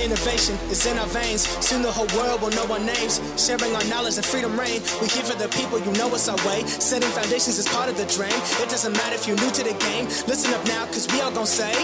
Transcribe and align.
Innovation 0.00 0.54
is 0.70 0.86
in 0.86 0.96
our 0.98 1.06
veins. 1.08 1.42
Soon 1.64 1.82
the 1.82 1.90
whole 1.90 2.06
world 2.16 2.40
will 2.40 2.50
know 2.50 2.66
our 2.70 2.78
names. 2.78 3.20
Sharing 3.36 3.74
our 3.74 3.84
knowledge 3.84 4.16
and 4.16 4.24
freedom 4.24 4.58
reign. 4.58 4.80
We 5.00 5.08
here 5.08 5.24
for 5.24 5.36
the 5.36 5.48
people, 5.48 5.78
you 5.80 5.92
know 5.98 6.08
it's 6.14 6.28
our 6.28 6.38
way. 6.46 6.62
Setting 6.66 7.10
foundations 7.10 7.58
is 7.58 7.66
part 7.68 7.88
of 7.88 7.96
the 7.96 8.06
dream. 8.06 8.38
It 8.62 8.68
doesn't 8.70 8.92
matter 8.92 9.16
if 9.16 9.26
you're 9.26 9.36
new 9.36 9.50
to 9.50 9.62
the 9.64 9.74
game. 9.90 10.06
Listen 10.30 10.54
up 10.54 10.64
now, 10.66 10.86
cause 10.86 11.06
we 11.12 11.20
all 11.20 11.32
gonna 11.32 11.46
say, 11.46 11.74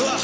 Ugh. 0.00 0.22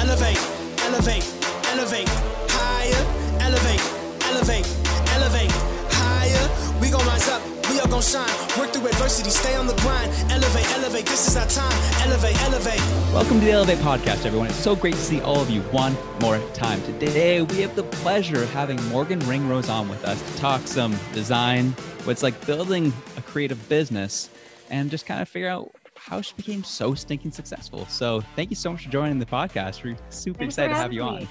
elevate, 0.00 0.40
elevate, 0.88 1.26
elevate, 1.72 2.08
higher, 2.48 3.04
elevate, 3.44 3.84
elevate, 4.32 4.66
elevate, 5.12 5.52
higher. 5.92 6.80
We 6.80 6.88
gon' 6.90 7.04
rise 7.06 7.28
up 7.28 7.53
we 7.84 7.92
all 7.92 8.00
gon' 8.00 8.02
shine. 8.02 8.58
Work 8.58 8.72
through 8.72 8.86
adversity, 8.86 9.30
stay 9.30 9.54
on 9.56 9.66
the 9.66 9.74
grind. 9.76 10.10
Elevate, 10.30 10.70
elevate, 10.76 11.06
this 11.06 11.28
is 11.28 11.36
our 11.36 11.46
time. 11.46 12.06
Elevate, 12.06 12.40
elevate. 12.42 12.80
Welcome 13.12 13.40
to 13.40 13.46
the 13.46 13.52
Elevate 13.52 13.78
Podcast, 13.78 14.24
everyone. 14.24 14.46
It's 14.48 14.56
so 14.56 14.74
great 14.74 14.94
to 14.94 15.00
see 15.00 15.20
all 15.20 15.40
of 15.40 15.50
you 15.50 15.60
one 15.64 15.96
more 16.20 16.38
time. 16.54 16.82
Today, 16.82 17.42
we 17.42 17.60
have 17.60 17.76
the 17.76 17.82
pleasure 17.82 18.42
of 18.42 18.50
having 18.52 18.82
Morgan 18.88 19.20
Ringrose 19.20 19.68
on 19.68 19.88
with 19.88 20.04
us 20.04 20.20
to 20.32 20.38
talk 20.38 20.66
some 20.66 20.96
design, 21.12 21.70
what's 22.04 22.22
like 22.22 22.46
building 22.46 22.92
a 23.16 23.22
creative 23.22 23.68
business, 23.68 24.30
and 24.70 24.90
just 24.90 25.04
kind 25.06 25.20
of 25.20 25.28
figure 25.28 25.48
out 25.48 25.70
how 25.96 26.20
she 26.20 26.34
became 26.34 26.64
so 26.64 26.94
stinking 26.94 27.32
successful. 27.32 27.86
So, 27.86 28.22
thank 28.34 28.50
you 28.50 28.56
so 28.56 28.72
much 28.72 28.84
for 28.84 28.90
joining 28.90 29.18
the 29.18 29.26
podcast. 29.26 29.84
We're 29.84 29.96
super 30.10 30.38
Thanks 30.38 30.54
excited 30.54 30.70
to 30.70 30.76
have 30.76 30.92
you 30.92 31.02
having 31.02 31.16
on. 31.16 31.22
me. 31.22 31.28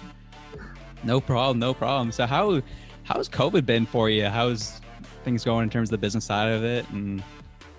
No 1.04 1.20
problem, 1.20 1.60
no 1.60 1.74
problem. 1.74 2.12
So, 2.12 2.26
how 2.26 2.62
how's 3.04 3.28
COVID 3.28 3.66
been 3.66 3.86
for 3.86 4.10
you? 4.10 4.26
How's 4.26 4.80
things 5.24 5.44
going 5.44 5.64
in 5.64 5.70
terms 5.70 5.90
of 5.90 5.92
the 5.92 5.98
business 5.98 6.26
side 6.26 6.52
of 6.52 6.64
it, 6.64 6.88
and 6.90 7.24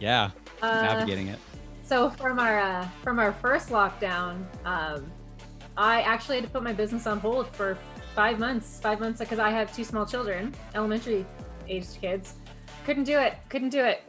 yeah, 0.01 0.31
Uh, 0.63 0.83
navigating 0.83 1.29
it? 1.29 1.39
so 1.83 2.11
from 2.11 2.39
our 2.39 2.59
uh, 2.59 2.89
from 3.03 3.19
our 3.19 3.33
first 3.33 3.69
lockdown, 3.69 4.45
um, 4.65 5.11
I 5.77 6.03
actually 6.03 6.37
had 6.37 6.45
to 6.45 6.51
put 6.51 6.63
my 6.63 6.73
business 6.73 7.07
on 7.07 7.19
hold 7.19 7.49
for 7.49 7.77
five 8.15 8.39
months. 8.39 8.81
Five 8.81 9.01
months 9.01 9.19
because 9.21 9.39
I 9.39 9.51
have 9.51 9.75
two 9.75 9.85
small 9.85 10.07
children, 10.07 10.55
elementary 10.75 11.27
aged 11.69 11.99
kids. 12.01 12.35
Couldn't 12.87 13.05
do 13.05 13.19
it. 13.19 13.35
Couldn't 13.49 13.71
do 13.71 13.85
it. 13.85 14.03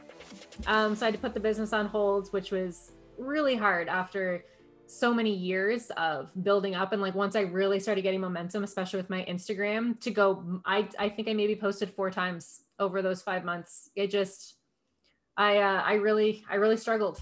Um, 0.68 0.96
so 0.96 1.06
I 1.06 1.08
had 1.08 1.16
to 1.16 1.20
put 1.20 1.34
the 1.34 1.40
business 1.40 1.74
on 1.74 1.88
hold, 1.88 2.30
which 2.34 2.52
was 2.52 2.92
really 3.18 3.56
hard 3.56 3.88
after 3.88 4.46
so 4.88 5.14
many 5.14 5.34
years 5.34 5.90
of 5.98 6.32
building 6.44 6.76
up 6.76 6.94
and 6.94 7.02
like 7.02 7.16
once 7.16 7.36
i 7.36 7.40
really 7.42 7.80
started 7.80 8.04
getting 8.04 8.22
momentum 8.22 8.64
especially 8.64 8.98
with 8.98 9.10
my 9.10 9.26
instagram 9.28 10.00
to 10.00 10.12
go 10.12 10.62
i 10.64 10.88
i 11.00 11.10
think 11.10 11.28
i 11.28 11.34
maybe 11.34 11.56
posted 11.56 11.90
four 11.90 12.12
times 12.12 12.65
over 12.80 13.02
those 13.02 13.22
five 13.22 13.44
months. 13.44 13.90
It 13.96 14.10
just 14.10 14.56
i 15.38 15.58
uh, 15.58 15.82
i 15.82 15.94
really 15.94 16.44
i 16.50 16.56
really 16.56 16.78
struggled. 16.78 17.22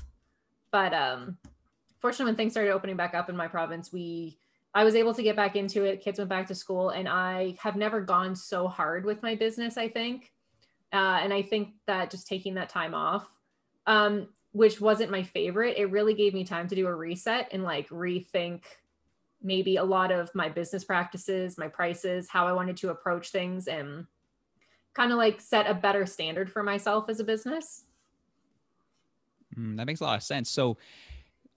But 0.72 0.94
um 0.94 1.38
fortunately 2.00 2.32
when 2.32 2.36
things 2.36 2.54
started 2.54 2.72
opening 2.72 2.98
back 2.98 3.14
up 3.14 3.30
in 3.30 3.36
my 3.38 3.48
province 3.48 3.94
we 3.94 4.38
i 4.74 4.84
was 4.84 4.94
able 4.94 5.14
to 5.14 5.24
get 5.24 5.36
back 5.36 5.56
into 5.56 5.84
it. 5.84 6.02
Kids 6.02 6.20
went 6.20 6.30
back 6.30 6.48
to 6.48 6.56
school 6.56 6.90
and 6.90 7.08
i 7.08 7.56
have 7.60 7.76
never 7.76 8.02
gone 8.02 8.36
so 8.36 8.68
hard 8.68 9.06
with 9.06 9.24
my 9.24 9.36
business 9.36 9.78
i 9.78 9.88
think. 9.88 10.32
Uh, 10.92 11.20
and 11.24 11.34
i 11.34 11.42
think 11.42 11.70
that 11.88 12.12
just 12.12 12.28
taking 12.28 12.54
that 12.54 12.70
time 12.70 12.94
off 12.94 13.28
um 13.88 14.28
which 14.52 14.80
wasn't 14.80 15.10
my 15.10 15.24
favorite 15.24 15.78
it 15.78 15.90
really 15.90 16.14
gave 16.14 16.34
me 16.34 16.44
time 16.44 16.68
to 16.68 16.76
do 16.76 16.88
a 16.88 16.96
reset 16.96 17.50
and 17.52 17.64
like 17.64 17.90
rethink 17.90 18.62
maybe 19.42 19.78
a 19.78 19.84
lot 19.84 20.12
of 20.12 20.34
my 20.36 20.48
business 20.48 20.84
practices 20.84 21.58
my 21.58 21.68
prices 21.68 22.30
how 22.30 22.48
i 22.48 22.54
wanted 22.54 22.78
to 22.78 22.92
approach 22.92 23.30
things 23.30 23.68
and 23.68 24.06
kind 24.94 25.12
of 25.12 25.18
like 25.18 25.42
set 25.42 25.68
a 25.70 25.74
better 25.74 26.06
standard 26.06 26.52
for 26.52 26.64
myself 26.64 27.10
as 27.10 27.20
a 27.20 27.24
business 27.24 27.84
Mm, 29.58 29.78
that 29.78 29.86
makes 29.86 30.02
a 30.02 30.04
lot 30.04 30.18
of 30.18 30.24
sense. 30.24 30.50
So, 30.50 30.78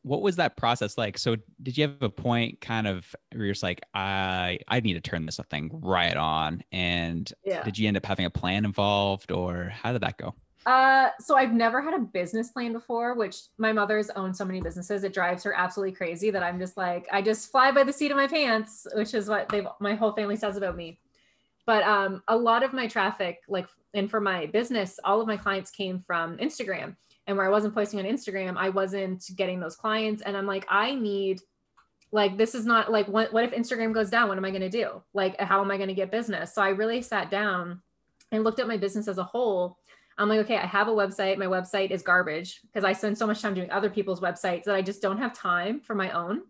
what 0.02 0.22
was 0.22 0.36
that 0.36 0.56
process 0.56 0.96
like? 0.98 1.18
So, 1.18 1.36
did 1.62 1.76
you 1.76 1.82
have 1.88 2.02
a 2.02 2.10
point 2.10 2.60
kind 2.60 2.86
of 2.86 3.14
where 3.32 3.46
you're 3.46 3.54
just 3.54 3.62
like, 3.62 3.80
I 3.94 4.58
I 4.68 4.80
need 4.80 4.94
to 4.94 5.00
turn 5.00 5.26
this 5.26 5.40
thing 5.50 5.70
right 5.72 6.16
on? 6.16 6.62
And 6.72 7.30
Yeah. 7.44 7.62
did 7.62 7.78
you 7.78 7.88
end 7.88 7.96
up 7.96 8.06
having 8.06 8.26
a 8.26 8.30
plan 8.30 8.64
involved, 8.64 9.32
or 9.32 9.70
how 9.70 9.92
did 9.92 10.02
that 10.02 10.18
go? 10.18 10.34
Uh, 10.64 11.10
so 11.20 11.36
I've 11.36 11.52
never 11.52 11.80
had 11.80 11.94
a 11.94 11.98
business 12.00 12.50
plan 12.50 12.72
before, 12.72 13.14
which 13.14 13.36
my 13.56 13.72
mother's 13.72 14.10
owned 14.10 14.36
so 14.36 14.44
many 14.44 14.60
businesses. 14.60 15.04
It 15.04 15.14
drives 15.14 15.44
her 15.44 15.54
absolutely 15.56 15.94
crazy 15.94 16.30
that 16.30 16.42
I'm 16.42 16.58
just 16.58 16.76
like, 16.76 17.06
I 17.12 17.22
just 17.22 17.52
fly 17.52 17.70
by 17.70 17.84
the 17.84 17.92
seat 17.92 18.10
of 18.10 18.16
my 18.16 18.26
pants, 18.26 18.84
which 18.94 19.14
is 19.14 19.28
what 19.28 19.48
they've 19.50 19.66
my 19.78 19.94
whole 19.94 20.12
family 20.12 20.36
says 20.36 20.56
about 20.56 20.76
me. 20.76 21.00
But 21.66 21.82
um, 21.84 22.22
a 22.28 22.36
lot 22.36 22.62
of 22.62 22.72
my 22.72 22.86
traffic, 22.86 23.40
like, 23.48 23.66
and 23.94 24.10
for 24.10 24.20
my 24.20 24.46
business, 24.46 24.98
all 25.04 25.20
of 25.20 25.26
my 25.26 25.36
clients 25.36 25.70
came 25.70 26.02
from 26.06 26.36
Instagram. 26.38 26.96
And 27.26 27.36
where 27.36 27.46
I 27.46 27.50
wasn't 27.50 27.74
posting 27.74 27.98
on 27.98 28.06
Instagram, 28.06 28.56
I 28.56 28.68
wasn't 28.68 29.24
getting 29.34 29.58
those 29.58 29.74
clients. 29.74 30.22
And 30.22 30.36
I'm 30.36 30.46
like, 30.46 30.64
I 30.68 30.94
need, 30.94 31.40
like, 32.12 32.38
this 32.38 32.54
is 32.54 32.64
not 32.64 32.92
like, 32.92 33.08
what, 33.08 33.32
what 33.32 33.44
if 33.44 33.50
Instagram 33.50 33.92
goes 33.92 34.10
down? 34.10 34.28
What 34.28 34.38
am 34.38 34.44
I 34.44 34.50
going 34.50 34.60
to 34.62 34.68
do? 34.68 35.02
Like, 35.12 35.40
how 35.40 35.60
am 35.60 35.72
I 35.72 35.76
going 35.76 35.88
to 35.88 35.94
get 35.94 36.12
business? 36.12 36.54
So 36.54 36.62
I 36.62 36.68
really 36.68 37.02
sat 37.02 37.30
down 37.30 37.82
and 38.30 38.44
looked 38.44 38.60
at 38.60 38.68
my 38.68 38.76
business 38.76 39.08
as 39.08 39.18
a 39.18 39.24
whole 39.24 39.76
I'm 40.18 40.28
like, 40.28 40.40
okay, 40.40 40.56
I 40.56 40.66
have 40.66 40.88
a 40.88 40.92
website. 40.92 41.36
My 41.36 41.46
website 41.46 41.90
is 41.90 42.02
garbage 42.02 42.60
because 42.62 42.84
I 42.84 42.92
spend 42.92 43.18
so 43.18 43.26
much 43.26 43.42
time 43.42 43.54
doing 43.54 43.70
other 43.70 43.90
people's 43.90 44.20
websites 44.20 44.64
that 44.64 44.74
I 44.74 44.82
just 44.82 45.02
don't 45.02 45.18
have 45.18 45.34
time 45.34 45.80
for 45.80 45.94
my 45.94 46.10
own. 46.10 46.42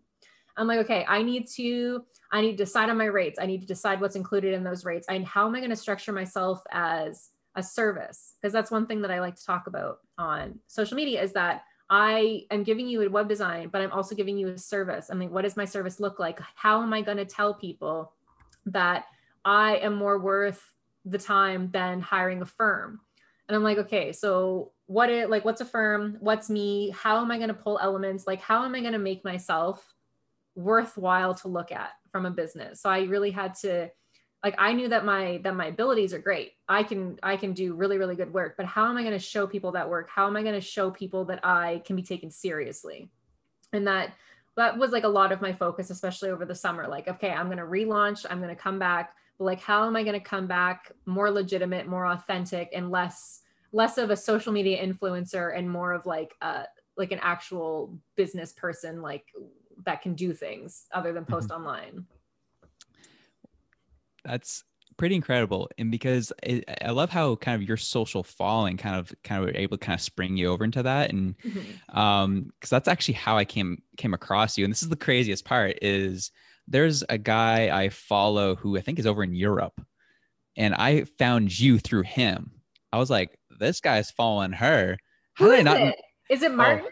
I'm 0.57 0.67
like, 0.67 0.79
okay, 0.79 1.05
I 1.07 1.21
need 1.21 1.47
to, 1.55 2.03
I 2.31 2.41
need 2.41 2.51
to 2.51 2.57
decide 2.57 2.89
on 2.89 2.97
my 2.97 3.05
rates. 3.05 3.39
I 3.39 3.45
need 3.45 3.61
to 3.61 3.67
decide 3.67 4.01
what's 4.01 4.15
included 4.15 4.53
in 4.53 4.63
those 4.63 4.85
rates. 4.85 5.07
And 5.09 5.25
how 5.25 5.47
am 5.47 5.55
I 5.55 5.59
going 5.59 5.69
to 5.69 5.75
structure 5.75 6.11
myself 6.11 6.61
as 6.71 7.29
a 7.55 7.63
service? 7.63 8.35
Because 8.41 8.53
that's 8.53 8.71
one 8.71 8.87
thing 8.87 9.01
that 9.01 9.11
I 9.11 9.19
like 9.19 9.35
to 9.35 9.45
talk 9.45 9.67
about 9.67 9.99
on 10.17 10.59
social 10.67 10.95
media 10.95 11.21
is 11.21 11.33
that 11.33 11.63
I 11.89 12.43
am 12.51 12.63
giving 12.63 12.87
you 12.87 13.01
a 13.03 13.09
web 13.09 13.29
design, 13.29 13.69
but 13.69 13.81
I'm 13.81 13.91
also 13.91 14.15
giving 14.15 14.37
you 14.37 14.49
a 14.49 14.57
service. 14.57 15.07
I 15.09 15.15
mean, 15.15 15.31
what 15.31 15.43
does 15.43 15.55
my 15.55 15.65
service 15.65 15.99
look 15.99 16.19
like? 16.19 16.39
How 16.55 16.81
am 16.81 16.91
I 16.91 17.01
going 17.01 17.17
to 17.17 17.25
tell 17.25 17.53
people 17.53 18.13
that 18.65 19.05
I 19.45 19.77
am 19.77 19.95
more 19.95 20.19
worth 20.19 20.61
the 21.05 21.17
time 21.17 21.69
than 21.71 22.01
hiring 22.01 22.41
a 22.41 22.45
firm? 22.45 22.99
and 23.47 23.55
i'm 23.55 23.63
like 23.63 23.77
okay 23.77 24.11
so 24.11 24.71
what 24.85 25.09
it 25.09 25.29
like 25.29 25.45
what's 25.45 25.61
a 25.61 25.65
firm 25.65 26.17
what's 26.19 26.49
me 26.49 26.89
how 26.91 27.21
am 27.21 27.31
i 27.31 27.37
going 27.37 27.49
to 27.49 27.53
pull 27.53 27.79
elements 27.81 28.27
like 28.27 28.41
how 28.41 28.63
am 28.63 28.75
i 28.75 28.79
going 28.79 28.93
to 28.93 28.99
make 28.99 29.23
myself 29.23 29.95
worthwhile 30.57 31.35
to 31.35 31.47
look 31.47 31.71
at 31.71 31.91
from 32.11 32.25
a 32.25 32.31
business. 32.31 32.81
So 32.81 32.89
i 32.89 33.03
really 33.03 33.31
had 33.31 33.53
to 33.55 33.89
like 34.43 34.55
i 34.57 34.73
knew 34.73 34.89
that 34.89 35.05
my 35.05 35.39
that 35.43 35.55
my 35.55 35.67
abilities 35.67 36.13
are 36.13 36.19
great. 36.19 36.53
I 36.67 36.83
can 36.83 37.19
i 37.21 37.37
can 37.37 37.53
do 37.53 37.75
really 37.75 37.97
really 37.97 38.15
good 38.15 38.33
work 38.33 38.55
but 38.57 38.65
how 38.65 38.89
am 38.89 38.97
i 38.97 39.03
going 39.03 39.13
to 39.13 39.19
show 39.19 39.45
people 39.45 39.71
that 39.73 39.89
work? 39.89 40.09
How 40.09 40.25
am 40.27 40.35
i 40.35 40.41
going 40.41 40.55
to 40.55 40.61
show 40.61 40.89
people 40.89 41.25
that 41.25 41.45
i 41.45 41.81
can 41.85 41.95
be 41.95 42.01
taken 42.01 42.31
seriously? 42.31 43.09
And 43.71 43.85
that 43.87 44.13
that 44.55 44.77
was 44.77 44.91
like 44.91 45.03
a 45.03 45.07
lot 45.07 45.31
of 45.31 45.41
my 45.41 45.53
focus 45.53 45.91
especially 45.91 46.31
over 46.31 46.43
the 46.43 46.55
summer. 46.55 46.87
Like 46.87 47.07
okay 47.07 47.29
i'm 47.29 47.47
going 47.47 47.57
to 47.59 47.63
relaunch 47.63 48.25
i'm 48.29 48.41
going 48.41 48.55
to 48.55 48.61
come 48.61 48.79
back 48.79 49.13
but 49.37 49.45
like 49.45 49.61
how 49.61 49.85
am 49.85 49.95
i 49.95 50.01
going 50.01 50.19
to 50.19 50.19
come 50.19 50.47
back 50.47 50.91
more 51.05 51.29
legitimate 51.29 51.87
more 51.87 52.07
authentic 52.07 52.69
and 52.73 52.89
less 52.89 53.41
less 53.71 53.99
of 53.99 54.09
a 54.09 54.15
social 54.15 54.51
media 54.51 54.83
influencer 54.83 55.55
and 55.55 55.69
more 55.69 55.93
of 55.93 56.05
like 56.07 56.33
uh 56.41 56.63
like 56.97 57.11
an 57.11 57.19
actual 57.21 57.95
business 58.15 58.53
person 58.53 59.01
like 59.01 59.25
that 59.85 60.01
can 60.01 60.13
do 60.13 60.33
things 60.33 60.85
other 60.91 61.13
than 61.13 61.25
post 61.25 61.51
online. 61.51 62.05
That's 64.25 64.63
pretty 64.97 65.15
incredible, 65.15 65.69
and 65.77 65.91
because 65.91 66.33
it, 66.43 66.65
I 66.83 66.89
love 66.89 67.09
how 67.09 67.35
kind 67.35 67.61
of 67.61 67.67
your 67.67 67.77
social 67.77 68.23
following 68.23 68.77
kind 68.77 68.95
of 68.95 69.13
kind 69.23 69.41
of 69.41 69.47
were 69.47 69.57
able 69.57 69.77
to 69.77 69.85
kind 69.85 69.95
of 69.97 70.01
spring 70.01 70.35
you 70.35 70.47
over 70.47 70.63
into 70.63 70.83
that, 70.83 71.11
and 71.11 71.35
um 71.89 72.51
because 72.59 72.69
that's 72.69 72.87
actually 72.87 73.13
how 73.13 73.37
i 73.37 73.45
came 73.45 73.81
came 73.95 74.13
across 74.13 74.57
you. 74.57 74.65
And 74.65 74.71
this 74.71 74.83
is 74.83 74.89
the 74.89 74.95
craziest 74.95 75.45
part 75.45 75.77
is 75.81 76.31
there's 76.67 77.03
a 77.07 77.17
guy 77.17 77.69
i 77.77 77.89
follow 77.89 78.55
who 78.55 78.77
i 78.77 78.81
think 78.81 78.99
is 78.99 79.07
over 79.07 79.23
in 79.23 79.33
europe. 79.33 79.79
And 80.57 80.73
i 80.73 81.05
found 81.19 81.57
you 81.57 81.79
through 81.79 82.03
him. 82.03 82.51
I 82.91 82.97
was 82.97 83.09
like 83.09 83.37
this 83.59 83.79
guy's 83.79 84.11
following 84.11 84.51
her. 84.53 84.97
How 85.35 85.45
Who 85.45 85.51
did 85.51 85.55
i 85.55 85.59
is 85.59 85.65
not 85.65 85.81
it? 85.81 86.01
Is 86.29 86.43
it 86.43 86.53
martin 86.53 86.87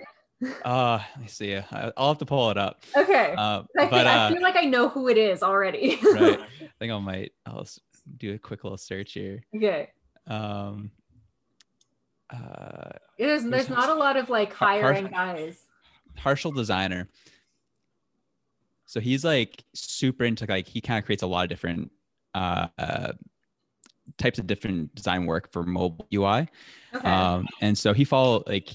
uh 0.65 0.99
me 1.19 1.27
see. 1.27 1.55
I- 1.55 1.91
i'll 1.97 2.09
have 2.09 2.17
to 2.19 2.25
pull 2.25 2.51
it 2.51 2.57
up. 2.57 2.83
Okay. 2.95 3.33
Uh, 3.37 3.63
I, 3.77 3.79
think, 3.79 3.91
but 3.91 4.07
I 4.07 4.25
uh 4.27 4.31
feel 4.31 4.41
like 4.41 4.55
i 4.57 4.61
know 4.65 4.89
who 4.89 5.07
it 5.07 5.17
is 5.17 5.41
already. 5.43 5.99
Right. 6.03 6.39
I 6.61 6.67
think 6.79 6.91
i 6.91 6.99
might 6.99 7.31
i'll 7.45 7.67
do 8.17 8.33
a 8.33 8.37
quick 8.37 8.63
little 8.63 8.77
search 8.77 9.13
here. 9.13 9.43
Okay. 9.55 9.89
Um 10.27 10.91
uh 12.31 12.89
there's 13.17 13.43
there's 13.43 13.69
not 13.69 13.89
a 13.89 13.93
lot 13.93 14.17
of 14.17 14.29
like 14.29 14.53
Har- 14.53 14.81
higher 14.81 14.93
end 14.93 15.13
Har- 15.13 15.33
guys. 15.35 15.59
Partial 16.15 16.51
designer. 16.51 17.07
So 18.85 18.99
he's 18.99 19.23
like 19.25 19.63
super 19.73 20.23
into 20.25 20.45
like 20.47 20.67
he 20.67 20.81
kind 20.81 20.99
of 20.99 21.05
creates 21.05 21.23
a 21.23 21.27
lot 21.27 21.43
of 21.43 21.49
different 21.49 21.91
uh, 22.33 22.67
uh 22.77 23.13
types 24.17 24.37
of 24.37 24.45
different 24.47 24.93
design 24.95 25.25
work 25.25 25.51
for 25.51 25.63
mobile 25.63 26.07
UI. 26.13 26.47
okay. 26.93 27.07
Um 27.09 27.47
and 27.61 27.77
so 27.77 27.93
he 27.93 28.03
follow 28.03 28.43
like 28.47 28.69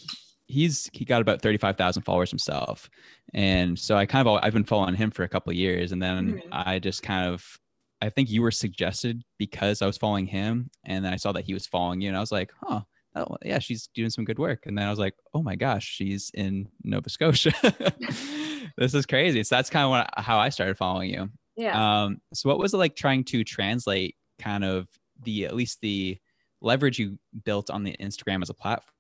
he's 0.51 0.91
he 0.93 1.05
got 1.05 1.23
about 1.23 1.41
35,000 1.43 2.03
followers 2.03 2.31
himself. 2.31 2.91
And 3.35 3.79
so 3.79 3.97
I 3.97 4.07
kind 4.07 4.27
of 4.27 4.41
I've 4.43 4.53
been 4.53 4.65
following 4.65 4.95
him 4.95 5.11
for 5.11 5.23
a 5.23 5.29
couple 5.29 5.51
of 5.51 5.57
years 5.57 5.93
and 5.93 6.03
then 6.03 6.35
Mhm. 6.35 6.43
I 6.53 6.79
just 6.79 7.03
kind 7.03 7.29
of 7.33 7.59
I 8.03 8.09
think 8.11 8.31
you 8.31 8.43
were 8.43 8.51
suggested 8.51 9.23
because 9.39 9.83
I 9.83 9.87
was 9.87 9.99
following 9.99 10.27
him 10.27 10.71
and 10.85 11.05
then 11.05 11.13
I 11.13 11.17
saw 11.17 11.33
that 11.33 11.45
he 11.45 11.55
was 11.55 11.67
following 11.67 12.01
you 12.01 12.09
and 12.09 12.17
I 12.17 12.21
was 12.21 12.33
like, 12.33 12.51
"Huh, 12.63 12.81
oh 13.15 13.37
yeah, 13.45 13.59
she's 13.59 13.89
doing 13.95 14.11
some 14.11 14.25
good 14.25 14.39
work. 14.39 14.67
And 14.67 14.77
then 14.79 14.87
I 14.87 14.91
was 14.91 14.99
like, 14.99 15.15
oh 15.35 15.43
my 15.43 15.55
gosh, 15.57 15.85
she's 15.85 16.31
in 16.35 16.69
Nova 16.83 17.11
Scotia. 17.11 17.53
this 18.77 18.95
is 18.95 19.07
crazy. 19.07 19.43
So 19.45 19.57
that's 19.57 19.71
kind 19.71 19.85
of 19.85 19.91
what, 19.91 20.11
how 20.17 20.39
I 20.39 20.49
started 20.49 20.77
following 20.77 21.11
you. 21.11 21.29
Yeah. 21.57 22.03
Um, 22.05 22.21
so 22.33 22.49
what 22.49 22.59
was 22.59 22.73
it 22.73 22.79
like 22.79 22.97
trying 22.97 23.25
to 23.25 23.45
translate 23.45 24.17
kind 24.39 24.65
of 24.65 24.89
the 25.23 25.45
at 25.45 25.55
least 25.55 25.81
the 25.83 26.19
leverage 26.63 26.99
you 26.99 27.19
built 27.45 27.69
on 27.71 27.85
the 27.85 27.97
Instagram 28.01 28.43
as 28.43 28.51
a 28.51 28.55
platform 28.55 28.95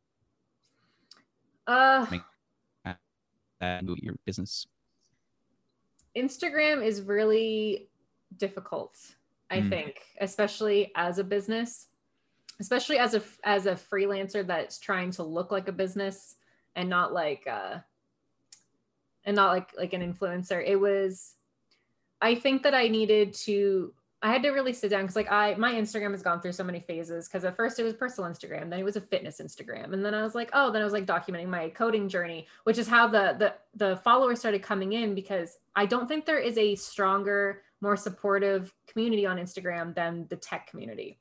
uh, 1.70 2.06
and 3.60 3.88
your 3.98 4.16
business? 4.26 4.66
Instagram 6.16 6.84
is 6.84 7.02
really 7.02 7.88
difficult, 8.36 8.96
I 9.50 9.60
Mm. 9.60 9.68
think, 9.68 10.02
especially 10.20 10.92
as 10.96 11.18
a 11.18 11.24
business, 11.24 11.88
especially 12.58 12.98
as 12.98 13.14
a 13.14 13.22
as 13.44 13.66
a 13.66 13.74
freelancer 13.74 14.46
that's 14.46 14.78
trying 14.78 15.10
to 15.12 15.22
look 15.22 15.50
like 15.50 15.68
a 15.68 15.72
business 15.72 16.36
and 16.74 16.88
not 16.88 17.12
like 17.12 17.46
uh 17.46 17.78
and 19.24 19.36
not 19.36 19.52
like 19.52 19.70
like 19.76 19.92
an 19.92 20.02
influencer. 20.02 20.62
It 20.66 20.76
was 20.76 21.36
I 22.20 22.34
think 22.34 22.62
that 22.64 22.74
I 22.74 22.88
needed 22.88 23.32
to 23.46 23.94
I 24.22 24.30
had 24.30 24.42
to 24.42 24.50
really 24.50 24.74
sit 24.74 24.90
down 24.90 25.02
because 25.02 25.16
like 25.16 25.30
I 25.32 25.54
my 25.54 25.72
Instagram 25.72 26.10
has 26.10 26.22
gone 26.22 26.40
through 26.40 26.52
so 26.52 26.64
many 26.64 26.80
phases 26.80 27.26
because 27.26 27.44
at 27.44 27.56
first 27.56 27.78
it 27.78 27.84
was 27.84 27.94
personal 27.94 28.28
Instagram, 28.30 28.68
then 28.68 28.78
it 28.78 28.84
was 28.84 28.96
a 28.96 29.00
fitness 29.00 29.40
Instagram, 29.40 29.94
and 29.94 30.04
then 30.04 30.14
I 30.14 30.22
was 30.22 30.34
like, 30.34 30.50
oh, 30.52 30.70
then 30.70 30.82
I 30.82 30.84
was 30.84 30.92
like 30.92 31.06
documenting 31.06 31.48
my 31.48 31.70
coding 31.70 32.08
journey, 32.08 32.46
which 32.64 32.76
is 32.76 32.86
how 32.86 33.08
the 33.08 33.36
the 33.38 33.54
the 33.74 33.96
followers 33.96 34.38
started 34.38 34.62
coming 34.62 34.92
in 34.92 35.14
because 35.14 35.56
I 35.74 35.86
don't 35.86 36.06
think 36.06 36.26
there 36.26 36.38
is 36.38 36.58
a 36.58 36.74
stronger, 36.74 37.62
more 37.80 37.96
supportive 37.96 38.74
community 38.86 39.24
on 39.24 39.38
Instagram 39.38 39.94
than 39.94 40.26
the 40.28 40.36
tech 40.36 40.66
community, 40.66 41.18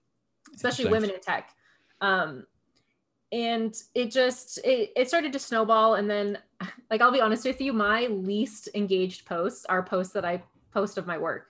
especially 0.53 0.89
women 0.89 1.09
in 1.09 1.21
tech. 1.21 1.51
Um, 2.01 2.45
and 3.31 3.75
it 3.95 4.11
just 4.11 4.57
it, 4.65 4.91
it 4.95 5.07
started 5.07 5.31
to 5.31 5.39
snowball 5.39 5.95
and 5.95 6.09
then 6.09 6.37
like 6.89 6.99
i'll 6.99 7.11
be 7.11 7.21
honest 7.21 7.45
with 7.45 7.61
you 7.61 7.71
my 7.71 8.07
least 8.07 8.69
engaged 8.73 9.25
posts 9.25 9.65
are 9.65 9.83
posts 9.83 10.13
that 10.13 10.25
i 10.25 10.41
post 10.73 10.97
of 10.97 11.05
my 11.05 11.17
work 11.17 11.48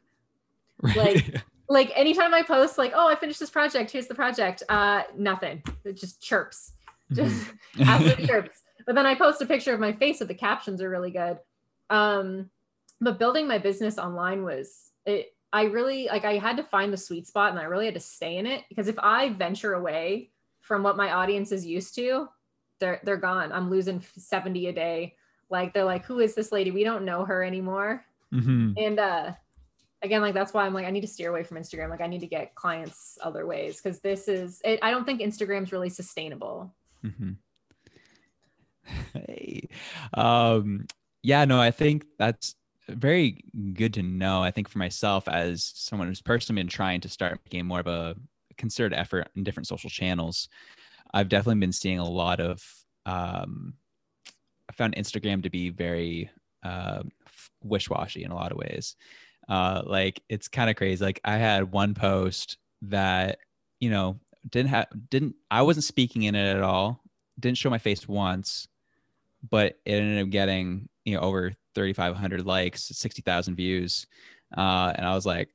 Like- 0.96 1.44
like 1.72 1.92
anytime 1.96 2.34
I 2.34 2.42
post 2.42 2.80
like, 2.80 2.94
oh, 2.96 3.08
I 3.08 3.14
finished 3.16 3.40
this 3.40 3.52
project, 3.52 3.92
here's 3.92 4.08
the 4.08 4.16
project, 4.16 4.64
uh, 4.70 5.04
nothing. 5.16 5.62
It 5.86 5.98
just 5.98 6.20
chirps. 6.20 6.72
Just 7.14 7.46
Mhm. 7.76 7.88
absolute 7.88 8.28
chirps. 8.28 8.62
But 8.88 8.96
then 8.96 9.06
I 9.06 9.14
post 9.14 9.40
a 9.42 9.46
picture 9.46 9.72
of 9.74 9.80
my 9.80 9.94
face 9.94 10.18
with 10.20 10.30
the 10.30 10.34
captions 10.34 10.81
are 10.81 10.90
really 10.90 11.12
good. 11.12 11.38
Um, 11.92 12.50
but 13.00 13.20
building 13.20 13.48
my 13.48 13.60
business 13.60 14.00
online 14.00 14.44
was 14.44 14.92
it 15.06 15.36
I 15.54 15.64
really 15.64 16.08
like 16.08 16.26
I 16.26 16.38
had 16.38 16.58
to 16.58 16.64
find 16.64 16.92
the 16.92 16.98
sweet 16.98 17.28
spot 17.28 17.52
and 17.52 17.60
I 17.60 17.64
really 17.64 17.86
had 17.86 17.94
to 17.96 18.00
stay 18.00 18.38
in 18.38 18.46
it 18.48 18.64
because 18.70 18.88
if 18.88 18.98
I 19.00 19.30
venture 19.30 19.74
away 19.74 20.32
from 20.62 20.82
what 20.84 20.98
my 20.98 21.12
audience 21.12 21.52
is 21.52 21.66
used 21.66 21.94
to, 21.96 22.30
they're 22.80 23.00
they're 23.04 23.18
gone. 23.18 23.52
I'm 23.52 23.70
losing 23.70 24.04
70 24.18 24.68
a 24.68 24.74
day. 24.74 25.16
Like 25.52 25.74
they're 25.74 25.86
like, 25.86 26.06
who 26.06 26.20
is 26.20 26.34
this 26.36 26.52
lady? 26.52 26.72
We 26.72 26.84
don't 26.84 27.06
know 27.06 27.25
her 27.25 27.44
anymore 27.44 28.06
Mhm. 28.34 28.74
and 28.78 29.00
uh 29.00 29.32
again 30.01 30.22
like 30.22 30.34
that's 30.34 30.54
why 30.54 30.66
i'm 30.66 30.74
like 30.74 30.86
i 30.86 30.92
need 30.92 31.01
to 31.01 31.07
steer 31.07 31.30
away 31.30 31.44
from 31.44 31.57
instagram 31.57 31.90
like 31.90 32.01
i 32.01 32.07
need 32.07 32.22
to 32.22 32.28
get 32.28 32.56
clients 32.56 33.18
other 33.22 33.46
ways 33.46 33.81
because 33.81 34.00
this 34.00 34.28
is 34.28 34.62
it, 34.63 34.80
i 34.81 34.92
don't 34.92 35.06
think 35.06 35.22
instagram's 35.22 35.72
really 35.72 35.90
sustainable 35.90 36.74
Mhm. 37.06 37.38
Hey, 39.13 39.69
um, 40.13 40.86
yeah, 41.22 41.46
no, 41.46 41.62
I 41.62 41.72
think 41.72 42.06
that's 42.18 42.56
very 42.88 43.44
good 43.74 43.94
to 43.96 44.04
know. 44.04 44.42
I 44.42 44.51
think 44.51 44.68
for 44.68 44.80
myself, 44.80 45.28
as 45.28 45.72
someone 45.75 46.07
who's 46.07 46.22
personally 46.22 46.62
been 46.62 46.69
trying 46.69 47.01
to 47.01 47.10
start 47.10 47.40
making 47.46 47.66
more 47.66 47.80
of 47.80 47.88
a 47.88 48.16
concerted 48.57 48.98
effort 48.98 49.30
in 49.36 49.44
different 49.44 49.68
social 49.68 49.90
channels, 49.90 50.50
I've 51.13 51.30
definitely 51.30 51.60
been 51.60 51.72
seeing 51.72 52.00
a 52.00 52.10
lot 52.10 52.40
of. 52.40 52.63
Um, 53.06 53.74
I 54.69 54.74
found 54.74 54.96
Instagram 54.96 55.44
to 55.44 55.50
be 55.50 55.69
very 55.69 56.30
uh, 56.63 57.04
wish-washy 57.63 58.24
in 58.24 58.31
a 58.31 58.36
lot 58.36 58.51
of 58.51 58.57
ways. 58.57 58.96
Uh, 59.50 59.81
like 59.86 60.22
it's 60.30 60.48
kind 60.48 60.69
of 60.69 60.75
crazy. 60.75 61.04
Like 61.04 61.19
I 61.25 61.38
had 61.38 61.72
one 61.72 61.94
post 61.96 62.57
that 62.84 63.40
you 63.80 63.90
know 63.90 64.19
didn't 64.50 64.69
have 64.69 64.88
didn't 65.10 65.36
I 65.50 65.63
wasn't 65.63 65.84
speaking 65.86 66.24
in 66.24 66.36
it 66.36 66.56
at 66.56 66.62
all. 66.62 67.01
Didn't 67.40 67.57
show 67.57 67.69
my 67.69 67.78
face 67.80 68.07
once, 68.07 68.68
but 69.50 69.80
it 69.86 69.94
ended 69.94 70.24
up 70.24 70.30
getting 70.30 70.88
you 71.04 71.16
know 71.16 71.22
over 71.22 71.54
3,500 71.75 72.46
likes, 72.46 72.84
60,000 72.84 73.56
views, 73.56 74.06
uh, 74.57 74.92
and 74.96 75.06
I 75.06 75.13
was 75.16 75.25
like, 75.25 75.50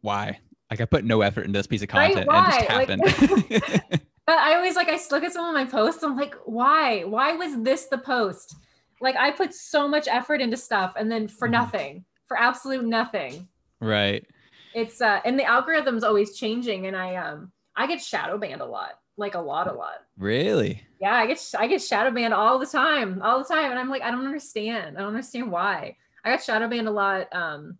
why? 0.00 0.38
Like 0.70 0.80
I 0.80 0.84
put 0.84 1.04
no 1.04 1.20
effort 1.22 1.46
into 1.46 1.58
this 1.58 1.66
piece 1.66 1.82
of 1.82 1.92
Right, 1.92 2.14
content, 2.14 2.30
and 2.30 2.46
it 2.46 2.50
just 2.50 2.68
why? 2.68 2.76
Like- 2.76 2.88
happened. 2.88 4.00
but 4.26 4.38
i 4.38 4.54
always 4.54 4.76
like 4.76 4.88
i 4.88 4.98
look 5.10 5.24
at 5.24 5.32
some 5.32 5.44
of 5.46 5.52
my 5.52 5.64
posts 5.64 6.02
i'm 6.04 6.16
like 6.16 6.34
why 6.44 7.02
why 7.02 7.32
was 7.32 7.60
this 7.64 7.86
the 7.86 7.98
post 7.98 8.54
like 9.00 9.16
i 9.16 9.32
put 9.32 9.52
so 9.52 9.88
much 9.88 10.06
effort 10.06 10.40
into 10.40 10.56
stuff 10.56 10.92
and 10.96 11.10
then 11.10 11.26
for 11.26 11.48
Mhm. 11.48 11.52
nothing 11.52 12.04
for 12.32 12.38
absolute 12.38 12.84
nothing 12.84 13.46
right. 13.80 14.26
it's 14.74 15.00
uh 15.00 15.20
and 15.24 15.38
the 15.38 15.44
algorithm's 15.44 16.04
always 16.04 16.36
changing 16.36 16.86
and 16.86 16.96
i 16.96 17.16
um 17.16 17.52
i 17.76 17.86
get 17.86 18.00
shadow 18.00 18.38
banned 18.38 18.60
a 18.60 18.66
lot 18.66 18.98
like 19.16 19.34
a 19.34 19.40
lot 19.40 19.68
a 19.68 19.72
lot 19.72 20.02
Really? 20.18 20.82
Yeah, 21.00 21.14
I 21.14 21.26
get 21.26 21.44
I 21.58 21.66
get 21.66 21.82
shadow 21.82 22.10
banned 22.10 22.34
all 22.34 22.58
the 22.58 22.66
time, 22.66 23.20
all 23.22 23.38
the 23.38 23.44
time, 23.44 23.70
and 23.70 23.80
I'm 23.80 23.88
like, 23.88 24.02
I 24.02 24.10
don't 24.10 24.26
understand. 24.26 24.96
I 24.96 25.00
don't 25.00 25.08
understand 25.08 25.50
why. 25.50 25.96
I 26.24 26.30
got 26.30 26.42
shadow 26.42 26.68
banned 26.68 26.86
a 26.86 26.92
lot. 26.92 27.34
Um, 27.34 27.78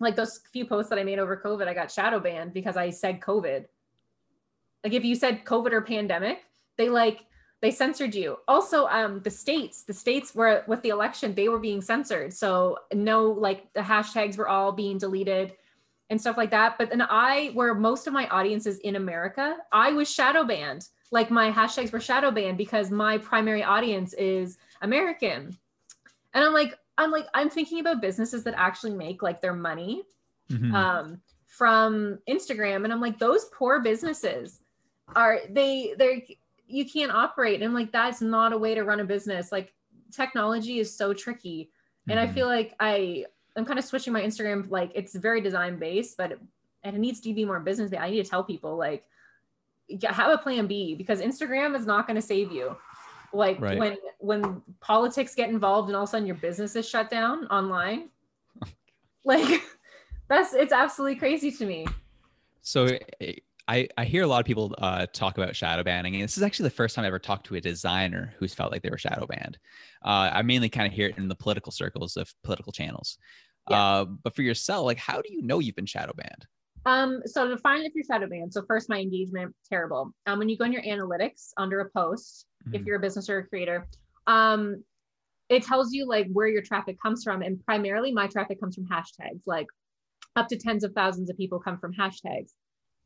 like 0.00 0.16
those 0.16 0.40
few 0.52 0.64
posts 0.64 0.88
that 0.90 0.98
I 0.98 1.04
made 1.04 1.18
over 1.18 1.36
COVID, 1.36 1.68
I 1.68 1.74
got 1.74 1.90
shadow 1.90 2.18
banned 2.18 2.54
because 2.54 2.76
I 2.76 2.90
said 2.90 3.20
COVID. 3.20 3.66
Like 4.84 4.94
if 4.94 5.04
you 5.04 5.14
said 5.14 5.44
COVID 5.44 5.72
or 5.72 5.82
pandemic, 5.82 6.38
they 6.78 6.88
like 6.88 7.26
they 7.62 7.70
censored 7.70 8.14
you. 8.14 8.38
Also, 8.48 8.86
um, 8.88 9.20
the 9.20 9.30
states, 9.30 9.84
the 9.84 9.94
states 9.94 10.34
were 10.34 10.64
with 10.66 10.82
the 10.82 10.90
election, 10.90 11.34
they 11.34 11.48
were 11.48 11.60
being 11.60 11.80
censored. 11.80 12.34
So 12.34 12.78
no, 12.92 13.26
like 13.30 13.72
the 13.72 13.80
hashtags 13.80 14.36
were 14.36 14.48
all 14.48 14.72
being 14.72 14.98
deleted 14.98 15.54
and 16.10 16.20
stuff 16.20 16.36
like 16.36 16.50
that. 16.50 16.76
But 16.76 16.90
then 16.90 17.02
I, 17.02 17.50
where 17.54 17.72
most 17.74 18.06
of 18.06 18.12
my 18.12 18.26
audience 18.28 18.66
is 18.66 18.78
in 18.80 18.96
America, 18.96 19.56
I 19.70 19.92
was 19.92 20.12
shadow 20.12 20.44
banned. 20.44 20.88
Like 21.12 21.30
my 21.30 21.50
hashtags 21.52 21.92
were 21.92 22.00
shadow 22.00 22.30
banned 22.30 22.58
because 22.58 22.90
my 22.90 23.16
primary 23.16 23.62
audience 23.62 24.12
is 24.14 24.58
American. 24.82 25.56
And 26.34 26.44
I'm 26.44 26.52
like, 26.52 26.74
I'm 26.98 27.10
like, 27.10 27.26
I'm 27.32 27.48
thinking 27.48 27.78
about 27.80 28.02
businesses 28.02 28.42
that 28.44 28.54
actually 28.56 28.92
make 28.94 29.22
like 29.22 29.40
their 29.40 29.54
money 29.54 30.02
Mhm. 30.50 30.74
um, 30.74 31.20
from 31.46 32.18
Instagram, 32.28 32.84
and 32.84 32.92
I'm 32.92 33.00
like, 33.00 33.18
those 33.18 33.44
poor 33.46 33.80
businesses 33.80 34.60
are 35.14 35.40
they 35.48 35.94
they're 35.98 36.20
you 36.72 36.84
can't 36.88 37.12
operate. 37.12 37.56
And 37.56 37.64
I'm 37.64 37.74
like, 37.74 37.92
that's 37.92 38.20
not 38.20 38.52
a 38.52 38.58
way 38.58 38.74
to 38.74 38.82
run 38.82 39.00
a 39.00 39.04
business. 39.04 39.52
Like 39.52 39.72
technology 40.10 40.78
is 40.78 40.94
so 40.94 41.12
tricky, 41.12 41.70
and 42.08 42.18
I 42.18 42.26
Mhm. 42.26 42.34
feel 42.34 42.46
like 42.46 42.74
I 42.80 43.26
I'm 43.56 43.64
kind 43.66 43.78
of 43.78 43.84
switching 43.84 44.12
my 44.12 44.22
Instagram. 44.22 44.70
Like 44.70 44.90
it's 44.94 45.14
very 45.14 45.40
design 45.40 45.78
based, 45.78 46.16
but 46.16 46.32
it, 46.32 46.40
and 46.84 46.96
it 46.96 46.98
needs 46.98 47.20
to 47.20 47.32
be 47.34 47.44
more 47.44 47.60
business. 47.60 47.92
I 47.98 48.10
need 48.10 48.24
to 48.24 48.28
tell 48.30 48.42
people 48.44 48.76
like 48.76 49.04
yeah, 49.88 50.12
have 50.12 50.30
a 50.32 50.38
plan 50.38 50.66
B 50.66 50.94
because 50.94 51.20
Instagram 51.20 51.76
is 51.76 51.84
not 51.84 52.06
going 52.06 52.14
to 52.14 52.22
save 52.22 52.50
you. 52.50 52.76
Like 53.32 53.60
Right. 53.60 53.78
when 53.78 53.96
when 54.18 54.62
politics 54.80 55.34
get 55.34 55.50
involved 55.50 55.88
and 55.88 55.96
all 55.96 56.04
of 56.04 56.08
a 56.08 56.10
sudden 56.12 56.26
your 56.26 56.36
business 56.36 56.76
is 56.76 56.88
shut 56.88 57.10
down 57.10 57.46
online, 57.48 58.08
like 59.24 59.62
that's 60.28 60.54
it's 60.54 60.72
absolutely 60.72 61.16
crazy 61.16 61.50
to 61.50 61.66
me. 61.66 61.86
So 62.62 62.86
I, 63.68 63.88
I 63.96 64.04
hear 64.04 64.24
a 64.24 64.26
lot 64.26 64.40
of 64.40 64.46
people 64.46 64.74
uh, 64.78 65.06
talk 65.12 65.38
about 65.38 65.54
shadow 65.54 65.82
banning, 65.82 66.14
and 66.14 66.24
this 66.24 66.36
is 66.36 66.42
actually 66.42 66.64
the 66.64 66.74
first 66.74 66.96
time 66.96 67.04
I 67.04 67.08
ever 67.08 67.18
talked 67.18 67.46
to 67.46 67.54
a 67.54 67.60
designer 67.60 68.34
who's 68.38 68.54
felt 68.54 68.72
like 68.72 68.82
they 68.82 68.90
were 68.90 68.98
shadow 68.98 69.26
banned. 69.26 69.58
Uh, 70.04 70.30
I 70.32 70.42
mainly 70.42 70.68
kind 70.68 70.86
of 70.86 70.92
hear 70.92 71.08
it 71.08 71.16
in 71.16 71.28
the 71.28 71.36
political 71.36 71.70
circles 71.70 72.16
of 72.16 72.32
political 72.42 72.72
channels. 72.72 73.18
Yeah. 73.70 73.80
Uh, 73.80 74.04
but 74.06 74.34
for 74.34 74.42
yourself, 74.42 74.84
like, 74.84 74.98
how 74.98 75.22
do 75.22 75.32
you 75.32 75.42
know 75.42 75.60
you've 75.60 75.76
been 75.76 75.86
shadow 75.86 76.12
banned? 76.16 76.46
Um, 76.84 77.22
so 77.24 77.48
to 77.48 77.56
find 77.56 77.86
if 77.86 77.94
you're 77.94 78.04
shadow 78.04 78.26
banned, 78.26 78.52
so 78.52 78.64
first 78.66 78.88
my 78.88 78.98
engagement, 78.98 79.54
terrible. 79.68 80.10
Um, 80.26 80.40
when 80.40 80.48
you 80.48 80.58
go 80.58 80.64
in 80.64 80.72
your 80.72 80.82
analytics 80.82 81.50
under 81.56 81.78
a 81.80 81.88
post, 81.90 82.46
if 82.72 82.82
Mhm. 82.82 82.86
you're 82.86 82.96
a 82.96 83.00
business 83.00 83.30
or 83.30 83.38
a 83.38 83.46
creator, 83.46 83.86
um, 84.26 84.82
it 85.48 85.62
tells 85.62 85.92
you 85.92 86.06
like 86.06 86.26
where 86.32 86.48
your 86.48 86.62
traffic 86.62 86.96
comes 87.00 87.22
from. 87.22 87.42
And 87.42 87.64
primarily 87.64 88.10
my 88.10 88.26
traffic 88.26 88.58
comes 88.58 88.74
from 88.74 88.86
hashtags, 88.86 89.42
like 89.46 89.66
up 90.34 90.48
to 90.48 90.56
tens 90.56 90.82
of 90.82 90.92
thousands 90.94 91.30
of 91.30 91.36
people 91.36 91.60
come 91.60 91.78
from 91.78 91.92
hashtags. 91.92 92.52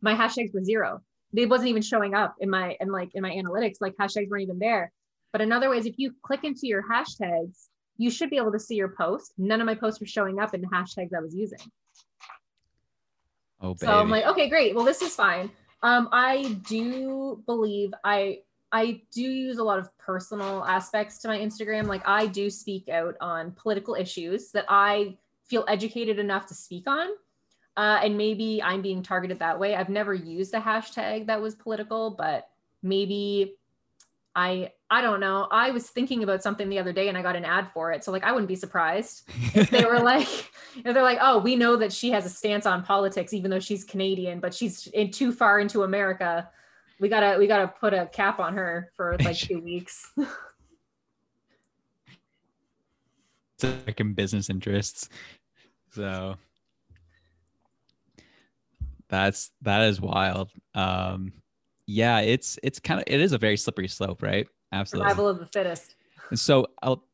My 0.07 0.15
hashtags 0.15 0.55
were 0.55 0.63
zero. 0.63 1.03
They 1.33 1.47
wasn't 1.47 1.71
even 1.71 1.83
showing 1.83 2.15
up 2.15 2.37
in 2.39 2.49
my 2.49 2.77
and 2.81 2.93
like 2.93 3.11
in 3.17 3.23
my 3.23 3.33
analytics, 3.33 3.79
like 3.81 3.97
hashtags 3.97 4.31
weren't 4.31 4.45
even 4.45 4.61
there. 4.61 4.93
But 5.33 5.41
another 5.41 5.69
way 5.69 5.79
is 5.79 5.85
if 5.85 5.99
you 5.99 6.15
click 6.23 6.45
into 6.45 6.69
your 6.69 6.85
hashtags, 6.89 7.67
you 7.97 8.09
should 8.09 8.31
be 8.31 8.37
able 8.37 8.53
to 8.53 8.61
see 8.61 8.77
your 8.77 8.95
post. 8.97 9.33
None 9.37 9.61
of 9.61 9.67
my 9.67 9.75
posts 9.75 9.99
were 9.99 10.07
showing 10.07 10.39
up 10.39 10.55
in 10.55 10.61
the 10.61 10.69
hashtags 10.69 11.11
I 11.13 11.21
was 11.21 11.35
using. 11.35 11.59
Oh, 13.61 13.75
baby. 13.75 13.87
So 13.87 13.99
I'm 13.99 14.09
like, 14.09 14.27
okay, 14.27 14.49
great. 14.49 14.77
Well, 14.77 14.85
this 14.85 15.03
is 15.03 15.17
fine. 15.17 15.51
Um, 15.83 16.09
I 16.13 16.57
do 16.69 17.43
believe 17.45 17.91
I 18.05 18.43
I 18.71 19.03
do 19.13 19.23
use 19.23 19.59
a 19.59 19.65
lot 19.65 19.81
of 19.81 19.89
personal 19.99 20.65
aspects 20.65 21.19
to 21.23 21.29
my 21.29 21.39
Instagram. 21.39 21.89
Like 21.89 22.07
I 22.07 22.27
do 22.27 22.49
speak 22.49 22.89
out 22.89 23.17
on 23.21 23.51
political 23.57 23.97
issues 23.97 24.53
that 24.53 24.67
I 24.69 25.17
feel 25.49 25.65
educated 25.67 26.21
enough 26.21 26.47
to 26.47 26.55
speak 26.55 26.87
on. 26.87 27.09
Uh, 27.77 28.01
and 28.03 28.17
maybe 28.17 28.63
I'm 28.63 28.81
being 28.81 29.03
targeted 29.03 29.39
that 29.41 29.59
way. 29.59 29.75
I've 29.75 29.91
never 29.91 30.15
used 30.15 30.55
a 30.55 30.61
hashtag 30.61 31.27
that 31.27 31.41
was 31.43 31.55
political, 31.55 32.11
but 32.11 32.49
maybe 32.83 33.57
I 34.35 34.73
I 34.89 35.01
don't 35.01 35.19
know. 35.19 35.49
I 35.51 35.71
was 35.71 35.89
thinking 35.89 36.23
about 36.23 36.43
something 36.43 36.69
the 36.69 36.79
other 36.79 36.93
day 36.93 37.09
and 37.09 37.19
I 37.19 37.23
got 37.23 37.37
an 37.37 37.45
ad 37.45 37.71
for 37.73 37.91
it. 37.93 38.05
So 38.05 38.13
like 38.13 38.23
I 38.23 38.33
wouldn't 38.33 38.49
be 38.49 38.55
surprised 38.55 39.29
if 39.55 39.71
they 39.71 39.85
were 39.85 39.99
like 40.03 40.29
if 40.77 40.85
they're 40.85 41.03
like, 41.03 41.19
"Oh, 41.21 41.39
we 41.39 41.57
know 41.57 41.77
that 41.77 41.93
she 41.93 42.11
has 42.11 42.25
a 42.25 42.31
stance 42.31 42.67
on 42.67 42.85
politics 42.85 43.33
even 43.33 43.51
though 43.51 43.61
she's 43.61 43.85
Canadian, 43.85 44.41
but 44.41 44.55
she's 44.55 44.87
in 44.89 45.11
too 45.11 45.33
far 45.33 45.59
into 45.59 45.83
America. 45.83 46.49
We 47.01 47.09
got 47.09 47.21
to 47.21 47.39
we 47.39 47.47
got 47.47 47.59
to 47.59 47.69
put 47.69 47.95
a 47.95 48.07
cap 48.07 48.39
on 48.39 48.55
her 48.55 48.91
for 48.95 49.17
like 49.25 49.37
2 49.37 49.61
weeks." 49.61 50.13
American 53.63 54.13
business 54.13 54.51
interests. 54.51 55.09
So 55.91 56.37
that's 59.09 59.51
that 59.63 59.83
is 59.83 60.01
wild. 60.01 60.51
Um 60.75 61.33
yeah, 61.87 62.21
it's 62.21 62.59
it's 62.63 62.81
kind 62.81 63.01
of 63.01 63.05
it 63.07 63.21
is 63.21 63.33
a 63.33 63.39
very 63.39 63.57
slippery 63.57 63.89
slope, 63.89 64.23
right? 64.23 64.49
Absolutely. 64.73 65.09
Survival 65.09 65.29
of 65.29 65.39
the 65.39 65.47
fittest. 65.47 65.95
And 66.31 66.39
so 66.39 66.67
I'll, 66.83 67.05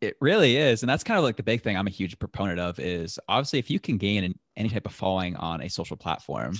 it 0.00 0.16
really 0.20 0.56
is, 0.56 0.82
and 0.82 0.90
that's 0.90 1.04
kind 1.04 1.18
of 1.18 1.24
like 1.24 1.36
the 1.36 1.42
big 1.42 1.62
thing 1.62 1.76
I'm 1.76 1.86
a 1.86 1.90
huge 1.90 2.18
proponent 2.18 2.58
of 2.58 2.80
is 2.80 3.18
obviously 3.28 3.58
if 3.58 3.70
you 3.70 3.78
can 3.78 3.98
gain 3.98 4.24
an, 4.24 4.38
any 4.56 4.68
type 4.68 4.86
of 4.86 4.94
following 4.94 5.36
on 5.36 5.62
a 5.62 5.68
social 5.68 5.96
platform, 5.96 6.54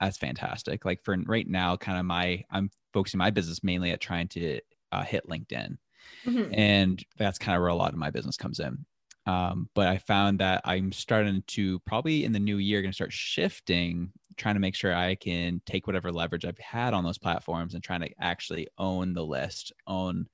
that's 0.00 0.16
fantastic. 0.16 0.84
Like 0.84 1.02
for 1.02 1.16
right 1.26 1.46
now, 1.46 1.76
kind 1.76 1.98
of 1.98 2.06
my 2.06 2.44
I'm 2.50 2.70
focusing 2.94 3.18
my 3.18 3.30
business 3.30 3.64
mainly 3.64 3.90
at 3.90 4.00
trying 4.00 4.28
to 4.28 4.60
uh, 4.92 5.02
hit 5.02 5.28
LinkedIn, 5.28 5.76
mm-hmm. 6.24 6.54
and 6.54 7.04
that's 7.18 7.38
kind 7.38 7.56
of 7.56 7.60
where 7.60 7.70
a 7.70 7.74
lot 7.74 7.92
of 7.92 7.98
my 7.98 8.10
business 8.10 8.36
comes 8.36 8.60
in. 8.60 8.86
Um, 9.26 9.68
but 9.74 9.88
I 9.88 9.98
found 9.98 10.38
that 10.38 10.62
I'm 10.64 10.92
starting 10.92 11.42
to 11.48 11.80
probably 11.80 12.24
in 12.24 12.32
the 12.32 12.38
new 12.38 12.58
year 12.58 12.80
going 12.80 12.92
to 12.92 12.94
start 12.94 13.12
shifting, 13.12 14.12
trying 14.36 14.54
to 14.54 14.60
make 14.60 14.74
sure 14.74 14.94
I 14.94 15.14
can 15.14 15.60
take 15.66 15.86
whatever 15.86 16.12
leverage 16.12 16.44
I've 16.44 16.58
had 16.58 16.94
on 16.94 17.04
those 17.04 17.18
platforms 17.18 17.74
and 17.74 17.82
trying 17.82 18.00
to 18.00 18.10
actually 18.20 18.68
own 18.78 19.12
the 19.12 19.24
list, 19.24 19.72
own 19.86 20.28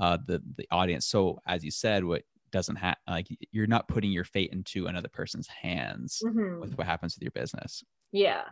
uh, 0.00 0.18
the 0.26 0.42
the 0.56 0.66
audience. 0.70 1.06
So 1.06 1.40
as 1.46 1.64
you 1.64 1.70
said, 1.70 2.04
what 2.04 2.22
doesn't 2.50 2.76
have 2.76 2.96
like 3.08 3.26
you're 3.50 3.66
not 3.66 3.88
putting 3.88 4.12
your 4.12 4.24
fate 4.24 4.50
into 4.52 4.86
another 4.86 5.08
person's 5.08 5.48
hands 5.48 6.22
mm-hmm. 6.24 6.60
with 6.60 6.76
what 6.76 6.86
happens 6.86 7.16
with 7.16 7.22
your 7.22 7.32
business. 7.32 7.82
Yeah. 8.12 8.42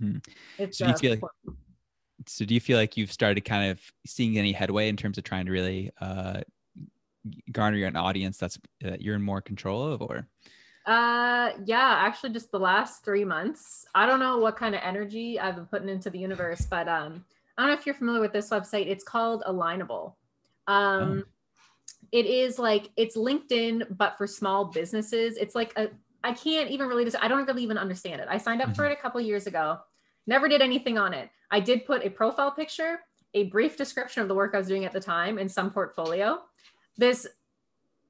Mm-hmm. 0.00 0.18
It's 0.58 0.78
so 0.78 0.84
do 0.84 0.90
you 0.90 0.98
feel 0.98 1.10
like, 1.10 1.56
so 2.26 2.44
do 2.44 2.54
you 2.54 2.60
feel 2.60 2.78
like 2.78 2.96
you've 2.96 3.12
started 3.12 3.40
kind 3.40 3.70
of 3.70 3.80
seeing 4.06 4.38
any 4.38 4.52
headway 4.52 4.88
in 4.88 4.96
terms 4.96 5.18
of 5.18 5.24
trying 5.24 5.46
to 5.46 5.52
really 5.52 5.90
uh, 6.00 6.42
garner 7.50 7.84
an 7.84 7.96
audience 7.96 8.38
that's 8.38 8.58
that 8.80 9.00
you're 9.00 9.16
in 9.16 9.22
more 9.22 9.40
control 9.40 9.82
of 9.82 10.02
or 10.02 10.28
uh 10.86 11.50
yeah 11.66 11.96
actually 11.98 12.30
just 12.30 12.50
the 12.50 12.58
last 12.58 13.04
three 13.04 13.24
months. 13.24 13.86
I 13.94 14.06
don't 14.06 14.20
know 14.20 14.38
what 14.38 14.56
kind 14.56 14.74
of 14.74 14.80
energy 14.82 15.38
i've 15.38 15.56
been 15.56 15.66
putting 15.66 15.88
into 15.88 16.10
the 16.10 16.18
universe 16.18 16.62
but 16.62 16.88
um 16.88 17.24
i 17.56 17.62
don't 17.62 17.70
know 17.70 17.78
if 17.78 17.84
you're 17.86 17.94
familiar 17.94 18.20
with 18.20 18.32
this 18.32 18.50
website. 18.50 18.86
It's 18.86 19.04
called 19.04 19.42
alignable. 19.46 20.14
Um 20.66 21.24
oh. 21.24 21.28
it 22.12 22.26
is 22.26 22.58
like 22.58 22.90
it's 22.96 23.16
linkedin 23.16 23.84
but 23.96 24.16
for 24.16 24.26
small 24.26 24.66
businesses. 24.66 25.36
It's 25.36 25.54
like 25.54 25.72
a 25.76 25.88
i 26.24 26.32
can't 26.32 26.70
even 26.70 26.88
really 26.88 27.10
i 27.20 27.28
don't 27.28 27.46
really 27.46 27.62
even 27.62 27.78
understand 27.78 28.20
it. 28.20 28.28
I 28.30 28.38
signed 28.38 28.62
up 28.62 28.68
mm-hmm. 28.68 28.76
for 28.76 28.86
it 28.86 28.92
a 28.92 29.00
couple 29.00 29.20
years 29.20 29.46
ago. 29.46 29.78
Never 30.26 30.48
did 30.48 30.62
anything 30.62 30.96
on 30.96 31.12
it. 31.12 31.28
I 31.50 31.60
did 31.60 31.84
put 31.84 32.06
a 32.06 32.10
profile 32.10 32.52
picture 32.52 33.00
a 33.34 33.44
brief 33.44 33.76
description 33.76 34.22
of 34.22 34.28
the 34.28 34.34
work 34.34 34.54
i 34.54 34.58
was 34.58 34.66
doing 34.66 34.84
at 34.84 34.92
the 34.92 35.00
time 35.00 35.38
and 35.38 35.50
some 35.50 35.70
portfolio. 35.70 36.38
This 36.96 37.26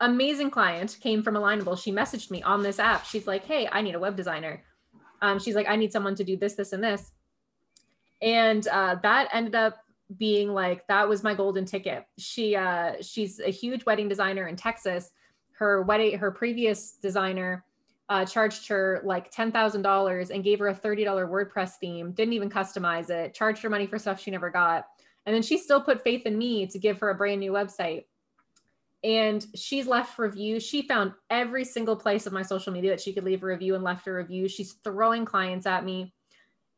amazing 0.01 0.51
client 0.51 0.97
came 1.01 1.23
from 1.23 1.35
Alignable. 1.35 1.81
She 1.81 1.93
messaged 1.93 2.31
me 2.31 2.43
on 2.43 2.63
this 2.63 2.79
app. 2.79 3.05
She's 3.07 3.27
like, 3.27 3.45
"Hey, 3.45 3.69
I 3.71 3.83
need 3.83 3.95
a 3.95 3.99
web 4.01 4.17
designer." 4.17 4.63
Um, 5.23 5.39
she's 5.39 5.55
like, 5.55 5.69
"I 5.69 5.77
need 5.77 5.93
someone 5.93 6.15
to 6.17 6.25
do 6.25 6.37
this, 6.37 6.55
this, 6.55 6.73
and 6.73 6.83
this," 6.83 7.13
and 8.23 8.67
uh, 8.69 8.97
that 9.03 9.29
ended 9.33 9.55
up 9.55 9.79
being 10.17 10.53
like 10.53 10.87
that 10.89 11.09
was 11.09 11.23
my 11.23 11.35
golden 11.35 11.65
ticket. 11.65 12.05
She 12.19 12.57
uh, 12.57 12.95
she's 13.01 13.41
a 13.41 13.51
huge 13.51 13.85
wedding 13.85 14.09
designer 14.09 14.47
in 14.49 14.57
Texas. 14.57 15.11
Her 15.53 15.83
wedding, 15.83 16.19
her 16.19 16.31
previous 16.31 16.93
designer 16.93 17.65
uh, 18.09 18.25
charged 18.25 18.67
her 18.69 19.03
like 19.05 19.31
ten 19.31 19.53
thousand 19.53 19.83
dollars 19.83 20.31
and 20.31 20.43
gave 20.43 20.59
her 20.59 20.69
a 20.69 20.75
thirty 20.75 21.05
dollar 21.05 21.27
WordPress 21.27 21.75
theme. 21.81 22.13
Didn't 22.13 22.35
even 22.35 22.51
customize 22.51 23.11
it. 23.11 23.35
Charged 23.35 23.63
her 23.63 23.71
money 23.71 23.87
for 23.87 23.99
stuff 23.99 24.21
she 24.21 24.31
never 24.31 24.51
got, 24.51 24.87
and 25.27 25.35
then 25.35 25.43
she 25.43 25.59
still 25.59 25.81
put 25.81 26.03
faith 26.03 26.27
in 26.27 26.37
me 26.37 26.67
to 26.67 26.79
give 26.79 26.99
her 27.01 27.11
a 27.11 27.15
brand 27.15 27.41
new 27.41 27.53
website 27.53 28.05
and 29.03 29.47
she's 29.55 29.87
left 29.87 30.19
reviews. 30.19 30.63
She 30.63 30.83
found 30.83 31.13
every 31.31 31.65
single 31.65 31.97
place 31.97 32.27
of 32.27 32.33
my 32.33 32.43
social 32.43 32.73
media 32.73 32.91
that 32.91 33.01
she 33.01 33.13
could 33.13 33.25
leave 33.25 33.43
a 33.43 33.47
review 33.47 33.75
and 33.75 33.83
left 33.83 34.07
a 34.07 34.13
review. 34.13 34.49
She's 34.49 34.75
throwing 34.85 35.25
clients 35.25 35.67
at 35.67 35.85
me. 35.85 36.13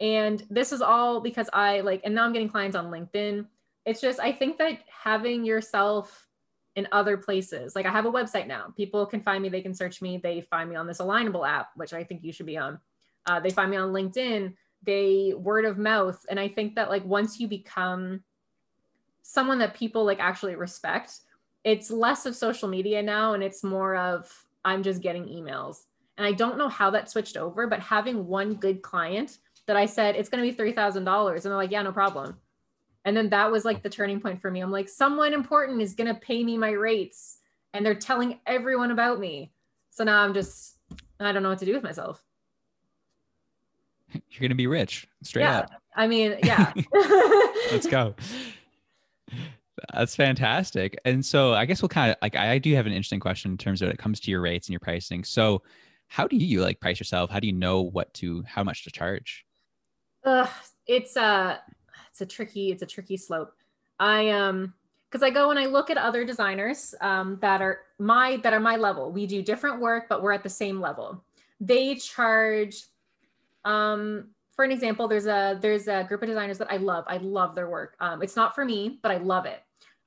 And 0.00 0.45
this 0.49 0.73
is 0.73 0.83
all 0.83 1.21
because 1.21 1.49
I 1.52 1.81
like, 1.81 2.00
and 2.05 2.14
now 2.14 2.25
I'm 2.25 2.33
getting 2.33 2.49
clients 2.49 2.76
on 2.76 2.87
LinkedIn. 2.87 3.47
It's 3.85 4.00
just, 4.00 4.21
I 4.21 4.33
think 4.33 4.59
that 4.59 4.81
having 4.87 5.45
yourself 5.45 6.29
in 6.76 6.87
other 6.93 7.17
places, 7.17 7.75
like 7.75 7.87
I 7.87 7.91
have 7.91 8.07
a 8.07 8.12
website 8.12 8.47
now, 8.47 8.73
people 8.76 9.05
can 9.05 9.21
find 9.21 9.43
me, 9.43 9.49
they 9.49 9.61
can 9.61 9.75
search 9.75 10.00
me, 10.00 10.19
they 10.19 10.43
find 10.43 10.71
me 10.71 10.76
on 10.76 10.87
this 10.87 10.99
Alignable 10.99 11.47
app, 11.47 11.71
which 11.75 11.93
I 11.93 12.05
think 12.05 12.23
you 12.23 12.33
should 12.33 12.47
be 12.47 12.57
on. 12.57 12.79
Uh, 13.26 13.41
they 13.41 13.50
find 13.50 13.71
me 13.71 13.76
on 13.76 13.93
LinkedIn, 13.93 14.55
they 14.85 15.35
word 15.37 15.64
of 15.64 15.79
mouth. 15.79 16.25
And 16.29 16.38
I 16.38 16.49
think 16.49 16.76
that 16.76 16.88
like 16.88 17.05
once 17.05 17.38
you 17.38 17.49
become 17.49 18.23
someone 19.23 19.59
that 19.59 19.75
people 19.75 20.05
like 20.05 20.21
actually 20.21 20.55
respect, 20.55 21.21
it's 21.64 21.90
less 21.90 22.26
of 22.26 22.35
social 22.35 22.69
media 22.69 23.02
now 23.02 23.35
and 23.35 23.42
it's 23.42 23.62
more 23.62 23.97
of 23.97 24.31
I'm 24.64 24.83
just 24.83 25.00
getting 25.00 25.26
emails. 25.26 25.85
And 26.19 26.26
I 26.26 26.33
don't 26.33 26.59
know 26.59 26.69
how 26.69 26.90
that 26.90 27.11
switched 27.11 27.37
over, 27.37 27.66
but 27.66 27.81
having 27.81 28.26
one 28.26 28.54
good 28.54 28.83
client 28.83 29.38
that 29.66 29.76
I 29.76 29.87
said 29.87 30.16
it's 30.16 30.28
going 30.28 30.45
to 30.45 30.57
be 30.57 30.73
$3,000 30.73 30.97
and 30.97 31.42
they're 31.42 31.57
like, 31.57 31.71
yeah, 31.71 31.83
no 31.83 31.92
problem. 31.92 32.37
And 33.04 33.16
then 33.16 33.31
that 33.31 33.50
was 33.50 33.64
like 33.64 33.83
the 33.83 33.90
turning 33.90 34.21
point 34.21 34.40
for 34.40 34.50
me. 34.50 34.61
I'm 34.61 34.71
like, 34.71 34.88
someone 34.88 35.33
important 35.33 35.83
is 35.83 35.95
going 35.95 36.12
to 36.12 36.21
pay 36.21 36.45
me 36.45 36.57
my 36.57 36.71
rates 36.71 37.38
and 37.75 37.85
they're 37.85 37.95
telling 37.95 38.38
everyone 38.47 38.90
about 38.90 39.19
me. 39.19 39.52
So 39.90 40.04
now 40.04 40.23
I'm 40.23 40.35
just, 40.35 40.78
I 41.19 41.33
don't 41.33 41.42
know 41.42 41.49
what 41.49 41.59
to 41.59 41.66
do 41.66 41.75
with 41.75 41.83
myself. 41.83 42.23
You're 44.12 44.40
going 44.40 44.50
to 44.50 44.54
be 44.54 44.66
rich 44.66 45.09
straight 45.23 45.42
yeah. 45.42 45.61
up. 45.61 45.71
I 45.95 46.07
mean, 46.07 46.38
yeah. 46.42 46.73
Let's 47.71 47.87
go. 47.87 48.14
That's 49.95 50.17
fantastic. 50.17 50.99
And 51.05 51.25
so 51.25 51.55
I 51.55 51.65
guess 51.65 51.83
we'll 51.83 51.89
kind 51.89 52.12
of 52.12 52.17
like 52.23 52.37
I 52.37 52.59
do 52.59 52.75
have 52.75 52.87
an 52.87 52.93
interesting 52.93 53.21
question 53.21 53.51
in 53.51 53.59
terms 53.59 53.83
of 53.83 53.89
it 53.89 53.99
comes 53.99 54.21
to 54.21 54.31
your 54.31 54.41
rates 54.41 54.69
and 54.69 54.73
your 54.73 54.81
pricing. 54.81 55.25
So 55.25 55.62
how 56.09 56.27
do 56.27 56.37
you 56.37 56.61
like 56.61 56.81
price 56.81 57.01
yourself? 57.01 57.31
How 57.31 57.41
do 57.41 57.47
you 57.47 57.53
know 57.53 57.81
what 57.81 58.12
to 58.15 58.43
how 58.47 58.62
much 58.62 58.85
to 58.85 58.91
charge? 58.91 59.45
Uh, 60.25 60.47
it's 60.87 61.17
a 61.17 61.61
it's 62.11 62.21
a 62.21 62.27
tricky 62.27 62.71
it's 62.71 62.83
a 62.83 62.87
tricky 62.87 63.17
slope. 63.17 63.53
I 63.99 64.31
um 64.31 64.75
because 65.11 65.23
I 65.23 65.31
go 65.31 65.51
and 65.51 65.59
I 65.59 65.67
look 65.67 65.91
at 65.91 65.99
other 65.99 66.25
designers 66.25 66.95
um, 67.03 67.39
that 67.43 67.61
are 67.61 67.81
my 67.99 68.39
that 68.43 68.53
are 68.53 68.61
my 68.61 68.77
level. 68.77 69.12
We 69.12 69.27
do 69.27 69.43
different 69.43 69.81
work, 69.81 70.09
but 70.09 70.23
we're 70.23 70.33
at 70.33 70.43
the 70.43 70.49
same 70.49 70.81
level. 70.81 71.23
They 71.61 71.95
charge 71.97 72.85
um 73.65 74.29
for 74.55 74.65
an 74.65 74.71
example, 74.71 75.09
there's 75.09 75.27
a 75.27 75.59
there's 75.61 75.89
a 75.89 76.05
group 76.05 76.23
of 76.23 76.29
designers 76.29 76.59
that 76.59 76.71
I 76.71 76.77
love. 76.77 77.05
I 77.09 77.17
love 77.17 77.55
their 77.55 77.69
work. 77.69 77.97
Um, 78.01 78.23
it's 78.23 78.37
not 78.37 78.55
for 78.55 78.65
me, 78.65 78.99
but 79.03 79.11
I 79.11 79.17
love 79.17 79.47
it. 79.47 79.62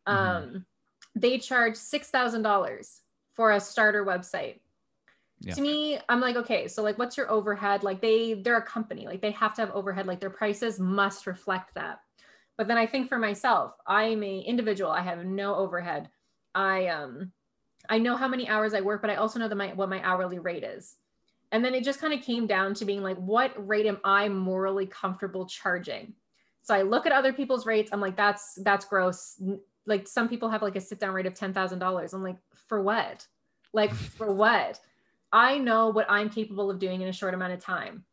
Mm-hmm. 0.08 0.18
Um, 0.18 0.44
mm-hmm. 0.44 0.58
They 1.16 1.38
charge 1.38 1.76
six 1.76 2.10
thousand 2.10 2.42
dollars 2.44 3.02
for 3.34 3.52
a 3.52 3.60
starter 3.60 4.06
website. 4.06 4.60
Yeah. 5.40 5.54
To 5.54 5.62
me, 5.62 6.00
I'm 6.08 6.22
like, 6.22 6.38
okay, 6.38 6.68
so 6.68 6.82
like, 6.82 6.98
what's 6.98 7.18
your 7.18 7.30
overhead? 7.30 7.84
Like, 7.84 8.02
they 8.02 8.36
they're 8.36 8.58
a 8.58 8.62
company, 8.62 9.06
like 9.06 9.22
they 9.22 9.32
have 9.32 9.54
to 9.56 9.62
have 9.62 9.72
overhead. 9.72 10.08
Like 10.08 10.20
their 10.20 10.30
prices 10.30 10.80
must 10.80 11.28
reflect 11.28 11.76
that. 11.76 12.00
But 12.58 12.68
then 12.68 12.78
I 12.78 12.88
think 12.88 13.10
for 13.10 13.18
myself, 13.18 13.74
I'm 13.86 14.24
a 14.24 14.40
individual. 14.40 14.92
I 14.92 15.02
have 15.02 15.26
no 15.26 15.56
overhead. 15.56 16.10
I 16.54 16.88
um, 16.88 17.32
I 17.90 17.98
know 17.98 18.16
how 18.16 18.28
many 18.28 18.48
hours 18.48 18.74
I 18.74 18.82
work, 18.82 19.02
but 19.02 19.12
I 19.12 19.16
also 19.16 19.40
know 19.40 19.50
that 19.50 19.56
my 19.56 19.74
what 19.74 19.90
my 19.90 20.02
hourly 20.04 20.40
rate 20.40 20.64
is. 20.64 20.96
And 21.52 21.64
then 21.64 21.76
it 21.76 21.84
just 21.84 22.02
kind 22.02 22.14
of 22.14 22.22
came 22.22 22.48
down 22.48 22.74
to 22.76 22.86
being 22.86 23.04
like, 23.04 23.18
what 23.18 23.54
rate 23.68 23.86
am 23.86 24.00
I 24.04 24.30
morally 24.30 24.88
comfortable 24.88 25.46
charging? 25.46 26.14
So 26.64 26.74
I 26.74 26.82
look 26.82 27.06
at 27.06 27.12
other 27.12 27.32
people's 27.34 27.66
rates. 27.66 27.92
I'm 27.94 28.02
like, 28.02 28.18
that's 28.18 28.58
that's 28.64 28.86
gross. 28.86 29.40
Like 29.86 30.08
some 30.08 30.28
people 30.28 30.50
have 30.50 30.62
like 30.62 30.76
a 30.76 30.82
sit 30.82 31.00
down 31.00 31.14
rate 31.14 31.26
of 31.26 31.34
ten 31.34 31.54
thousand 31.54 31.80
dollars. 31.80 32.14
I'm 32.14 32.24
like, 32.24 32.38
for 32.68 32.82
what? 32.82 33.28
Like 33.74 33.94
for 33.94 34.34
what? 34.34 34.80
I 35.32 35.58
know 35.58 35.90
what 35.90 36.06
I'm 36.10 36.30
capable 36.30 36.72
of 36.72 36.80
doing 36.80 37.02
in 37.02 37.10
a 37.10 37.14
short 37.14 37.34
amount 37.34 37.54
of 37.54 37.60
time. 37.60 38.06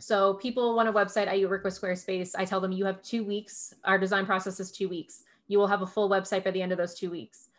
So 0.00 0.34
people 0.34 0.74
want 0.74 0.88
a 0.88 0.92
website. 0.92 1.28
I 1.28 1.46
work 1.46 1.62
with 1.62 1.80
Squarespace. 1.80 2.32
I 2.36 2.44
tell 2.44 2.60
them 2.60 2.72
you 2.72 2.84
have 2.86 3.00
two 3.02 3.22
weeks. 3.24 3.72
Our 3.84 3.98
design 3.98 4.26
process 4.26 4.58
is 4.58 4.72
two 4.72 4.88
weeks. 4.88 5.22
You 5.46 5.58
will 5.58 5.68
have 5.68 5.82
a 5.82 5.86
full 5.86 6.10
website 6.10 6.42
by 6.42 6.50
the 6.50 6.60
end 6.60 6.72
of 6.72 6.78
those 6.78 6.94
two 6.94 7.10
weeks. 7.10 7.50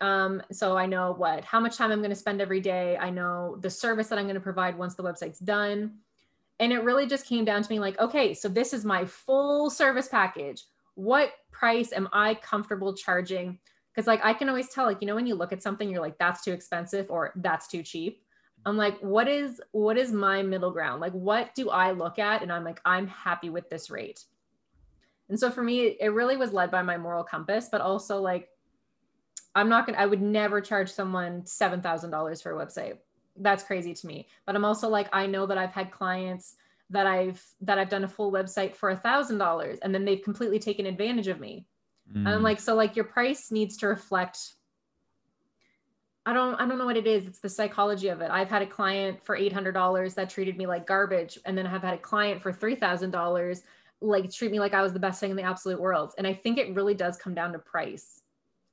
Um, 0.00 0.42
so 0.50 0.78
I 0.78 0.86
know 0.86 1.12
what, 1.12 1.44
how 1.44 1.60
much 1.60 1.76
time 1.76 1.92
I'm 1.92 1.98
going 1.98 2.08
to 2.10 2.16
spend 2.16 2.40
every 2.40 2.60
day. 2.60 2.96
I 2.96 3.10
know 3.10 3.58
the 3.60 3.68
service 3.68 4.08
that 4.08 4.18
I'm 4.18 4.24
going 4.24 4.34
to 4.34 4.40
provide 4.40 4.78
once 4.78 4.94
the 4.94 5.02
website's 5.02 5.40
done. 5.40 5.96
And 6.58 6.72
it 6.72 6.82
really 6.84 7.06
just 7.06 7.26
came 7.26 7.44
down 7.44 7.62
to 7.62 7.70
me 7.70 7.80
like, 7.80 7.98
okay, 8.00 8.32
so 8.32 8.48
this 8.48 8.72
is 8.72 8.84
my 8.84 9.04
full 9.04 9.68
service 9.68 10.08
package. 10.08 10.64
What 11.00 11.32
price 11.50 11.92
am 11.92 12.08
I 12.12 12.34
comfortable 12.34 12.94
charging? 12.94 13.58
Because 13.90 14.06
like 14.06 14.20
I 14.22 14.34
can 14.34 14.50
always 14.50 14.68
tell, 14.68 14.84
like, 14.84 14.98
you 15.00 15.06
know, 15.06 15.14
when 15.14 15.26
you 15.26 15.34
look 15.34 15.52
at 15.52 15.62
something, 15.62 15.88
you're 15.88 16.02
like, 16.02 16.18
that's 16.18 16.44
too 16.44 16.52
expensive 16.52 17.06
or 17.10 17.32
that's 17.36 17.68
too 17.68 17.82
cheap. 17.82 18.22
I'm 18.66 18.76
like, 18.76 18.98
what 19.00 19.26
is 19.26 19.62
what 19.72 19.96
is 19.96 20.12
my 20.12 20.42
middle 20.42 20.70
ground? 20.70 21.00
Like, 21.00 21.12
what 21.12 21.54
do 21.54 21.70
I 21.70 21.92
look 21.92 22.18
at? 22.18 22.42
And 22.42 22.52
I'm 22.52 22.64
like, 22.64 22.80
I'm 22.84 23.06
happy 23.06 23.48
with 23.48 23.70
this 23.70 23.88
rate. 23.90 24.24
And 25.30 25.40
so 25.40 25.50
for 25.50 25.62
me, 25.62 25.96
it 25.98 26.12
really 26.12 26.36
was 26.36 26.52
led 26.52 26.70
by 26.70 26.82
my 26.82 26.98
moral 26.98 27.24
compass, 27.24 27.68
but 27.72 27.80
also 27.80 28.20
like, 28.20 28.50
I'm 29.54 29.70
not 29.70 29.86
gonna, 29.86 29.96
I 29.96 30.04
would 30.04 30.20
never 30.20 30.60
charge 30.60 30.90
someone 30.90 31.42
$7,000 31.42 32.42
for 32.42 32.60
a 32.60 32.66
website. 32.66 32.98
That's 33.36 33.64
crazy 33.64 33.94
to 33.94 34.06
me. 34.06 34.28
But 34.44 34.54
I'm 34.54 34.66
also 34.66 34.88
like, 34.90 35.08
I 35.14 35.26
know 35.26 35.46
that 35.46 35.56
I've 35.56 35.72
had 35.72 35.90
clients 35.90 36.56
that 36.90 37.06
I've, 37.06 37.42
that 37.62 37.78
I've 37.78 37.88
done 37.88 38.04
a 38.04 38.08
full 38.08 38.32
website 38.32 38.76
for 38.76 38.90
a 38.90 38.96
thousand 38.96 39.38
dollars 39.38 39.78
and 39.82 39.94
then 39.94 40.04
they've 40.04 40.22
completely 40.22 40.58
taken 40.58 40.86
advantage 40.86 41.28
of 41.28 41.40
me. 41.40 41.66
Mm. 42.12 42.18
And 42.18 42.28
I'm 42.28 42.42
like, 42.42 42.60
so 42.60 42.74
like 42.74 42.96
your 42.96 43.04
price 43.04 43.50
needs 43.50 43.76
to 43.78 43.88
reflect 43.88 44.38
I 46.26 46.34
don't 46.34 46.54
I 46.56 46.68
don't 46.68 46.76
know 46.76 46.84
what 46.84 46.98
it 46.98 47.06
is. 47.06 47.26
It's 47.26 47.40
the 47.40 47.48
psychology 47.48 48.08
of 48.08 48.20
it. 48.20 48.30
I've 48.30 48.50
had 48.50 48.60
a 48.60 48.66
client 48.66 49.24
for 49.24 49.38
$800 49.38 50.14
that 50.14 50.28
treated 50.28 50.58
me 50.58 50.66
like 50.66 50.86
garbage 50.86 51.38
and 51.46 51.56
then 51.56 51.66
I've 51.66 51.82
had 51.82 51.94
a 51.94 51.98
client 51.98 52.42
for 52.42 52.52
$3,000 52.52 53.62
like 54.02 54.32
treat 54.32 54.50
me 54.50 54.60
like 54.60 54.74
I 54.74 54.82
was 54.82 54.92
the 54.92 54.98
best 54.98 55.20
thing 55.20 55.30
in 55.30 55.36
the 55.36 55.42
absolute 55.42 55.80
world. 55.80 56.12
And 56.18 56.26
I 56.26 56.34
think 56.34 56.58
it 56.58 56.74
really 56.74 56.94
does 56.94 57.16
come 57.16 57.34
down 57.34 57.52
to 57.52 57.58
price. 57.58 58.20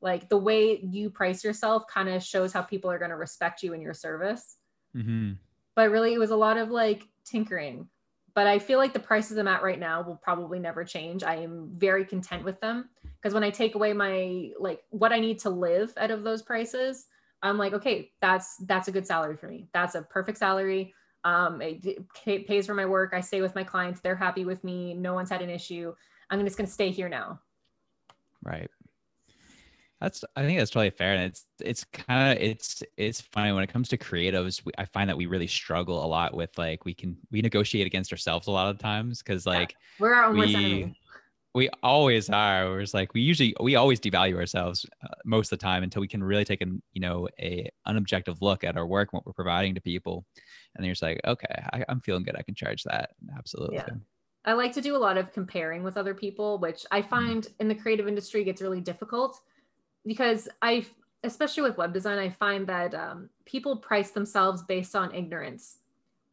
Like 0.01 0.29
the 0.29 0.37
way 0.37 0.79
you 0.79 1.09
price 1.09 1.43
yourself 1.43 1.83
kind 1.91 2.09
of 2.09 2.23
shows 2.23 2.53
how 2.53 2.61
people 2.61 2.91
are 2.91 2.99
going 2.99 3.11
to 3.11 3.17
respect 3.17 3.63
you 3.63 3.73
in 3.73 3.81
your 3.81 3.93
service. 3.93 4.57
Mm-hmm. 4.95 5.33
But 5.75 5.91
really, 5.91 6.13
it 6.13 6.19
was 6.19 6.31
a 6.31 6.35
lot 6.35 6.57
of 6.57 6.69
like 6.69 7.03
tinkering. 7.25 7.87
But 8.37 8.45
I 8.45 8.59
feel 8.59 8.77
like 8.77 8.93
the 8.93 8.99
prices 8.99 9.35
I'm 9.39 9.47
at 9.47 9.63
right 9.63 9.79
now 9.79 10.03
will 10.03 10.17
probably 10.17 10.59
never 10.59 10.83
change. 10.83 11.23
I 11.23 11.37
am 11.37 11.71
very 11.75 12.05
content 12.05 12.43
with 12.43 12.61
them 12.61 12.87
because 13.15 13.33
when 13.33 13.43
I 13.43 13.49
take 13.49 13.73
away 13.73 13.93
my 13.93 14.51
like 14.59 14.83
what 14.91 15.11
I 15.11 15.19
need 15.19 15.39
to 15.39 15.49
live 15.49 15.91
out 15.97 16.11
of 16.11 16.23
those 16.23 16.43
prices, 16.43 17.07
I'm 17.41 17.57
like, 17.57 17.73
okay, 17.73 18.11
that's 18.21 18.57
that's 18.67 18.89
a 18.89 18.91
good 18.91 19.07
salary 19.07 19.37
for 19.37 19.47
me. 19.47 19.69
That's 19.73 19.95
a 19.95 20.03
perfect 20.03 20.37
salary. 20.37 20.93
Um, 21.23 21.63
it, 21.63 21.99
it 22.27 22.45
pays 22.45 22.67
for 22.67 22.75
my 22.75 22.85
work. 22.85 23.11
I 23.15 23.21
stay 23.21 23.41
with 23.41 23.55
my 23.55 23.63
clients. 23.63 24.01
They're 24.01 24.15
happy 24.15 24.45
with 24.45 24.63
me. 24.63 24.93
No 24.93 25.15
one's 25.15 25.31
had 25.31 25.41
an 25.41 25.49
issue. 25.49 25.95
I'm 26.29 26.39
just 26.45 26.57
going 26.57 26.67
to 26.67 26.71
stay 26.71 26.91
here 26.91 27.09
now. 27.09 27.39
Right. 28.43 28.69
That's 29.99 30.23
I 30.35 30.43
think 30.43 30.59
that's 30.59 30.71
totally 30.71 30.91
fair, 30.91 31.13
and 31.13 31.23
it's 31.23 31.45
it's 31.59 31.83
kind 31.85 32.31
of 32.37 32.43
it's 32.43 32.83
it's 32.97 33.21
funny 33.21 33.51
when 33.51 33.63
it 33.63 33.73
comes 33.73 33.89
to 33.89 33.97
creatives. 33.97 34.63
We, 34.63 34.71
I 34.77 34.85
find 34.85 35.09
that 35.09 35.17
we 35.17 35.25
really 35.25 35.47
struggle 35.47 36.05
a 36.05 36.07
lot 36.07 36.35
with 36.35 36.55
like 36.57 36.85
we 36.85 36.93
can 36.93 37.17
we 37.31 37.41
negotiate 37.41 37.87
against 37.87 38.11
ourselves 38.11 38.47
a 38.47 38.51
lot 38.51 38.69
of 38.69 38.77
times 38.77 39.23
because 39.23 39.45
like 39.45 39.71
yeah. 39.71 39.77
we're 39.99 40.13
our 40.13 40.25
own 40.25 40.37
we, 40.37 40.55
enemy 40.55 40.97
we 41.57 41.69
always 41.81 42.29
are. 42.29 42.69
We're 42.69 42.81
just 42.81 42.93
like 42.93 43.15
we 43.15 43.21
usually 43.21 43.55
we 43.59 43.75
always 43.75 43.99
devalue 43.99 44.35
ourselves 44.35 44.85
uh, 45.03 45.07
most 45.25 45.51
of 45.51 45.57
the 45.57 45.63
time 45.63 45.81
until 45.81 46.01
we 46.01 46.07
can 46.07 46.23
really 46.23 46.45
take 46.45 46.61
an 46.61 46.83
you 46.93 47.01
know 47.01 47.27
a 47.39 47.67
unobjective 47.87 48.37
look 48.41 48.63
at 48.63 48.77
our 48.77 48.85
work 48.85 49.09
and 49.11 49.17
what 49.17 49.25
we're 49.25 49.33
providing 49.33 49.73
to 49.73 49.81
people, 49.81 50.23
and 50.75 50.83
then 50.83 50.85
you're 50.85 50.93
just 50.93 51.01
like, 51.01 51.19
okay, 51.25 51.63
I, 51.73 51.83
am 51.89 51.99
feeling 52.01 52.23
good. 52.23 52.35
I 52.37 52.43
can 52.43 52.53
charge 52.53 52.83
that. 52.83 53.09
Absolutely. 53.35 53.77
Yeah. 53.77 53.89
I 54.45 54.53
like 54.53 54.71
to 54.73 54.81
do 54.81 54.95
a 54.95 54.99
lot 54.99 55.17
of 55.17 55.33
comparing 55.33 55.81
with 55.81 55.97
other 55.97 56.13
people, 56.13 56.59
which 56.59 56.85
I 56.91 57.01
mm-hmm. 57.01 57.09
find 57.09 57.43
mm. 57.43 57.53
in 57.59 57.67
the 57.67 57.75
creative 57.75 58.07
industry 58.07 58.43
gets 58.43 58.61
really 58.61 58.79
difficult 58.79 59.41
because 60.07 60.47
I, 60.61 60.85
especially 61.23 61.63
with 61.63 61.77
web 61.77 61.93
design, 61.93 62.17
I 62.17 62.29
find 62.29 62.65
that 62.67 62.95
um, 62.95 63.29
people 63.45 63.77
price 63.77 64.11
themselves 64.11 64.63
based 64.63 64.95
on 64.95 65.13
ignorance. 65.13 65.77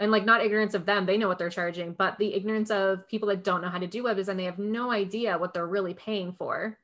And 0.01 0.11
like 0.11 0.25
not 0.25 0.45
ignorance 0.45 0.75
of 0.75 0.87
them 0.87 1.07
they 1.07 1.17
know 1.17 1.29
what 1.29 1.39
they're 1.39 1.49
charging 1.49 1.93
but 1.93 2.19
the 2.19 2.35
ignorance 2.35 2.69
of 2.73 3.09
people 3.09 3.29
that 3.29 3.45
don't 3.45 3.63
know 3.63 3.69
how 3.69 3.79
to 3.79 3.87
do 3.87 4.03
web 4.03 4.17
design 4.17 4.37
they 4.37 4.45
have 4.45 4.59
no 4.59 4.91
idea 4.91 5.39
what 5.39 5.55
they're 5.55 5.69
really 5.69 5.95
paying 5.95 6.33
for. 6.33 6.77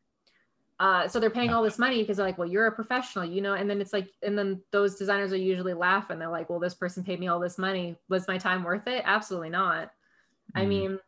Uh, 0.79 1.09
so 1.09 1.19
they're 1.19 1.29
paying 1.29 1.51
all 1.51 1.63
this 1.63 1.79
money 1.79 2.01
because 2.01 2.17
they're 2.17 2.27
like 2.27 2.39
well 2.39 2.49
you're 2.49 2.69
a 2.69 2.73
professional 2.73 3.25
you 3.25 3.41
know? 3.41 3.55
And 3.55 3.69
then 3.69 3.81
it's 3.81 3.93
like 3.93 4.09
and 4.23 4.39
then 4.39 4.63
those 4.71 4.95
designers 4.95 5.33
are 5.33 5.37
usually 5.37 5.75
laugh 5.75 6.11
and 6.11 6.21
they're 6.21 6.31
like 6.31 6.49
well 6.49 6.61
this 6.61 6.75
person 6.75 7.03
paid 7.03 7.19
me 7.19 7.27
all 7.27 7.41
this 7.41 7.59
money. 7.59 7.97
Was 8.09 8.29
my 8.29 8.39
time 8.39 8.63
worth 8.63 8.87
it? 8.87 9.03
Absolutely 9.05 9.51
not. 9.51 9.91
Mm. 10.57 10.61
i 10.61 10.67
mean 10.67 10.99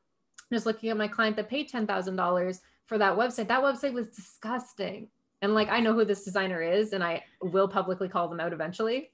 just 0.53 0.67
looking 0.67 0.91
at 0.91 0.97
my 0.97 1.09
client 1.09 1.37
that 1.37 1.49
paid 1.49 1.71
$10000 1.71 2.61
for 2.87 2.99
that 2.99 3.17
website 3.17 3.49
that 3.49 3.63
website 3.63 3.93
was 3.93 4.09
disgusting 4.09 5.09
and 5.43 5.55
like 5.55 5.69
i 5.69 5.81
know 5.81 5.93
who 5.93 6.05
this 6.05 6.25
designer 6.25 6.63
is 6.63 6.93
and 6.93 7.05
i 7.05 7.23
will 7.43 7.69
publicly 7.69 8.09
call 8.09 8.29
them 8.29 8.41
out 8.41 8.53
eventually 8.53 9.11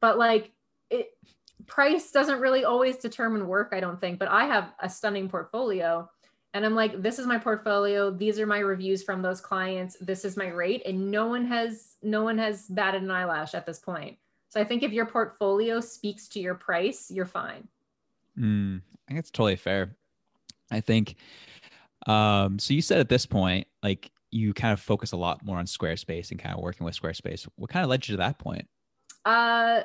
but 0.00 0.18
like 0.18 0.52
it 0.90 1.10
price 1.66 2.10
doesn't 2.10 2.40
really 2.40 2.64
always 2.64 2.96
determine 2.96 3.46
work, 3.46 3.70
I 3.72 3.80
don't 3.80 4.00
think, 4.00 4.18
but 4.18 4.28
I 4.28 4.44
have 4.46 4.72
a 4.80 4.88
stunning 4.88 5.28
portfolio. 5.28 6.08
And 6.52 6.64
I'm 6.64 6.74
like, 6.74 7.02
this 7.02 7.18
is 7.18 7.26
my 7.26 7.38
portfolio. 7.38 8.10
These 8.10 8.38
are 8.38 8.46
my 8.46 8.60
reviews 8.60 9.02
from 9.02 9.22
those 9.22 9.40
clients. 9.40 9.96
This 10.00 10.24
is 10.24 10.36
my 10.36 10.48
rate. 10.48 10.82
And 10.86 11.10
no 11.10 11.26
one 11.26 11.46
has 11.46 11.96
no 12.02 12.22
one 12.22 12.38
has 12.38 12.66
batted 12.68 13.02
an 13.02 13.10
eyelash 13.10 13.54
at 13.54 13.66
this 13.66 13.80
point. 13.80 14.18
So 14.48 14.60
I 14.60 14.64
think 14.64 14.84
if 14.84 14.92
your 14.92 15.06
portfolio 15.06 15.80
speaks 15.80 16.28
to 16.28 16.40
your 16.40 16.54
price, 16.54 17.10
you're 17.10 17.26
fine. 17.26 17.66
Mm, 18.38 18.82
I 19.08 19.08
think 19.08 19.18
it's 19.18 19.30
totally 19.32 19.56
fair. 19.56 19.96
I 20.70 20.80
think 20.80 21.16
um, 22.06 22.58
so 22.58 22.72
you 22.74 22.82
said 22.82 23.00
at 23.00 23.08
this 23.08 23.26
point, 23.26 23.66
like 23.82 24.10
you 24.34 24.52
kind 24.52 24.72
of 24.72 24.80
focus 24.80 25.12
a 25.12 25.16
lot 25.16 25.44
more 25.44 25.58
on 25.58 25.66
Squarespace 25.66 26.30
and 26.30 26.40
kind 26.40 26.54
of 26.54 26.60
working 26.60 26.84
with 26.84 27.00
Squarespace. 27.00 27.46
What 27.56 27.70
kind 27.70 27.84
of 27.84 27.90
led 27.90 28.08
you 28.08 28.14
to 28.14 28.18
that 28.18 28.38
point? 28.38 28.68
Uh 29.24 29.82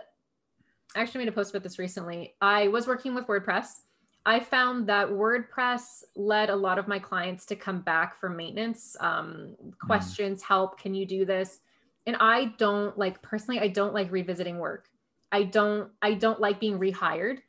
I 0.96 1.02
actually 1.02 1.20
made 1.20 1.28
a 1.28 1.34
post 1.34 1.52
about 1.52 1.64
this 1.64 1.78
recently. 1.78 2.36
I 2.42 2.68
was 2.70 2.88
working 2.88 3.14
with 3.14 3.28
WordPress. 3.28 3.82
I 4.26 4.40
found 4.40 4.88
that 4.88 5.08
WordPress 5.08 6.04
led 6.16 6.50
a 6.50 6.56
lot 6.56 6.80
of 6.80 6.88
my 6.88 7.00
clients 7.00 7.46
to 7.48 7.56
come 7.56 7.82
back 7.82 8.20
for 8.20 8.28
maintenance, 8.28 8.98
um, 9.00 9.56
hmm. 9.62 9.70
questions, 9.80 10.42
mm. 10.42 10.48
help. 10.48 10.80
Can 10.80 10.94
you 10.94 11.06
do 11.06 11.26
this? 11.26 11.60
And 12.06 12.18
I 12.20 12.54
don't 12.58 12.98
like 12.98 13.22
personally. 13.22 13.60
I 13.60 13.68
don't 13.68 13.94
like 13.94 14.12
revisiting 14.12 14.58
work. 14.58 14.90
I 15.32 15.44
don't. 15.44 15.92
I 16.02 16.16
don't 16.16 16.40
like 16.40 16.60
being 16.60 16.80
rehired. 16.80 17.40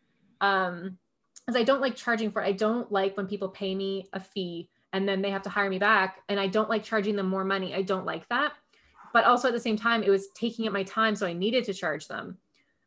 Um, 0.40 0.98
because 1.46 1.60
I 1.60 1.64
don't 1.64 1.80
like 1.80 1.96
charging 1.96 2.30
for. 2.30 2.42
I 2.42 2.52
don't 2.52 2.92
like 2.92 3.16
when 3.16 3.26
people 3.26 3.48
pay 3.48 3.74
me 3.74 4.06
a 4.12 4.20
fee 4.20 4.69
and 4.92 5.08
then 5.08 5.22
they 5.22 5.30
have 5.30 5.42
to 5.42 5.50
hire 5.50 5.70
me 5.70 5.78
back, 5.78 6.22
and 6.28 6.38
I 6.38 6.46
don't 6.46 6.70
like 6.70 6.84
charging 6.84 7.16
them 7.16 7.28
more 7.28 7.44
money. 7.44 7.74
I 7.74 7.82
don't 7.82 8.06
like 8.06 8.28
that. 8.28 8.52
But 9.12 9.24
also 9.24 9.48
at 9.48 9.54
the 9.54 9.60
same 9.60 9.76
time, 9.76 10.02
it 10.02 10.10
was 10.10 10.28
taking 10.34 10.66
up 10.66 10.72
my 10.72 10.82
time, 10.84 11.16
so 11.16 11.26
I 11.26 11.32
needed 11.32 11.64
to 11.64 11.74
charge 11.74 12.08
them. 12.08 12.38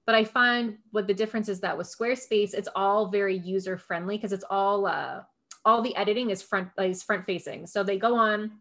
But 0.05 0.15
I 0.15 0.23
find 0.23 0.77
what 0.91 1.07
the 1.07 1.13
difference 1.13 1.47
is 1.47 1.61
that 1.61 1.77
with 1.77 1.87
Squarespace, 1.87 2.53
it's 2.53 2.69
all 2.75 3.07
very 3.07 3.37
user 3.37 3.77
friendly 3.77 4.17
because 4.17 4.33
it's 4.33 4.43
all 4.49 4.85
uh, 4.85 5.21
all 5.65 5.81
the 5.81 5.95
editing 5.95 6.29
is 6.29 6.41
front 6.41 6.69
is 6.77 7.03
front 7.03 7.25
facing. 7.25 7.67
So 7.67 7.83
they 7.83 7.97
go 7.97 8.15
on, 8.15 8.51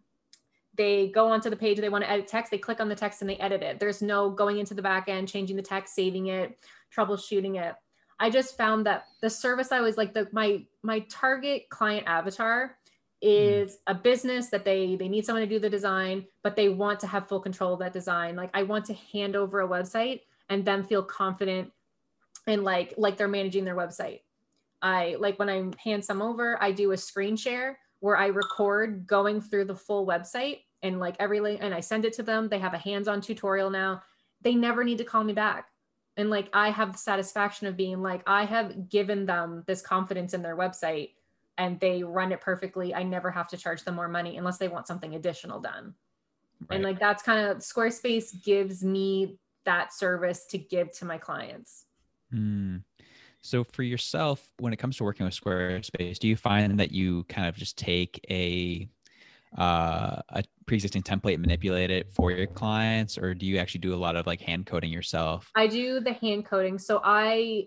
they 0.76 1.08
go 1.08 1.28
onto 1.28 1.50
the 1.50 1.56
page 1.56 1.78
they 1.78 1.88
want 1.88 2.04
to 2.04 2.10
edit 2.10 2.28
text, 2.28 2.50
they 2.50 2.58
click 2.58 2.80
on 2.80 2.88
the 2.88 2.94
text 2.94 3.22
and 3.22 3.30
they 3.30 3.36
edit 3.36 3.62
it. 3.62 3.80
There's 3.80 4.02
no 4.02 4.30
going 4.30 4.58
into 4.58 4.74
the 4.74 4.82
back 4.82 5.08
end, 5.08 5.28
changing 5.28 5.56
the 5.56 5.62
text, 5.62 5.94
saving 5.94 6.28
it, 6.28 6.58
troubleshooting 6.96 7.60
it. 7.60 7.74
I 8.20 8.30
just 8.30 8.56
found 8.56 8.86
that 8.86 9.06
the 9.20 9.28
service 9.28 9.72
I 9.72 9.80
was 9.80 9.96
like 9.96 10.14
the 10.14 10.28
my 10.30 10.64
my 10.82 11.00
target 11.10 11.68
client 11.70 12.06
avatar 12.06 12.76
Mm. 13.22 13.62
is 13.62 13.78
a 13.86 13.94
business 13.94 14.48
that 14.48 14.64
they 14.64 14.96
they 14.96 15.08
need 15.08 15.24
someone 15.24 15.42
to 15.42 15.48
do 15.48 15.60
the 15.60 15.70
design, 15.70 16.26
but 16.42 16.56
they 16.56 16.68
want 16.68 17.00
to 17.00 17.06
have 17.06 17.28
full 17.28 17.40
control 17.40 17.74
of 17.74 17.80
that 17.80 17.92
design. 17.92 18.36
Like 18.36 18.50
I 18.54 18.64
want 18.64 18.84
to 18.86 18.94
hand 19.12 19.36
over 19.36 19.60
a 19.60 19.68
website 19.68 20.22
and 20.48 20.64
them 20.64 20.82
feel 20.82 21.02
confident 21.02 21.70
and 22.46 22.64
like 22.64 22.94
like 22.96 23.16
they're 23.16 23.28
managing 23.28 23.64
their 23.64 23.76
website. 23.76 24.20
I 24.80 25.16
like 25.20 25.38
when 25.38 25.48
I 25.48 25.70
hand 25.82 26.04
some 26.04 26.20
over, 26.20 26.60
I 26.60 26.72
do 26.72 26.90
a 26.92 26.96
screen 26.96 27.36
share 27.36 27.78
where 28.00 28.16
I 28.16 28.26
record 28.26 29.06
going 29.06 29.40
through 29.40 29.66
the 29.66 29.76
full 29.76 30.04
website 30.04 30.62
and 30.82 30.98
like 30.98 31.14
every 31.20 31.38
and 31.58 31.72
I 31.72 31.80
send 31.80 32.04
it 32.04 32.14
to 32.14 32.24
them. 32.24 32.48
They 32.48 32.58
have 32.58 32.74
a 32.74 32.78
hands-on 32.78 33.20
tutorial 33.20 33.70
now. 33.70 34.02
They 34.40 34.56
never 34.56 34.82
need 34.82 34.98
to 34.98 35.04
call 35.04 35.22
me 35.22 35.32
back. 35.32 35.68
And 36.16 36.28
like 36.28 36.48
I 36.52 36.70
have 36.70 36.92
the 36.92 36.98
satisfaction 36.98 37.68
of 37.68 37.76
being 37.76 38.02
like 38.02 38.22
I 38.26 38.44
have 38.44 38.88
given 38.88 39.26
them 39.26 39.62
this 39.68 39.80
confidence 39.80 40.34
in 40.34 40.42
their 40.42 40.56
website 40.56 41.10
and 41.62 41.78
they 41.78 42.02
run 42.02 42.32
it 42.32 42.40
perfectly. 42.40 42.92
I 42.92 43.04
never 43.04 43.30
have 43.30 43.46
to 43.48 43.56
charge 43.56 43.84
them 43.84 43.94
more 43.94 44.08
money 44.08 44.36
unless 44.36 44.58
they 44.58 44.66
want 44.66 44.88
something 44.88 45.14
additional 45.14 45.60
done. 45.60 45.94
Right. 46.68 46.74
And 46.74 46.84
like 46.84 46.98
that's 46.98 47.22
kind 47.22 47.46
of 47.46 47.58
Squarespace 47.58 48.42
gives 48.42 48.82
me 48.82 49.38
that 49.64 49.92
service 49.92 50.44
to 50.46 50.58
give 50.58 50.90
to 50.98 51.04
my 51.04 51.18
clients. 51.18 51.84
Mm. 52.34 52.82
So 53.42 53.62
for 53.62 53.84
yourself, 53.84 54.50
when 54.58 54.72
it 54.72 54.78
comes 54.78 54.96
to 54.96 55.04
working 55.04 55.24
with 55.24 55.38
Squarespace, 55.38 56.18
do 56.18 56.26
you 56.26 56.34
find 56.36 56.80
that 56.80 56.90
you 56.90 57.22
kind 57.28 57.46
of 57.46 57.54
just 57.54 57.78
take 57.78 58.24
a 58.28 58.88
uh, 59.56 60.20
a 60.30 60.42
pre-existing 60.66 61.02
template 61.02 61.34
and 61.34 61.42
manipulate 61.42 61.90
it 61.90 62.10
for 62.10 62.32
your 62.32 62.46
clients, 62.46 63.18
or 63.18 63.34
do 63.34 63.46
you 63.46 63.58
actually 63.58 63.80
do 63.80 63.94
a 63.94 63.96
lot 63.96 64.16
of 64.16 64.26
like 64.26 64.40
hand 64.40 64.66
coding 64.66 64.90
yourself? 64.90 65.48
I 65.54 65.68
do 65.68 66.00
the 66.00 66.14
hand 66.14 66.46
coding. 66.46 66.78
So 66.78 67.00
I 67.04 67.66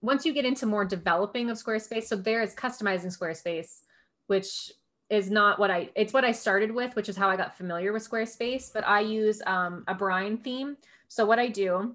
once 0.00 0.24
you 0.24 0.32
get 0.32 0.44
into 0.44 0.66
more 0.66 0.84
developing 0.84 1.50
of 1.50 1.56
Squarespace, 1.56 2.04
so 2.04 2.16
there 2.16 2.42
is 2.42 2.54
customizing 2.54 3.16
Squarespace, 3.16 3.80
which 4.26 4.70
is 5.10 5.30
not 5.30 5.58
what 5.58 5.70
I 5.70 5.90
it's 5.94 6.12
what 6.12 6.24
I 6.24 6.32
started 6.32 6.70
with, 6.70 6.94
which 6.94 7.08
is 7.08 7.16
how 7.16 7.28
I 7.28 7.36
got 7.36 7.56
familiar 7.56 7.92
with 7.92 8.08
Squarespace. 8.08 8.72
But 8.72 8.86
I 8.86 9.00
use 9.00 9.42
um, 9.46 9.84
a 9.88 9.94
Brine 9.94 10.36
theme. 10.36 10.76
So 11.08 11.24
what 11.24 11.38
I 11.38 11.48
do 11.48 11.94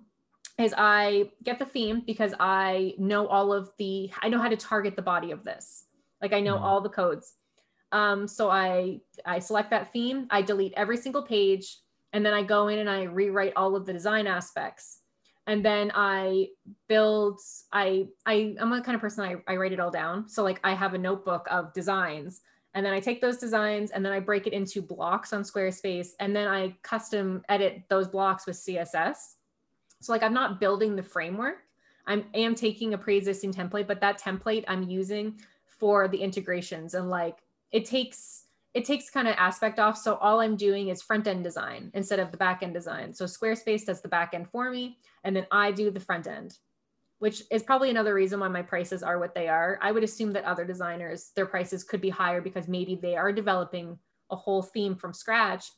is 0.59 0.73
I 0.77 1.31
get 1.43 1.59
the 1.59 1.65
theme 1.65 2.03
because 2.05 2.33
I 2.39 2.93
know 2.97 3.27
all 3.27 3.53
of 3.53 3.71
the 3.77 4.11
I 4.21 4.29
know 4.29 4.39
how 4.39 4.49
to 4.49 4.57
target 4.57 4.95
the 4.95 5.01
body 5.01 5.31
of 5.31 5.43
this. 5.43 5.85
Like 6.21 6.33
I 6.33 6.41
know 6.41 6.55
mm-hmm. 6.55 6.63
all 6.63 6.81
the 6.81 6.89
codes. 6.89 7.33
Um, 7.91 8.27
so 8.27 8.49
I 8.49 8.99
I 9.25 9.39
select 9.39 9.69
that 9.69 9.93
theme, 9.93 10.27
I 10.29 10.41
delete 10.41 10.73
every 10.75 10.97
single 10.97 11.21
page, 11.23 11.77
and 12.11 12.25
then 12.25 12.33
I 12.33 12.43
go 12.43 12.67
in 12.67 12.79
and 12.79 12.89
I 12.89 13.03
rewrite 13.03 13.53
all 13.55 13.75
of 13.75 13.85
the 13.85 13.93
design 13.93 14.27
aspects. 14.27 14.99
And 15.45 15.63
then 15.63 15.91
I 15.93 16.47
build, 16.87 17.39
I 17.71 18.07
I 18.25 18.55
I'm 18.59 18.69
the 18.69 18.81
kind 18.81 18.95
of 18.95 19.01
person 19.01 19.25
I, 19.25 19.51
I 19.51 19.57
write 19.57 19.73
it 19.73 19.79
all 19.79 19.91
down. 19.91 20.29
So 20.29 20.43
like 20.43 20.59
I 20.63 20.73
have 20.73 20.93
a 20.93 20.97
notebook 20.97 21.47
of 21.51 21.73
designs 21.73 22.41
And 22.75 22.85
then 22.85 22.93
I 22.93 22.99
take 22.99 23.21
those 23.21 23.37
designs 23.37 23.91
and 23.91 24.03
then 24.03 24.11
I 24.11 24.19
break 24.19 24.47
it 24.47 24.53
into 24.53 24.81
blocks 24.81 25.31
on 25.31 25.43
Squarespace. 25.43 26.09
And 26.19 26.35
then 26.35 26.47
I 26.47 26.75
custom 26.81 27.43
edit 27.49 27.83
those 27.89 28.07
blocks 28.07 28.47
with 28.47 28.55
CSS. 28.55 29.17
So 30.01 30.11
like 30.11 30.23
I'm 30.23 30.33
not 30.33 30.59
building 30.59 30.95
the 30.95 31.03
framework. 31.03 31.57
I'm 32.05 32.25
am 32.33 32.55
taking 32.55 32.93
a 32.93 32.97
pre-existing 32.97 33.53
template, 33.53 33.87
but 33.87 34.01
that 34.01 34.19
template 34.19 34.65
I'm 34.67 34.83
using 34.83 35.39
for 35.65 36.07
the 36.07 36.17
integrations 36.17 36.93
and 36.93 37.09
like 37.09 37.37
it 37.71 37.85
takes 37.85 38.45
it 38.73 38.85
takes 38.85 39.09
kind 39.09 39.27
of 39.27 39.35
aspect 39.37 39.79
off. 39.79 39.97
So 39.97 40.15
all 40.15 40.41
I'm 40.41 40.55
doing 40.55 40.89
is 40.89 41.01
front 41.01 41.27
end 41.27 41.43
design 41.43 41.91
instead 41.93 42.19
of 42.19 42.31
the 42.31 42.37
back 42.37 42.63
end 42.63 42.73
design. 42.73 43.13
So 43.13 43.25
Squarespace 43.25 43.85
does 43.85 44.01
the 44.01 44.07
back 44.07 44.33
end 44.33 44.49
for 44.49 44.69
me, 44.69 44.97
and 45.23 45.35
then 45.35 45.45
I 45.51 45.71
do 45.71 45.91
the 45.91 45.99
front 45.99 46.27
end, 46.27 46.57
which 47.19 47.43
is 47.51 47.63
probably 47.63 47.89
another 47.89 48.13
reason 48.13 48.39
why 48.39 48.47
my 48.47 48.63
prices 48.63 49.03
are 49.03 49.19
what 49.19 49.35
they 49.35 49.47
are. 49.47 49.77
I 49.81 49.91
would 49.91 50.03
assume 50.03 50.33
that 50.33 50.45
other 50.45 50.65
designers, 50.65 51.31
their 51.35 51.45
prices 51.45 51.83
could 51.83 52.01
be 52.01 52.09
higher 52.09 52.41
because 52.41 52.67
maybe 52.67 52.95
they 52.95 53.15
are 53.15 53.31
developing 53.31 53.97
a 54.31 54.35
whole 54.35 54.63
theme 54.63 54.95
from 54.95 55.13
scratch, 55.13 55.71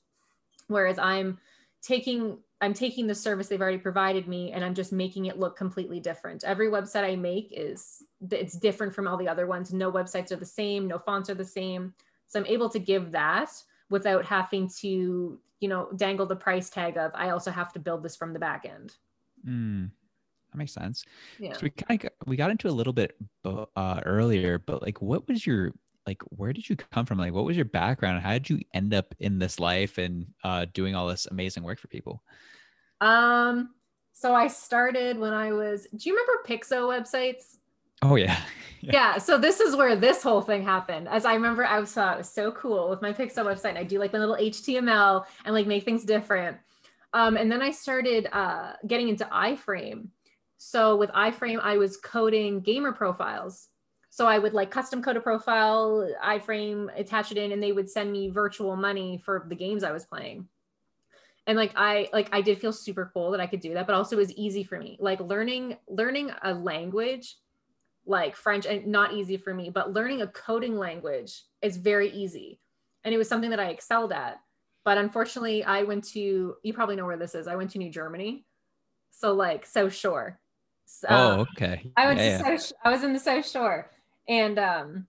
whereas 0.67 0.97
I'm 0.97 1.37
taking 1.81 2.39
I'm 2.61 2.73
taking 2.73 3.05
the 3.05 3.13
service 3.13 3.47
they've 3.47 3.61
already 3.61 3.77
provided 3.77 4.29
me 4.29 4.53
and 4.53 4.63
I'm 4.63 4.73
just 4.73 4.93
making 4.93 5.25
it 5.25 5.37
look 5.37 5.57
completely 5.57 5.99
different. 5.99 6.45
Every 6.45 6.69
website 6.69 7.03
I 7.03 7.17
make 7.17 7.49
is 7.51 8.01
it's 8.31 8.57
different 8.57 8.95
from 8.95 9.07
all 9.07 9.17
the 9.17 9.27
other 9.27 9.45
ones. 9.45 9.73
No 9.73 9.91
websites 9.91 10.31
are 10.31 10.37
the 10.37 10.45
same, 10.45 10.87
no 10.87 10.97
fonts 10.97 11.29
are 11.29 11.35
the 11.35 11.43
same. 11.43 11.93
So 12.27 12.39
I'm 12.39 12.45
able 12.45 12.69
to 12.69 12.79
give 12.79 13.11
that 13.11 13.51
without 13.89 14.25
having 14.25 14.69
to, 14.79 15.39
you 15.59 15.69
know, 15.69 15.89
dangle 15.95 16.25
the 16.25 16.35
price 16.35 16.69
tag 16.69 16.97
of 16.97 17.11
I 17.13 17.29
also 17.29 17.51
have 17.51 17.71
to 17.73 17.79
build 17.79 18.03
this 18.03 18.15
from 18.15 18.33
the 18.33 18.39
back 18.39 18.65
end. 18.65 18.93
Mm, 19.47 19.91
that 20.51 20.57
makes 20.57 20.73
sense. 20.73 21.05
Yeah. 21.39 21.53
So 21.53 21.59
we 21.63 21.69
kind 21.69 22.03
of 22.03 22.09
we 22.25 22.35
got 22.35 22.51
into 22.51 22.67
a 22.67 22.71
little 22.71 22.93
bit 22.93 23.15
uh, 23.45 24.01
earlier, 24.05 24.59
but 24.59 24.81
like, 24.81 25.01
what 25.01 25.27
was 25.27 25.45
your 25.45 25.71
like? 26.07 26.21
Where 26.29 26.53
did 26.53 26.67
you 26.69 26.75
come 26.75 27.05
from? 27.05 27.17
Like, 27.17 27.33
what 27.33 27.45
was 27.45 27.55
your 27.55 27.65
background? 27.65 28.21
How 28.21 28.33
did 28.33 28.49
you 28.49 28.59
end 28.73 28.93
up 28.93 29.13
in 29.19 29.39
this 29.39 29.59
life 29.59 29.97
and 29.97 30.25
uh, 30.43 30.65
doing 30.73 30.95
all 30.95 31.07
this 31.07 31.27
amazing 31.29 31.63
work 31.63 31.79
for 31.79 31.87
people? 31.87 32.23
Um. 33.01 33.69
So 34.13 34.33
I 34.33 34.47
started 34.47 35.17
when 35.19 35.33
I 35.33 35.51
was. 35.51 35.87
Do 35.93 36.09
you 36.09 36.15
remember 36.15 36.43
Piczo 36.47 36.87
websites? 36.87 37.57
Oh 38.01 38.15
yeah. 38.15 38.39
yeah. 38.81 39.17
So 39.17 39.37
this 39.37 39.59
is 39.59 39.75
where 39.75 39.95
this 39.95 40.21
whole 40.21 40.41
thing 40.41 40.63
happened. 40.63 41.07
As 41.07 41.25
I 41.25 41.33
remember, 41.33 41.65
I 41.65 41.79
was 41.79 41.91
thought 41.91 42.15
it 42.15 42.19
was 42.19 42.29
so 42.29 42.51
cool 42.51 42.89
with 42.89 43.01
my 43.01 43.13
Pixel 43.13 43.45
website. 43.45 43.69
And 43.69 43.77
I 43.77 43.83
do 43.83 43.99
like 43.99 44.13
my 44.13 44.19
little 44.19 44.35
HTML 44.35 45.25
and 45.45 45.53
like 45.55 45.67
make 45.67 45.83
things 45.83 46.03
different. 46.03 46.57
Um, 47.13 47.37
and 47.37 47.51
then 47.51 47.61
I 47.61 47.71
started 47.71 48.27
uh, 48.31 48.73
getting 48.85 49.09
into 49.09 49.25
iframe. 49.25 50.09
So 50.57 50.95
with 50.97 51.09
iframe, 51.11 51.59
I 51.61 51.77
was 51.77 51.97
coding 51.97 52.59
gamer 52.59 52.91
profiles. 52.91 53.69
So 54.09 54.27
I 54.27 54.39
would 54.39 54.53
like 54.53 54.71
custom 54.71 55.01
code 55.01 55.17
a 55.17 55.21
profile, 55.21 56.09
iframe, 56.23 56.87
attach 56.97 57.31
it 57.31 57.37
in, 57.37 57.51
and 57.51 57.61
they 57.61 57.71
would 57.71 57.89
send 57.89 58.11
me 58.11 58.29
virtual 58.29 58.75
money 58.75 59.21
for 59.23 59.45
the 59.49 59.55
games 59.55 59.83
I 59.83 59.91
was 59.91 60.05
playing. 60.05 60.47
And 61.47 61.57
like 61.57 61.73
I 61.75 62.09
like 62.11 62.29
I 62.31 62.41
did 62.41 62.59
feel 62.59 62.73
super 62.73 63.11
cool 63.13 63.31
that 63.31 63.39
I 63.39 63.47
could 63.47 63.59
do 63.59 63.73
that, 63.73 63.85
but 63.85 63.93
also 63.93 64.15
it 64.15 64.19
was 64.19 64.31
easy 64.33 64.63
for 64.63 64.79
me. 64.79 64.97
Like 64.99 65.19
learning 65.19 65.77
learning 65.87 66.31
a 66.41 66.53
language 66.53 67.35
like 68.05 68.35
French 68.35 68.65
and 68.65 68.87
not 68.87 69.13
easy 69.13 69.37
for 69.37 69.53
me, 69.53 69.69
but 69.69 69.93
learning 69.93 70.21
a 70.21 70.27
coding 70.27 70.77
language 70.77 71.43
is 71.61 71.77
very 71.77 72.09
easy. 72.11 72.59
And 73.03 73.13
it 73.13 73.17
was 73.17 73.29
something 73.29 73.49
that 73.49 73.59
I 73.59 73.69
excelled 73.69 74.11
at. 74.11 74.39
But 74.83 74.97
unfortunately, 74.97 75.63
I 75.63 75.83
went 75.83 76.03
to, 76.09 76.55
you 76.61 76.73
probably 76.73 76.95
know 76.95 77.05
where 77.05 77.17
this 77.17 77.35
is. 77.35 77.47
I 77.47 77.55
went 77.55 77.71
to 77.71 77.79
New 77.79 77.89
Germany. 77.89 78.45
So 79.11 79.33
like 79.33 79.65
South 79.65 79.93
Shore. 79.93 80.39
So, 80.85 81.07
oh, 81.09 81.45
okay. 81.51 81.91
I 81.97 82.05
went 82.07 82.19
yeah, 82.19 82.37
to 82.37 82.51
yeah. 82.51 82.57
South, 82.57 82.73
I 82.83 82.91
was 82.91 83.03
in 83.03 83.13
the 83.13 83.19
South 83.19 83.49
Shore 83.49 83.89
and, 84.29 84.59
um, 84.59 85.07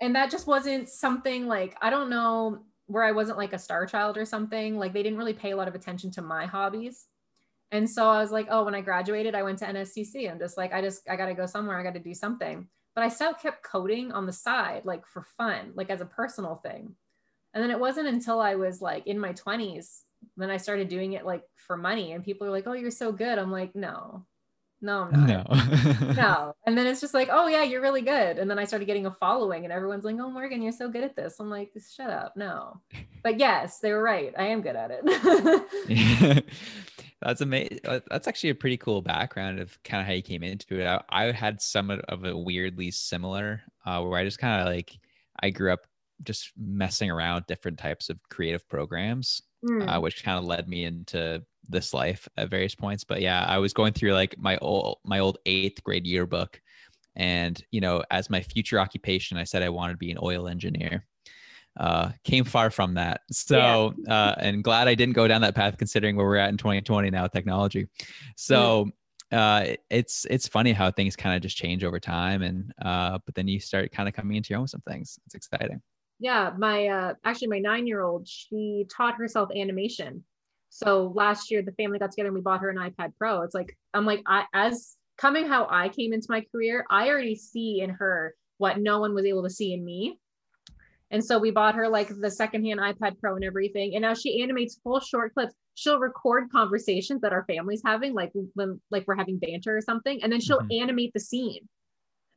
and 0.00 0.14
that 0.16 0.30
just 0.30 0.46
wasn't 0.46 0.88
something 0.88 1.46
like, 1.46 1.76
I 1.80 1.90
don't 1.90 2.10
know 2.10 2.62
where 2.86 3.04
I 3.04 3.12
wasn't 3.12 3.38
like 3.38 3.52
a 3.52 3.58
star 3.58 3.86
child 3.86 4.16
or 4.18 4.24
something. 4.24 4.78
Like 4.78 4.92
they 4.92 5.02
didn't 5.02 5.18
really 5.18 5.32
pay 5.32 5.52
a 5.52 5.56
lot 5.56 5.68
of 5.68 5.74
attention 5.74 6.10
to 6.12 6.22
my 6.22 6.46
hobbies. 6.46 7.06
And 7.72 7.88
so 7.88 8.08
I 8.08 8.20
was 8.20 8.30
like, 8.30 8.46
oh, 8.50 8.64
when 8.64 8.74
I 8.74 8.80
graduated, 8.80 9.34
I 9.34 9.42
went 9.42 9.58
to 9.58 9.66
NSCC. 9.66 10.30
I'm 10.30 10.38
just 10.38 10.56
like, 10.56 10.72
I 10.72 10.80
just, 10.80 11.08
I 11.08 11.16
got 11.16 11.26
to 11.26 11.34
go 11.34 11.46
somewhere. 11.46 11.78
I 11.78 11.82
got 11.82 11.94
to 11.94 12.00
do 12.00 12.14
something. 12.14 12.68
But 12.94 13.04
I 13.04 13.08
still 13.08 13.34
kept 13.34 13.62
coding 13.62 14.12
on 14.12 14.24
the 14.24 14.32
side, 14.32 14.82
like 14.84 15.06
for 15.06 15.22
fun, 15.36 15.72
like 15.74 15.90
as 15.90 16.00
a 16.00 16.06
personal 16.06 16.56
thing. 16.56 16.94
And 17.52 17.62
then 17.62 17.70
it 17.70 17.80
wasn't 17.80 18.08
until 18.08 18.40
I 18.40 18.54
was 18.54 18.80
like 18.80 19.06
in 19.06 19.18
my 19.18 19.32
20s, 19.32 20.02
then 20.36 20.50
I 20.50 20.56
started 20.56 20.88
doing 20.88 21.12
it 21.14 21.26
like 21.26 21.42
for 21.56 21.76
money. 21.76 22.12
And 22.12 22.24
people 22.24 22.46
are 22.46 22.50
like, 22.50 22.66
oh, 22.66 22.72
you're 22.72 22.90
so 22.90 23.12
good. 23.12 23.38
I'm 23.38 23.52
like, 23.52 23.74
no, 23.74 24.24
no, 24.82 25.08
I'm 25.10 25.26
not. 25.26 25.50
No. 25.50 26.12
no. 26.16 26.54
And 26.66 26.76
then 26.76 26.86
it's 26.86 27.00
just 27.00 27.14
like, 27.14 27.28
oh, 27.32 27.46
yeah, 27.48 27.62
you're 27.62 27.80
really 27.80 28.02
good. 28.02 28.38
And 28.38 28.50
then 28.50 28.58
I 28.58 28.64
started 28.64 28.84
getting 28.84 29.06
a 29.06 29.10
following, 29.10 29.64
and 29.64 29.72
everyone's 29.72 30.04
like, 30.04 30.16
oh, 30.20 30.30
Morgan, 30.30 30.60
you're 30.60 30.72
so 30.72 30.88
good 30.88 31.02
at 31.02 31.16
this. 31.16 31.40
I'm 31.40 31.48
like, 31.48 31.72
shut 31.94 32.10
up. 32.10 32.36
No. 32.36 32.80
But 33.22 33.38
yes, 33.38 33.78
they 33.78 33.92
were 33.92 34.02
right. 34.02 34.34
I 34.36 34.48
am 34.48 34.60
good 34.60 34.76
at 34.76 34.90
it. 34.92 36.44
That's 37.26 37.40
amazing. 37.40 37.80
Uh, 37.84 37.98
that's 38.08 38.28
actually 38.28 38.50
a 38.50 38.54
pretty 38.54 38.76
cool 38.76 39.02
background 39.02 39.58
of 39.58 39.76
kind 39.82 40.00
of 40.00 40.06
how 40.06 40.12
you 40.12 40.22
came 40.22 40.44
into 40.44 40.80
it. 40.80 40.86
I, 40.86 41.02
I 41.10 41.32
had 41.32 41.60
somewhat 41.60 42.00
of 42.08 42.24
a 42.24 42.36
weirdly 42.36 42.92
similar, 42.92 43.62
uh, 43.84 44.00
where 44.02 44.20
I 44.20 44.24
just 44.24 44.38
kind 44.38 44.60
of 44.60 44.68
like, 44.72 44.96
I 45.42 45.50
grew 45.50 45.72
up 45.72 45.80
just 46.22 46.52
messing 46.56 47.10
around 47.10 47.44
different 47.48 47.78
types 47.78 48.10
of 48.10 48.20
creative 48.30 48.68
programs, 48.68 49.42
mm. 49.64 49.88
uh, 49.88 50.00
which 50.00 50.22
kind 50.22 50.38
of 50.38 50.44
led 50.44 50.68
me 50.68 50.84
into 50.84 51.42
this 51.68 51.92
life 51.92 52.28
at 52.36 52.48
various 52.48 52.76
points. 52.76 53.02
But 53.02 53.20
yeah, 53.20 53.44
I 53.44 53.58
was 53.58 53.72
going 53.72 53.92
through 53.92 54.12
like 54.12 54.38
my 54.38 54.56
old 54.58 54.98
my 55.04 55.18
old 55.18 55.38
eighth 55.46 55.82
grade 55.82 56.06
yearbook, 56.06 56.60
and 57.16 57.60
you 57.72 57.80
know, 57.80 58.04
as 58.12 58.30
my 58.30 58.40
future 58.40 58.78
occupation, 58.78 59.36
I 59.36 59.44
said 59.44 59.64
I 59.64 59.68
wanted 59.68 59.94
to 59.94 59.98
be 59.98 60.12
an 60.12 60.18
oil 60.22 60.46
engineer. 60.46 61.04
Uh, 61.76 62.10
came 62.24 62.44
far 62.44 62.70
from 62.70 62.94
that. 62.94 63.20
So, 63.30 63.94
yeah. 64.06 64.14
uh, 64.14 64.34
and 64.38 64.64
glad 64.64 64.88
I 64.88 64.94
didn't 64.94 65.14
go 65.14 65.28
down 65.28 65.42
that 65.42 65.54
path, 65.54 65.76
considering 65.76 66.16
where 66.16 66.26
we're 66.26 66.36
at 66.36 66.50
in 66.50 66.56
2020 66.56 67.10
now, 67.10 67.26
technology. 67.26 67.88
So. 68.36 68.90
Uh, 69.32 69.74
it's 69.90 70.24
it's 70.30 70.46
funny 70.46 70.70
how 70.70 70.88
things 70.88 71.16
kind 71.16 71.34
of 71.34 71.42
just 71.42 71.56
change 71.56 71.82
over 71.82 71.98
time, 71.98 72.42
and 72.42 72.72
uh, 72.80 73.18
but 73.26 73.34
then 73.34 73.48
you 73.48 73.58
start 73.58 73.90
kind 73.90 74.08
of 74.08 74.14
coming 74.14 74.36
into 74.36 74.50
your 74.50 74.58
own 74.58 74.62
with 74.62 74.70
some 74.70 74.82
things. 74.82 75.18
It's 75.26 75.34
exciting. 75.34 75.82
Yeah, 76.20 76.52
my 76.56 76.86
uh, 76.86 77.14
actually 77.24 77.48
my 77.48 77.58
nine 77.58 77.88
year 77.88 78.02
old, 78.02 78.28
she 78.28 78.86
taught 78.88 79.16
herself 79.16 79.48
animation 79.52 80.22
so 80.76 81.10
last 81.14 81.50
year, 81.50 81.62
the 81.62 81.72
family 81.72 81.98
got 81.98 82.10
together 82.10 82.28
and 82.28 82.34
we 82.34 82.42
bought 82.42 82.60
her 82.60 82.68
an 82.68 82.76
iPad 82.76 83.12
Pro. 83.18 83.40
It's 83.40 83.54
like, 83.54 83.76
I'm 83.94 84.04
like, 84.04 84.22
I, 84.26 84.44
as 84.52 84.96
coming 85.16 85.46
how 85.46 85.66
I 85.70 85.88
came 85.88 86.12
into 86.12 86.26
my 86.28 86.44
career, 86.52 86.84
I 86.90 87.08
already 87.08 87.34
see 87.34 87.80
in 87.80 87.90
her 87.90 88.34
what 88.58 88.78
no 88.78 89.00
one 89.00 89.14
was 89.14 89.24
able 89.24 89.42
to 89.44 89.50
see 89.50 89.72
in 89.72 89.82
me. 89.82 90.18
And 91.10 91.24
so 91.24 91.38
we 91.38 91.50
bought 91.50 91.76
her 91.76 91.88
like 91.88 92.08
the 92.08 92.30
secondhand 92.30 92.80
iPad 92.80 93.18
Pro 93.20 93.36
and 93.36 93.44
everything. 93.44 93.94
And 93.94 94.02
now 94.02 94.14
she 94.14 94.42
animates 94.42 94.80
full 94.82 95.00
short 95.00 95.34
clips. 95.34 95.54
She'll 95.74 96.00
record 96.00 96.50
conversations 96.50 97.20
that 97.20 97.32
our 97.32 97.44
family's 97.44 97.82
having, 97.84 98.12
like 98.12 98.32
when 98.54 98.80
like 98.90 99.04
we're 99.06 99.14
having 99.14 99.38
banter 99.38 99.76
or 99.76 99.80
something, 99.80 100.22
and 100.22 100.32
then 100.32 100.40
she'll 100.40 100.60
mm-hmm. 100.60 100.82
animate 100.82 101.12
the 101.12 101.20
scene 101.20 101.68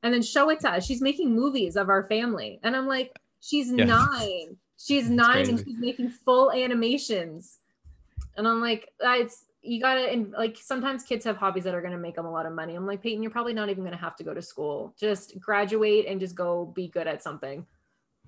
and 0.04 0.14
then 0.14 0.22
show 0.22 0.50
it 0.50 0.60
to 0.62 0.70
us. 0.70 0.86
She's 0.86 1.02
making 1.02 1.34
movies 1.34 1.76
of 1.76 1.90
our 1.90 2.06
family. 2.08 2.60
And 2.64 2.76
I'm 2.76 2.88
like, 2.88 3.12
she's 3.40 3.72
nine. 3.72 4.58
She's 4.78 5.06
That's 5.06 5.16
nine 5.16 5.34
crazy. 5.36 5.52
and 5.52 5.60
she's 5.66 5.80
making 5.80 6.10
full 6.10 6.52
animations 6.52 7.60
and 8.40 8.48
I'm 8.48 8.62
like, 8.62 8.90
it's 9.02 9.46
you 9.62 9.82
gotta 9.82 10.10
and 10.10 10.32
like 10.32 10.58
sometimes 10.58 11.04
kids 11.04 11.26
have 11.26 11.36
hobbies 11.36 11.66
that 11.66 11.76
are 11.76 11.82
gonna 11.82 11.98
make 11.98 12.16
them 12.16 12.26
a 12.26 12.32
lot 12.32 12.46
of 12.46 12.54
money. 12.54 12.76
I'm 12.76 12.88
like, 12.88 13.04
Peyton, 13.04 13.22
you're 13.22 13.32
probably 13.32 13.54
not 13.54 13.70
even 13.70 13.84
gonna 13.84 13.98
have 13.98 14.16
to 14.16 14.24
go 14.24 14.34
to 14.34 14.42
school. 14.42 14.96
Just 14.98 15.38
graduate 15.40 16.06
and 16.08 16.20
just 16.20 16.36
go 16.36 16.72
be 16.74 16.88
good 16.88 17.06
at 17.06 17.22
something. 17.22 17.66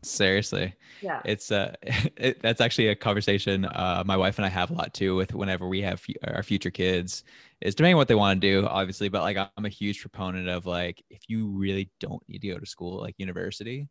Seriously. 0.04 0.74
Yeah. 1.02 1.22
It's 1.26 1.52
uh 1.52 1.76
it, 1.84 2.42
that's 2.42 2.62
actually 2.62 2.88
a 2.88 2.96
conversation 2.96 3.66
uh 3.66 4.04
my 4.06 4.18
wife 4.18 4.38
and 4.38 4.46
I 4.46 4.50
have 4.50 4.72
a 4.72 4.74
lot 4.74 4.94
too 4.94 5.16
with 5.16 5.34
whenever 5.34 5.68
we 5.68 5.82
have 5.82 6.02
f- 6.08 6.34
our 6.36 6.44
future 6.44 6.72
kids 6.72 7.24
is 7.62 7.76
depending 7.76 7.98
what 7.98 8.08
they 8.08 8.16
want 8.16 8.42
to 8.42 8.48
do 8.48 8.68
obviously 8.68 9.10
but 9.10 9.22
like 9.22 9.38
I'm 9.38 9.66
a 9.66 9.70
huge 9.70 10.02
proponent 10.02 10.50
of 10.50 10.66
like 10.66 11.04
if 11.10 11.22
you 11.28 11.50
really 11.50 11.92
don't 12.00 12.22
need 12.28 12.40
to 12.40 12.48
go 12.48 12.58
to 12.58 12.66
school 12.66 13.00
like 13.00 13.16
university 13.18 13.88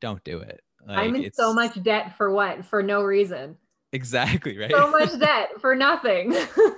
don't 0.00 0.22
do 0.24 0.38
it. 0.40 0.60
Like, 0.86 0.98
I'm 0.98 1.14
in 1.14 1.32
so 1.32 1.52
much 1.52 1.80
debt 1.82 2.16
for 2.16 2.32
what? 2.32 2.64
For 2.64 2.82
no 2.82 3.02
reason. 3.02 3.56
Exactly 3.92 4.58
right. 4.58 4.70
So 4.70 4.90
much 4.90 5.18
debt 5.18 5.60
for 5.60 5.74
nothing. 5.74 6.30
Because 6.30 6.74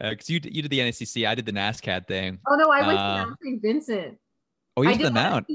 uh, 0.00 0.14
you 0.26 0.40
you 0.42 0.62
did 0.62 0.70
the 0.70 0.80
NSCC, 0.80 1.26
I 1.26 1.34
did 1.34 1.46
the 1.46 1.52
NSCAD 1.52 2.06
thing. 2.06 2.38
Oh 2.48 2.56
no, 2.56 2.68
I 2.70 2.86
went 2.86 2.98
uh, 2.98 3.18
to 3.18 3.24
Mount 3.26 3.38
St. 3.42 3.62
Vincent. 3.62 4.18
Oh, 4.76 4.82
you 4.82 4.90
I 4.90 4.96
did 4.96 5.06
the 5.06 5.10
Mount. 5.10 5.48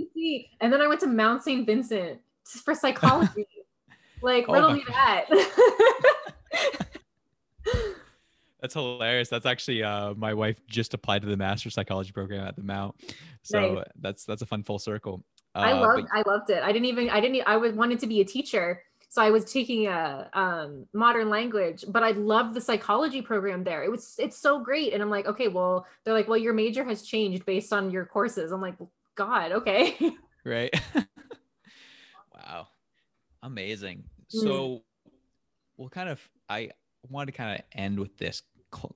And 0.62 0.74
then 0.74 0.82
I 0.82 0.88
went 0.88 1.00
to 1.02 1.08
Mount 1.08 1.44
St. 1.44 1.66
Vincent 1.66 2.20
for 2.44 2.74
psychology. 2.74 3.46
like, 4.22 4.46
oh 4.48 4.54
riddle 4.54 4.74
me 4.74 4.84
that. 4.88 5.26
That's 8.62 8.74
hilarious. 8.76 9.30
That's 9.30 9.46
actually 9.46 9.84
uh, 9.84 10.14
my 10.16 10.34
wife 10.34 10.60
just 10.68 10.94
applied 10.94 11.24
to 11.24 11.28
the 11.28 11.38
master 11.38 11.70
psychology 11.70 12.12
program 12.12 12.46
at 12.46 12.56
the 12.56 12.64
Mount, 12.64 12.96
so 13.42 13.74
nice. 13.74 13.86
that's 14.00 14.24
that's 14.24 14.44
a 14.44 14.46
fun 14.46 14.62
full 14.62 14.78
circle. 14.78 15.24
Uh, 15.56 15.60
I 15.60 15.74
loved 15.74 16.08
but- 16.12 16.18
I 16.18 16.30
loved 16.30 16.52
it. 16.52 16.62
I 16.62 16.72
didn't 16.72 16.86
even 16.86 17.10
I 17.10 17.20
didn't 17.20 17.42
I 17.48 17.58
was 17.58 17.74
wanted 17.74 18.00
to 18.02 18.08
be 18.08 18.22
a 18.22 18.26
teacher 18.26 18.84
so 19.12 19.22
I 19.22 19.30
was 19.30 19.44
taking 19.44 19.88
a 19.88 20.30
um, 20.32 20.86
modern 20.94 21.30
language, 21.30 21.84
but 21.90 22.02
I 22.02 22.12
loved 22.12 22.54
the 22.54 22.62
psychology 22.62 23.22
program 23.22 23.62
there. 23.62 23.84
It 23.84 23.92
was 23.92 24.16
it's 24.18 24.38
so 24.38 24.64
great, 24.64 24.94
and 24.94 25.04
I'm 25.04 25.10
like, 25.10 25.26
okay, 25.26 25.50
well, 25.50 25.86
they're 26.06 26.14
like, 26.14 26.30
well, 26.30 26.38
your 26.38 26.54
major 26.54 26.86
has 26.86 27.02
changed 27.02 27.46
based 27.46 27.74
on 27.74 27.92
your 27.92 28.06
courses. 28.06 28.54
I'm 28.54 28.62
like, 28.62 28.76
God, 29.16 29.52
okay. 29.52 29.96
Right. 30.44 30.74
wow. 32.34 32.68
Amazing. 33.44 34.06
Mm. 34.36 34.44
So 34.44 34.82
we'll 35.78 35.90
kind 35.90 36.10
of 36.10 36.20
I 36.50 36.72
want 37.10 37.28
to 37.28 37.32
kind 37.32 37.60
of 37.60 37.66
end 37.74 38.00
with 38.00 38.18
this 38.18 38.42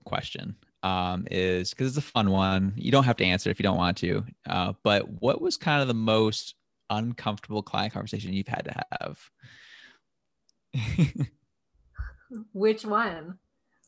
question. 0.06 0.56
Um, 0.82 1.28
is 1.30 1.72
because 1.72 1.90
it's 1.90 1.98
a 1.98 2.12
fun 2.12 2.32
one. 2.32 2.74
You 2.76 2.92
don't 2.92 3.04
have 3.04 3.18
to 3.18 3.26
answer 3.26 3.50
if 3.50 3.60
you 3.60 3.64
don't 3.64 3.78
want 3.78 3.98
to. 3.98 4.24
Uh, 4.48 4.74
but 4.84 5.22
what 5.22 5.42
was 5.42 5.58
kind 5.58 5.82
of 5.82 5.88
the 5.88 5.94
most 5.94 6.56
uncomfortable 6.90 7.64
client 7.64 7.94
conversation 7.94 8.34
you've 8.34 8.48
had 8.48 8.66
to 8.66 8.84
have? 9.00 9.32
Which 12.54 12.86
one? 12.86 13.38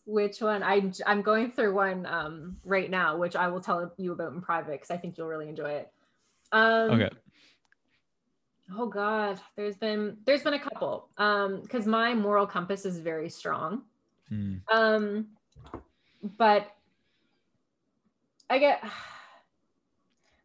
Which 0.06 0.42
one? 0.42 0.64
I 0.64 0.92
I'm 1.06 1.22
going 1.22 1.52
through 1.52 1.74
one 1.74 2.06
um 2.06 2.58
right 2.64 2.90
now, 2.90 3.18
which 3.18 3.36
I 3.36 3.48
will 3.50 3.62
tell 3.62 3.92
you 3.98 4.14
about 4.14 4.34
in 4.34 4.42
private 4.42 4.72
because 4.74 4.92
I 4.92 4.98
think 4.98 5.18
you'll 5.18 5.28
really 5.28 5.50
enjoy 5.50 5.70
it. 5.72 5.92
Um, 6.52 6.92
okay. 6.92 7.10
Oh 8.76 8.88
God, 8.88 9.40
there's 9.56 9.78
been 9.78 10.18
there's 10.26 10.44
been 10.44 10.56
a 10.56 10.60
couple. 10.60 11.10
Um, 11.18 11.62
because 11.62 11.86
my 11.86 12.14
moral 12.14 12.46
compass 12.46 12.86
is 12.86 12.98
very 12.98 13.30
strong. 13.30 13.84
Hmm. 14.30 14.56
Um, 14.72 15.28
but 16.38 16.74
I 18.50 18.60
get 18.60 18.84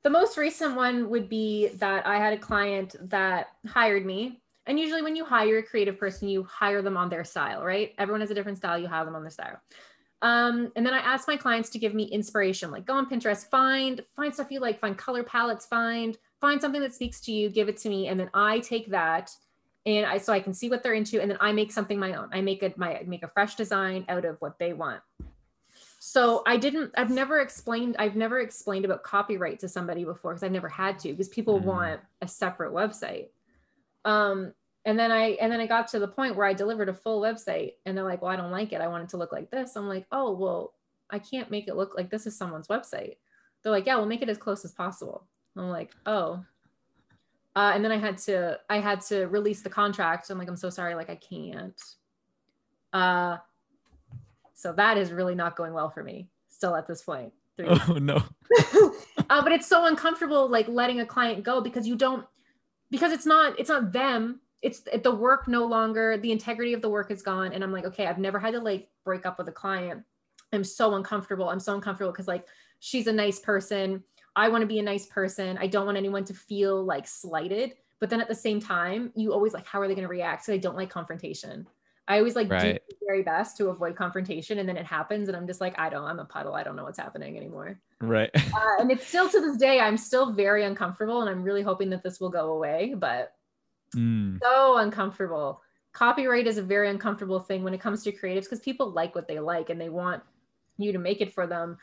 the 0.02 0.10
most 0.10 0.36
recent 0.36 0.74
one 0.74 1.08
would 1.10 1.28
be 1.28 1.68
that 1.76 2.06
I 2.06 2.18
had 2.18 2.32
a 2.32 2.38
client 2.38 2.96
that 3.10 3.48
hired 3.66 4.04
me. 4.04 4.40
And 4.66 4.78
usually, 4.78 5.02
when 5.02 5.16
you 5.16 5.24
hire 5.24 5.58
a 5.58 5.62
creative 5.62 5.98
person, 5.98 6.28
you 6.28 6.44
hire 6.44 6.82
them 6.82 6.96
on 6.96 7.08
their 7.08 7.24
style, 7.24 7.64
right? 7.64 7.94
Everyone 7.98 8.20
has 8.20 8.30
a 8.30 8.34
different 8.34 8.58
style. 8.58 8.78
You 8.78 8.86
hire 8.86 9.04
them 9.04 9.16
on 9.16 9.22
their 9.22 9.30
style. 9.30 9.60
Um, 10.22 10.70
and 10.76 10.86
then 10.86 10.94
I 10.94 10.98
ask 10.98 11.26
my 11.26 11.36
clients 11.36 11.68
to 11.70 11.78
give 11.80 11.94
me 11.94 12.04
inspiration, 12.04 12.70
like 12.70 12.86
go 12.86 12.94
on 12.94 13.10
Pinterest, 13.10 13.44
find 13.50 14.00
find 14.14 14.32
stuff 14.32 14.50
you 14.50 14.60
like, 14.60 14.80
find 14.80 14.96
color 14.96 15.24
palettes, 15.24 15.66
find 15.66 16.16
find 16.40 16.60
something 16.60 16.80
that 16.80 16.94
speaks 16.94 17.20
to 17.22 17.32
you, 17.32 17.50
give 17.50 17.68
it 17.68 17.76
to 17.78 17.88
me, 17.88 18.06
and 18.06 18.18
then 18.18 18.30
I 18.32 18.60
take 18.60 18.90
that 18.90 19.30
and 19.84 20.06
I 20.06 20.18
so 20.18 20.32
I 20.32 20.38
can 20.38 20.54
see 20.54 20.70
what 20.70 20.84
they're 20.84 20.94
into, 20.94 21.20
and 21.20 21.28
then 21.28 21.38
I 21.40 21.52
make 21.52 21.72
something 21.72 21.98
my 21.98 22.14
own. 22.14 22.28
I 22.32 22.40
make 22.40 22.62
it 22.62 22.78
my 22.78 23.02
make 23.04 23.24
a 23.24 23.28
fresh 23.28 23.56
design 23.56 24.04
out 24.08 24.24
of 24.24 24.36
what 24.40 24.58
they 24.60 24.72
want. 24.72 25.00
So 25.98 26.42
I 26.46 26.56
didn't. 26.56 26.92
I've 26.96 27.10
never 27.10 27.40
explained. 27.40 27.96
I've 27.98 28.16
never 28.16 28.38
explained 28.40 28.84
about 28.84 29.02
copyright 29.02 29.58
to 29.60 29.68
somebody 29.68 30.04
before 30.04 30.32
because 30.32 30.44
I've 30.44 30.52
never 30.52 30.68
had 30.68 31.00
to 31.00 31.08
because 31.08 31.28
people 31.28 31.60
Mm. 31.60 31.64
want 31.64 32.00
a 32.20 32.28
separate 32.28 32.72
website. 32.72 33.28
Um, 34.04 34.52
and 34.84 34.98
then 34.98 35.10
I 35.10 35.30
and 35.40 35.52
then 35.52 35.60
I 35.60 35.66
got 35.66 35.88
to 35.88 35.98
the 35.98 36.08
point 36.08 36.36
where 36.36 36.46
I 36.46 36.52
delivered 36.52 36.88
a 36.88 36.94
full 36.94 37.20
website, 37.20 37.74
and 37.86 37.96
they're 37.96 38.04
like, 38.04 38.22
"Well, 38.22 38.32
I 38.32 38.36
don't 38.36 38.50
like 38.50 38.72
it. 38.72 38.80
I 38.80 38.88
want 38.88 39.04
it 39.04 39.08
to 39.10 39.16
look 39.16 39.32
like 39.32 39.50
this." 39.50 39.76
I'm 39.76 39.88
like, 39.88 40.06
"Oh, 40.10 40.32
well, 40.32 40.74
I 41.10 41.18
can't 41.18 41.50
make 41.50 41.68
it 41.68 41.76
look 41.76 41.94
like 41.96 42.10
this 42.10 42.26
is 42.26 42.36
someone's 42.36 42.68
website." 42.68 43.16
They're 43.62 43.72
like, 43.72 43.86
"Yeah, 43.86 43.96
we'll 43.96 44.06
make 44.06 44.22
it 44.22 44.28
as 44.28 44.38
close 44.38 44.64
as 44.64 44.72
possible." 44.72 45.26
I'm 45.56 45.68
like, 45.68 45.92
"Oh." 46.06 46.44
Uh, 47.54 47.72
and 47.74 47.84
then 47.84 47.92
I 47.92 47.98
had 47.98 48.18
to 48.18 48.58
I 48.68 48.80
had 48.80 49.00
to 49.02 49.26
release 49.26 49.62
the 49.62 49.70
contract. 49.70 50.30
I'm 50.30 50.38
like, 50.38 50.48
"I'm 50.48 50.56
so 50.56 50.70
sorry. 50.70 50.94
Like, 50.94 51.10
I 51.10 51.16
can't." 51.16 51.80
Uh, 52.92 53.38
so 54.54 54.72
that 54.72 54.96
is 54.96 55.12
really 55.12 55.34
not 55.34 55.56
going 55.56 55.72
well 55.72 55.90
for 55.90 56.02
me 56.02 56.28
still 56.48 56.76
at 56.76 56.86
this 56.86 57.02
point. 57.02 57.32
Oh 57.58 57.98
no. 58.00 58.16
uh, 59.30 59.42
but 59.42 59.50
it's 59.50 59.66
so 59.66 59.86
uncomfortable 59.86 60.48
like 60.48 60.68
letting 60.68 61.00
a 61.00 61.06
client 61.06 61.42
go 61.42 61.60
because 61.60 61.88
you 61.88 61.96
don't 61.96 62.24
because 62.90 63.12
it's 63.12 63.26
not 63.26 63.58
it's 63.58 63.68
not 63.68 63.92
them 63.92 64.40
it's 64.62 64.82
it, 64.92 65.02
the 65.02 65.14
work 65.14 65.48
no 65.48 65.66
longer 65.66 66.16
the 66.16 66.32
integrity 66.32 66.72
of 66.72 66.80
the 66.80 66.88
work 66.88 67.10
is 67.10 67.22
gone. 67.22 67.52
And 67.52 67.62
i'm 67.62 67.72
like 67.72 67.84
okay 67.84 68.06
i've 68.06 68.18
never 68.18 68.38
had 68.38 68.52
to 68.52 68.60
like 68.60 68.88
break 69.04 69.26
up 69.26 69.38
with 69.38 69.48
a 69.48 69.52
client. 69.52 70.02
I'm 70.52 70.64
so 70.64 70.94
uncomfortable. 70.94 71.48
I'm 71.48 71.60
so 71.60 71.74
uncomfortable 71.74 72.12
because 72.12 72.28
like 72.28 72.46
she's 72.78 73.06
a 73.06 73.12
nice 73.12 73.38
person. 73.38 74.04
I 74.36 74.48
want 74.48 74.62
to 74.62 74.66
be 74.66 74.78
a 74.78 74.82
nice 74.82 75.06
person. 75.06 75.58
I 75.58 75.66
don't 75.66 75.86
want 75.86 75.98
anyone 75.98 76.24
to 76.24 76.34
feel 76.34 76.82
like 76.84 77.06
slighted. 77.06 77.74
But 78.00 78.10
then 78.10 78.20
at 78.20 78.28
the 78.28 78.34
same 78.34 78.60
time 78.60 79.12
you 79.14 79.32
always 79.32 79.52
like 79.52 79.66
how 79.66 79.80
are 79.80 79.88
they 79.88 79.94
going 79.94 80.06
to 80.06 80.08
react? 80.08 80.44
So 80.44 80.52
i 80.52 80.58
don't 80.58 80.76
like 80.76 80.90
confrontation. 80.90 81.66
I 82.08 82.18
always 82.18 82.34
like 82.34 82.48
do 82.48 82.54
my 82.54 82.78
very 83.06 83.22
best 83.22 83.56
to 83.58 83.68
avoid 83.68 83.94
confrontation 83.94 84.58
and 84.58 84.68
then 84.68 84.76
it 84.76 84.84
happens 84.84 85.28
and 85.28 85.36
i'm 85.36 85.46
just 85.46 85.60
like 85.60 85.78
i 85.78 85.88
don't 85.88 86.04
i'm 86.04 86.18
a 86.18 86.24
puddle. 86.24 86.54
I 86.54 86.62
don't 86.62 86.76
know 86.76 86.84
what's 86.84 86.98
happening 86.98 87.36
anymore. 87.36 87.80
Right. 88.00 88.30
uh, 88.34 88.80
and 88.80 88.90
it's 88.90 89.06
still 89.06 89.28
to 89.28 89.40
this 89.40 89.56
day 89.56 89.78
i'm 89.78 89.96
still 89.96 90.32
very 90.32 90.64
uncomfortable 90.64 91.20
and 91.20 91.30
i'm 91.30 91.44
really 91.44 91.62
hoping 91.62 91.90
that 91.90 92.02
this 92.02 92.18
will 92.18 92.30
go 92.30 92.52
away 92.52 92.94
but 92.96 93.32
Mm. 93.96 94.38
so 94.42 94.78
uncomfortable. 94.78 95.62
Copyright 95.92 96.46
is 96.46 96.56
a 96.58 96.62
very 96.62 96.88
uncomfortable 96.88 97.40
thing 97.40 97.62
when 97.62 97.74
it 97.74 97.80
comes 97.80 98.02
to 98.04 98.12
creatives 98.12 98.44
because 98.44 98.60
people 98.60 98.90
like 98.90 99.14
what 99.14 99.28
they 99.28 99.38
like 99.38 99.68
and 99.70 99.80
they 99.80 99.90
want 99.90 100.22
you 100.78 100.92
to 100.92 100.98
make 100.98 101.20
it 101.20 101.32
for 101.32 101.46
them. 101.46 101.76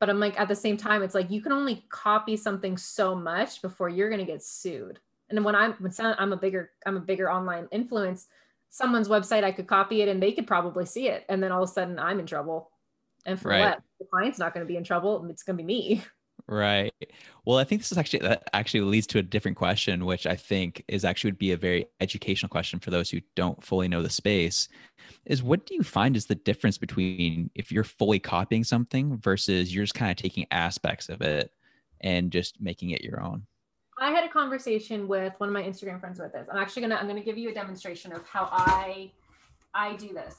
But 0.00 0.10
i'm 0.10 0.20
like 0.20 0.38
at 0.38 0.48
the 0.48 0.56
same 0.56 0.76
time 0.76 1.02
it's 1.02 1.14
like 1.14 1.30
you 1.30 1.40
can 1.40 1.52
only 1.52 1.86
copy 1.88 2.36
something 2.36 2.76
so 2.76 3.14
much 3.14 3.62
before 3.62 3.88
you're 3.88 4.10
going 4.10 4.18
to 4.24 4.30
get 4.30 4.42
sued. 4.42 4.98
And 5.30 5.42
when 5.44 5.54
i'm 5.54 5.72
when 5.74 5.92
some- 5.92 6.16
i'm 6.18 6.32
a 6.34 6.36
bigger 6.36 6.72
i'm 6.84 6.96
a 6.98 7.00
bigger 7.00 7.30
online 7.30 7.68
influence 7.72 8.26
someone's 8.68 9.08
website 9.08 9.44
i 9.44 9.52
could 9.52 9.66
copy 9.66 10.02
it 10.02 10.08
and 10.08 10.22
they 10.22 10.32
could 10.32 10.46
probably 10.46 10.84
see 10.84 11.08
it. 11.08 11.24
And 11.30 11.42
then 11.42 11.52
all 11.52 11.62
of 11.62 11.68
a 11.70 11.72
sudden 11.72 11.98
i'm 11.98 12.20
in 12.20 12.26
trouble. 12.26 12.70
And 13.24 13.40
for 13.40 13.48
Right. 13.48 13.60
what? 13.60 13.82
The 14.00 14.06
client's 14.12 14.38
not 14.38 14.52
going 14.52 14.66
to 14.66 14.70
be 14.70 14.76
in 14.76 14.84
trouble. 14.84 15.24
It's 15.30 15.42
going 15.42 15.56
to 15.56 15.62
be 15.62 15.66
me 15.66 16.02
Right. 16.46 16.92
Well, 17.46 17.56
I 17.58 17.64
think 17.64 17.80
this 17.80 17.90
is 17.90 17.96
actually 17.96 18.18
that 18.20 18.48
actually 18.52 18.82
leads 18.82 19.06
to 19.08 19.18
a 19.18 19.22
different 19.22 19.56
question, 19.56 20.04
which 20.04 20.26
I 20.26 20.36
think 20.36 20.84
is 20.88 21.04
actually 21.04 21.30
would 21.30 21.38
be 21.38 21.52
a 21.52 21.56
very 21.56 21.86
educational 22.00 22.50
question 22.50 22.78
for 22.78 22.90
those 22.90 23.08
who 23.08 23.20
don't 23.34 23.62
fully 23.64 23.88
know 23.88 24.02
the 24.02 24.10
space. 24.10 24.68
Is 25.24 25.42
what 25.42 25.64
do 25.64 25.74
you 25.74 25.82
find 25.82 26.16
is 26.16 26.26
the 26.26 26.34
difference 26.34 26.76
between 26.76 27.50
if 27.54 27.72
you're 27.72 27.84
fully 27.84 28.18
copying 28.18 28.62
something 28.62 29.16
versus 29.18 29.74
you're 29.74 29.84
just 29.84 29.94
kind 29.94 30.10
of 30.10 30.16
taking 30.18 30.46
aspects 30.50 31.08
of 31.08 31.22
it 31.22 31.50
and 32.02 32.30
just 32.30 32.60
making 32.60 32.90
it 32.90 33.02
your 33.02 33.22
own? 33.22 33.46
I 33.98 34.10
had 34.10 34.24
a 34.24 34.28
conversation 34.28 35.08
with 35.08 35.32
one 35.38 35.48
of 35.48 35.52
my 35.54 35.62
Instagram 35.62 35.98
friends 35.98 36.18
with 36.18 36.32
this. 36.32 36.46
I'm 36.52 36.58
actually 36.58 36.82
gonna 36.82 36.96
I'm 36.96 37.08
gonna 37.08 37.22
give 37.22 37.38
you 37.38 37.48
a 37.48 37.54
demonstration 37.54 38.12
of 38.12 38.26
how 38.26 38.50
I 38.52 39.10
I 39.72 39.96
do 39.96 40.12
this. 40.12 40.36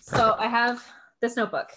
So 0.00 0.36
I 0.38 0.48
have 0.48 0.84
this 1.20 1.36
notebook. 1.36 1.72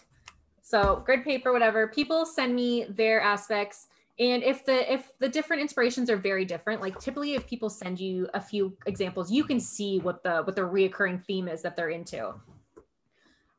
So 0.73 1.03
grid 1.05 1.23
paper, 1.23 1.53
whatever. 1.53 1.85
People 1.87 2.25
send 2.25 2.55
me 2.55 2.85
their 2.89 3.21
aspects. 3.21 3.89
And 4.17 4.41
if 4.41 4.65
the 4.65 4.91
if 4.91 5.11
the 5.19 5.29
different 5.29 5.61
inspirations 5.61 6.09
are 6.09 6.17
very 6.17 6.45
different, 6.45 6.81
like 6.81 6.99
typically 6.99 7.35
if 7.35 7.45
people 7.45 7.69
send 7.69 7.99
you 7.99 8.27
a 8.33 8.41
few 8.41 8.75
examples, 8.87 9.31
you 9.31 9.43
can 9.43 9.59
see 9.59 9.99
what 9.99 10.23
the 10.23 10.41
what 10.41 10.55
the 10.55 10.63
reoccurring 10.63 11.23
theme 11.25 11.47
is 11.47 11.61
that 11.61 11.75
they're 11.75 11.91
into. 11.91 12.33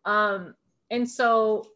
Um, 0.04 0.56
and 0.90 1.08
so 1.08 1.68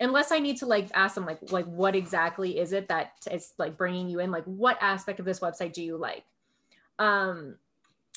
unless 0.00 0.32
I 0.32 0.40
need 0.40 0.56
to 0.56 0.66
like 0.66 0.88
ask 0.94 1.14
them 1.14 1.26
like 1.26 1.52
like 1.52 1.66
what 1.66 1.94
exactly 1.94 2.58
is 2.58 2.72
it 2.72 2.88
that 2.88 3.12
is 3.30 3.52
like 3.58 3.78
bringing 3.78 4.08
you 4.08 4.18
in 4.18 4.32
like 4.32 4.44
what 4.46 4.78
aspect 4.80 5.20
of 5.20 5.24
this 5.24 5.38
website 5.38 5.74
do 5.74 5.82
you 5.82 5.96
like 5.96 6.24
um 6.98 7.54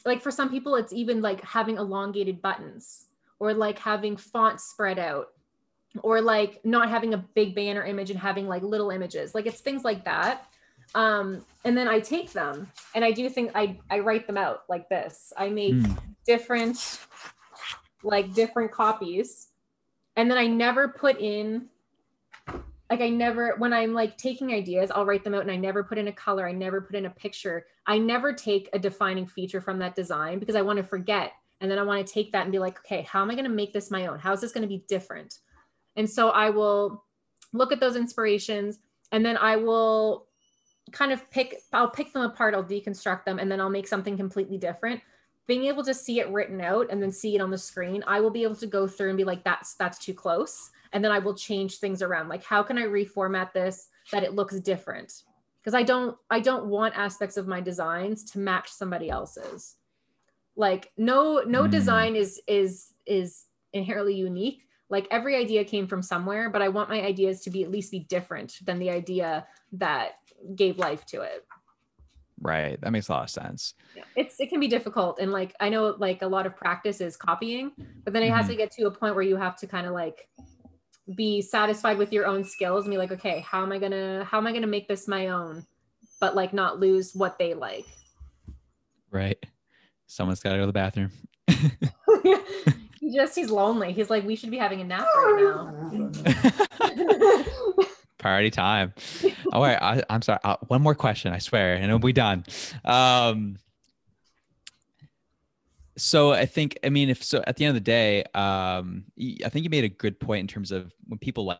like 0.03 0.19
for 0.19 0.31
some 0.31 0.49
people 0.49 0.75
it's 0.75 0.93
even 0.93 1.21
like 1.21 1.43
having 1.43 1.77
elongated 1.77 2.41
buttons 2.41 3.05
or 3.37 3.53
like 3.53 3.77
having 3.77 4.17
fonts 4.17 4.63
spread 4.63 4.97
out 4.97 5.27
or 6.03 6.21
like 6.21 6.63
not 6.65 6.89
having 6.89 7.13
a 7.13 7.17
big 7.17 7.55
banner 7.55 7.83
image 7.83 8.09
and 8.09 8.19
having 8.19 8.47
like 8.47 8.61
little 8.63 8.89
images. 8.89 9.33
Like 9.35 9.45
it's 9.45 9.61
things 9.61 9.83
like 9.83 10.05
that. 10.05 10.45
Um 10.93 11.45
and 11.63 11.77
then 11.77 11.87
i 11.87 11.99
take 11.99 12.31
them 12.31 12.71
and 12.93 13.03
i 13.03 13.11
do 13.11 13.27
think 13.29 13.51
i 13.55 13.77
i 13.89 13.99
write 13.99 14.27
them 14.27 14.37
out 14.37 14.63
like 14.69 14.87
this. 14.89 15.33
I 15.35 15.49
make 15.49 15.73
Mm. 15.73 15.97
different 16.25 16.99
like 18.03 18.33
different 18.33 18.71
copies 18.71 19.47
and 20.15 20.29
then 20.29 20.37
i 20.37 20.45
never 20.47 20.87
put 20.87 21.19
in 21.19 21.67
like 22.89 23.01
i 23.01 23.09
never 23.09 23.55
when 23.57 23.73
i'm 23.73 23.93
like 23.93 24.15
taking 24.17 24.53
ideas 24.53 24.91
i'll 24.91 25.05
write 25.05 25.23
them 25.23 25.33
out 25.33 25.41
and 25.41 25.51
i 25.51 25.55
never 25.55 25.83
put 25.83 25.97
in 25.97 26.07
a 26.07 26.11
color 26.11 26.47
i 26.47 26.51
never 26.51 26.81
put 26.81 26.95
in 26.95 27.05
a 27.07 27.09
picture. 27.09 27.65
I 27.87 27.97
never 27.97 28.33
take 28.33 28.69
a 28.73 28.79
defining 28.79 29.27
feature 29.27 29.61
from 29.61 29.79
that 29.79 29.95
design 29.95 30.39
because 30.39 30.55
i 30.55 30.61
want 30.61 30.77
to 30.77 30.83
forget 30.83 31.33
and 31.61 31.69
then 31.69 31.79
i 31.79 31.83
want 31.83 32.05
to 32.05 32.13
take 32.13 32.31
that 32.31 32.43
and 32.43 32.51
be 32.51 32.59
like 32.59 32.77
okay 32.79 33.01
how 33.01 33.21
am 33.21 33.31
i 33.31 33.33
going 33.33 33.45
to 33.45 33.49
make 33.49 33.73
this 33.73 33.89
my 33.91 34.05
own? 34.07 34.19
How 34.19 34.33
is 34.33 34.41
this 34.41 34.51
going 34.51 34.61
to 34.63 34.67
be 34.67 34.83
different 34.87 35.39
and 35.95 36.09
so 36.09 36.29
i 36.29 36.49
will 36.49 37.03
look 37.53 37.71
at 37.71 37.79
those 37.79 37.95
inspirations 37.95 38.79
and 39.11 39.25
then 39.25 39.37
i 39.37 39.55
will 39.55 40.27
kind 40.91 41.11
of 41.11 41.29
pick 41.31 41.61
i'll 41.73 41.89
pick 41.89 42.13
them 42.13 42.21
apart 42.23 42.53
i'll 42.53 42.63
deconstruct 42.63 43.25
them 43.25 43.39
and 43.39 43.51
then 43.51 43.59
i'll 43.59 43.69
make 43.69 43.87
something 43.87 44.15
completely 44.17 44.57
different. 44.57 45.01
Being 45.47 45.65
able 45.65 45.83
to 45.83 45.93
see 45.93 46.19
it 46.19 46.27
written 46.29 46.59
out 46.59 46.87
and 46.89 47.01
then 47.01 47.11
see 47.11 47.35
it 47.35 47.41
on 47.41 47.51
the 47.51 47.57
screen 47.57 48.03
i 48.07 48.19
will 48.19 48.29
be 48.31 48.43
able 48.43 48.55
to 48.55 48.67
go 48.67 48.87
through 48.87 49.09
and 49.09 49.17
be 49.17 49.23
like 49.23 49.43
that's 49.43 49.75
that's 49.75 49.97
too 49.97 50.13
close. 50.13 50.71
And 50.93 51.03
then 51.03 51.11
i 51.11 51.19
will 51.19 51.33
change 51.35 51.77
things 51.77 52.01
around 52.01 52.29
like 52.29 52.43
how 52.43 52.61
can 52.63 52.77
i 52.77 52.83
reformat 52.83 53.51
this 53.53 53.89
that 54.11 54.23
it 54.23 54.33
looks 54.33 54.59
different? 54.59 55.23
Because 55.61 55.73
i 55.73 55.83
don't 55.83 56.17
i 56.29 56.39
don't 56.39 56.65
want 56.67 56.97
aspects 56.97 57.37
of 57.37 57.47
my 57.47 57.61
designs 57.61 58.23
to 58.31 58.39
match 58.39 58.69
somebody 58.69 59.09
else's. 59.09 59.75
Like 60.55 60.91
no 60.97 61.43
no 61.45 61.63
Mm. 61.63 61.71
design 61.71 62.15
is 62.15 62.41
is 62.47 62.93
is 63.05 63.45
inherently 63.73 64.15
unique 64.15 64.61
like 64.89 65.07
every 65.11 65.35
idea 65.35 65.63
came 65.63 65.87
from 65.87 66.01
somewhere 66.01 66.49
but 66.49 66.61
i 66.61 66.67
want 66.69 66.89
my 66.89 67.01
ideas 67.01 67.41
to 67.41 67.49
be 67.49 67.63
at 67.63 67.71
least 67.71 67.91
be 67.91 67.99
different 67.99 68.57
than 68.65 68.77
the 68.79 68.89
idea 68.89 69.45
that 69.71 70.13
gave 70.55 70.77
life 70.77 71.05
to 71.05 71.21
it 71.21 71.45
Right. 72.41 72.79
That 72.81 72.91
makes 72.91 73.07
a 73.07 73.13
lot 73.13 73.23
of 73.23 73.29
sense. 73.29 73.75
yeah. 73.95 74.03
it's 74.15 74.39
it 74.41 74.49
can 74.49 74.59
be 74.59 74.67
difficult 74.67 75.19
and 75.19 75.31
like 75.31 75.55
i 75.61 75.69
know 75.69 75.95
like 75.97 76.21
a 76.21 76.27
lot 76.27 76.45
of 76.45 76.55
practice 76.55 76.99
is 76.99 77.15
copying 77.15 77.71
but 78.03 78.11
then 78.13 78.21
it 78.23 78.31
has 78.31 78.45
Mhm. 78.45 78.49
to 78.49 78.55
get 78.57 78.71
to 78.71 78.83
a 78.87 78.91
point 78.91 79.15
where 79.15 79.23
you 79.23 79.37
have 79.37 79.55
to 79.59 79.67
kind 79.67 79.87
of 79.87 79.93
like 79.93 80.27
be 81.15 81.41
satisfied 81.41 81.97
with 81.97 82.11
your 82.11 82.25
own 82.27 82.43
skills 82.43 82.83
and 82.85 82.91
be 82.91 82.97
like 82.97 83.11
okay 83.11 83.39
how 83.39 83.63
am 83.63 83.71
i 83.71 83.79
gonna 83.79 84.25
how 84.25 84.37
am 84.37 84.45
i 84.47 84.51
gonna 84.51 84.67
make 84.67 84.87
this 84.89 85.07
my 85.07 85.29
own 85.29 85.65
but 86.19 86.35
like 86.35 86.51
not 86.53 86.79
lose 86.79 87.15
what 87.15 87.39
they 87.39 87.53
like 87.53 87.85
Right. 89.11 89.41
Someone's 90.07 90.41
got 90.41 90.49
to 90.49 90.57
go 90.57 90.63
to 90.63 90.67
the 90.67 90.73
bathroom. 90.73 91.09
he 93.05 93.11
just 93.15 93.35
he's 93.35 93.51
lonely. 93.51 93.93
He's 93.93 94.09
like, 94.09 94.25
we 94.25 94.35
should 94.35 94.49
be 94.49 94.57
having 94.57 94.81
a 94.81 94.83
nap 94.83 95.05
right 95.15 95.69
now. 96.25 97.83
Party 98.17 98.49
time. 98.49 98.95
All 99.53 99.61
right. 99.61 99.77
I, 99.79 100.03
am 100.09 100.23
sorry. 100.23 100.39
Uh, 100.43 100.57
one 100.67 100.81
more 100.81 100.95
question, 100.95 101.31
I 101.31 101.37
swear, 101.37 101.75
and 101.75 101.85
it'll 101.85 101.99
be 101.99 102.13
done. 102.13 102.43
Um, 102.83 103.57
so 105.97 106.31
I 106.31 106.47
think, 106.47 106.79
I 106.83 106.89
mean, 106.89 107.09
if 107.09 107.23
so, 107.23 107.43
at 107.45 107.57
the 107.57 107.65
end 107.65 107.77
of 107.77 107.83
the 107.83 107.85
day, 107.85 108.23
um, 108.33 109.03
I 109.19 109.49
think 109.49 109.65
you 109.65 109.69
made 109.69 109.83
a 109.83 109.89
good 109.89 110.19
point 110.19 110.41
in 110.41 110.47
terms 110.47 110.71
of 110.71 110.91
when 111.07 111.19
people 111.19 111.45
like 111.45 111.59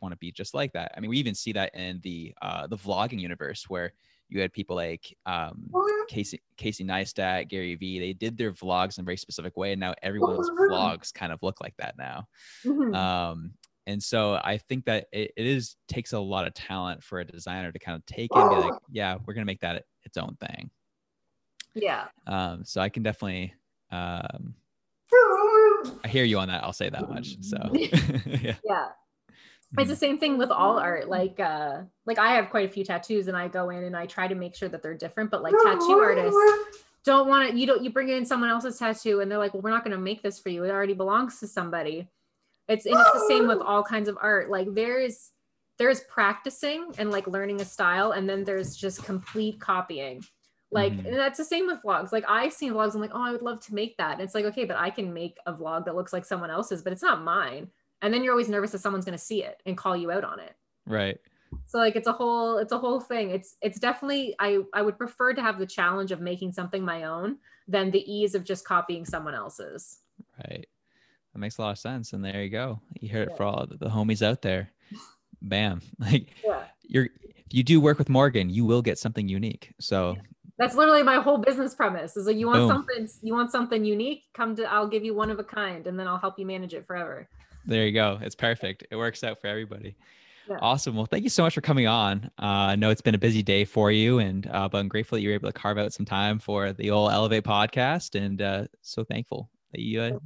want 0.00 0.12
to 0.12 0.18
be 0.18 0.30
just 0.30 0.54
like 0.54 0.72
that. 0.74 0.92
I 0.96 1.00
mean, 1.00 1.10
we 1.10 1.18
even 1.18 1.34
see 1.34 1.52
that 1.54 1.74
in 1.74 1.98
the 2.04 2.32
uh, 2.40 2.68
the 2.68 2.76
vlogging 2.76 3.20
universe 3.20 3.68
where 3.68 3.92
you 4.28 4.40
had 4.40 4.52
people 4.52 4.76
like 4.76 5.16
um, 5.26 5.70
Casey 6.08 6.40
Casey 6.56 6.84
Neistat, 6.84 7.48
Gary 7.48 7.74
Vee. 7.74 7.98
They 7.98 8.12
did 8.12 8.36
their 8.36 8.52
vlogs 8.52 8.98
in 8.98 9.02
a 9.02 9.04
very 9.04 9.16
specific 9.16 9.56
way, 9.56 9.72
and 9.72 9.80
now 9.80 9.94
everyone's 10.02 10.50
vlogs 10.50 11.12
kind 11.12 11.32
of 11.32 11.42
look 11.42 11.60
like 11.60 11.74
that 11.78 11.96
now. 11.98 12.26
Mm-hmm. 12.64 12.94
Um, 12.94 13.52
and 13.86 14.02
so 14.02 14.40
I 14.42 14.58
think 14.58 14.86
that 14.86 15.06
it, 15.12 15.32
it 15.36 15.46
is 15.46 15.76
takes 15.88 16.12
a 16.12 16.18
lot 16.18 16.46
of 16.46 16.54
talent 16.54 17.02
for 17.02 17.20
a 17.20 17.24
designer 17.24 17.70
to 17.70 17.78
kind 17.78 17.96
of 17.96 18.06
take 18.06 18.30
it 18.34 18.38
and 18.38 18.50
be 18.50 18.56
like, 18.56 18.80
yeah, 18.90 19.16
we're 19.24 19.34
gonna 19.34 19.44
make 19.44 19.60
that 19.60 19.84
its 20.04 20.16
own 20.16 20.36
thing. 20.40 20.70
Yeah. 21.74 22.06
Um, 22.26 22.64
so 22.64 22.80
I 22.80 22.88
can 22.88 23.02
definitely 23.02 23.54
um, 23.90 24.54
I 25.12 26.08
hear 26.08 26.24
you 26.24 26.38
on 26.38 26.48
that. 26.48 26.64
I'll 26.64 26.72
say 26.72 26.88
that 26.88 27.08
much. 27.08 27.36
So 27.42 27.58
yeah. 27.74 28.54
Yeah 28.64 28.88
it's 29.78 29.90
the 29.90 29.96
same 29.96 30.18
thing 30.18 30.38
with 30.38 30.50
all 30.50 30.78
art 30.78 31.08
like 31.08 31.40
uh 31.40 31.78
like 32.06 32.18
i 32.18 32.34
have 32.34 32.50
quite 32.50 32.68
a 32.68 32.72
few 32.72 32.84
tattoos 32.84 33.28
and 33.28 33.36
i 33.36 33.48
go 33.48 33.70
in 33.70 33.84
and 33.84 33.96
i 33.96 34.06
try 34.06 34.28
to 34.28 34.34
make 34.34 34.54
sure 34.54 34.68
that 34.68 34.82
they're 34.82 34.94
different 34.94 35.30
but 35.30 35.42
like 35.42 35.54
tattoo 35.64 35.98
artists 35.98 36.36
don't 37.04 37.28
want 37.28 37.50
to 37.50 37.56
you 37.56 37.66
don't 37.66 37.84
you 37.84 37.90
bring 37.90 38.08
in 38.08 38.24
someone 38.24 38.48
else's 38.48 38.78
tattoo 38.78 39.20
and 39.20 39.30
they're 39.30 39.38
like 39.38 39.52
well 39.52 39.62
we're 39.62 39.70
not 39.70 39.84
going 39.84 39.96
to 39.96 40.02
make 40.02 40.22
this 40.22 40.38
for 40.38 40.48
you. 40.48 40.64
It 40.64 40.70
already 40.70 40.94
belongs 40.94 41.38
to 41.40 41.46
somebody. 41.46 42.08
It's 42.66 42.86
and 42.86 42.98
it's 42.98 43.12
the 43.12 43.26
same 43.28 43.46
with 43.46 43.58
all 43.64 43.82
kinds 43.82 44.08
of 44.08 44.18
art. 44.20 44.50
Like 44.50 44.72
there's 44.74 45.30
there's 45.78 46.00
practicing 46.02 46.92
and 46.98 47.10
like 47.10 47.26
learning 47.26 47.60
a 47.60 47.64
style 47.64 48.12
and 48.12 48.28
then 48.28 48.44
there's 48.44 48.74
just 48.74 49.04
complete 49.04 49.60
copying. 49.60 50.24
Like 50.70 50.94
mm-hmm. 50.94 51.14
that's 51.14 51.38
the 51.38 51.44
same 51.44 51.66
with 51.66 51.82
vlogs. 51.82 52.10
Like 52.10 52.24
i've 52.26 52.54
seen 52.54 52.72
vlogs 52.72 52.94
i'm 52.94 53.00
like 53.00 53.14
oh 53.14 53.22
i 53.22 53.30
would 53.30 53.42
love 53.42 53.60
to 53.66 53.74
make 53.74 53.96
that. 53.98 54.12
And 54.12 54.22
it's 54.22 54.34
like 54.34 54.46
okay 54.46 54.64
but 54.64 54.78
i 54.78 54.88
can 54.88 55.12
make 55.12 55.36
a 55.44 55.52
vlog 55.52 55.84
that 55.84 55.94
looks 55.94 56.12
like 56.12 56.24
someone 56.24 56.50
else's 56.50 56.82
but 56.82 56.92
it's 56.92 57.02
not 57.02 57.22
mine 57.22 57.68
and 58.02 58.12
then 58.12 58.22
you're 58.22 58.32
always 58.32 58.48
nervous 58.48 58.72
that 58.72 58.80
someone's 58.80 59.04
going 59.04 59.16
to 59.16 59.24
see 59.24 59.42
it 59.42 59.62
and 59.66 59.76
call 59.76 59.96
you 59.96 60.10
out 60.10 60.24
on 60.24 60.40
it. 60.40 60.54
Right. 60.86 61.18
So 61.66 61.78
like 61.78 61.96
it's 61.96 62.08
a 62.08 62.12
whole 62.12 62.58
it's 62.58 62.72
a 62.72 62.78
whole 62.78 63.00
thing. 63.00 63.30
It's 63.30 63.56
it's 63.62 63.78
definitely 63.78 64.34
i 64.38 64.58
i 64.72 64.82
would 64.82 64.98
prefer 64.98 65.32
to 65.32 65.40
have 65.40 65.58
the 65.58 65.66
challenge 65.66 66.10
of 66.12 66.20
making 66.20 66.52
something 66.52 66.84
my 66.84 67.04
own 67.04 67.38
than 67.68 67.90
the 67.90 68.12
ease 68.12 68.34
of 68.34 68.44
just 68.44 68.64
copying 68.64 69.04
someone 69.04 69.34
else's. 69.34 70.00
Right. 70.38 70.66
That 71.32 71.38
makes 71.38 71.58
a 71.58 71.62
lot 71.62 71.70
of 71.70 71.78
sense 71.78 72.12
and 72.12 72.24
there 72.24 72.42
you 72.42 72.50
go. 72.50 72.80
You 73.00 73.08
hear 73.08 73.22
it 73.22 73.36
for 73.36 73.44
all 73.44 73.66
the 73.66 73.88
homies 73.88 74.22
out 74.22 74.42
there. 74.42 74.70
Bam. 75.42 75.80
Like 75.98 76.34
yeah. 76.44 76.64
you're 76.82 77.08
if 77.22 77.52
you 77.52 77.62
do 77.62 77.80
work 77.80 77.98
with 77.98 78.08
morgan 78.08 78.50
you 78.50 78.64
will 78.64 78.82
get 78.82 78.98
something 78.98 79.28
unique. 79.28 79.72
So 79.80 80.16
that's 80.58 80.74
literally 80.74 81.02
my 81.02 81.16
whole 81.16 81.38
business 81.38 81.74
premise 81.74 82.16
is 82.16 82.26
like 82.26 82.36
you 82.36 82.46
want 82.46 82.60
Boom. 82.60 82.68
something 82.68 83.08
you 83.22 83.32
want 83.32 83.50
something 83.50 83.84
unique 83.84 84.24
come 84.34 84.54
to 84.56 84.64
i'll 84.72 84.86
give 84.86 85.04
you 85.04 85.14
one 85.14 85.30
of 85.30 85.38
a 85.38 85.44
kind 85.44 85.86
and 85.86 85.98
then 85.98 86.06
i'll 86.06 86.18
help 86.18 86.38
you 86.38 86.46
manage 86.46 86.74
it 86.74 86.86
forever 86.86 87.28
there 87.66 87.86
you 87.86 87.92
go. 87.92 88.18
It's 88.20 88.34
perfect. 88.34 88.86
It 88.90 88.96
works 88.96 89.24
out 89.24 89.40
for 89.40 89.46
everybody. 89.46 89.96
Yeah. 90.48 90.58
Awesome. 90.60 90.94
Well, 90.94 91.06
thank 91.06 91.24
you 91.24 91.30
so 91.30 91.42
much 91.42 91.54
for 91.54 91.62
coming 91.62 91.86
on. 91.86 92.30
Uh, 92.38 92.44
I 92.72 92.76
know 92.76 92.90
it's 92.90 93.00
been 93.00 93.14
a 93.14 93.18
busy 93.18 93.42
day 93.42 93.64
for 93.64 93.90
you, 93.90 94.18
and 94.18 94.46
uh, 94.50 94.68
but 94.68 94.78
I'm 94.78 94.88
grateful 94.88 95.16
that 95.16 95.22
you 95.22 95.30
were 95.30 95.34
able 95.34 95.48
to 95.48 95.58
carve 95.58 95.78
out 95.78 95.92
some 95.92 96.04
time 96.04 96.38
for 96.38 96.72
the 96.72 96.90
old 96.90 97.12
Elevate 97.12 97.44
podcast, 97.44 98.14
and 98.14 98.42
uh, 98.42 98.66
so 98.82 99.04
thankful 99.04 99.50
that 99.72 99.80
you 99.80 100.00
uh, 100.00 100.18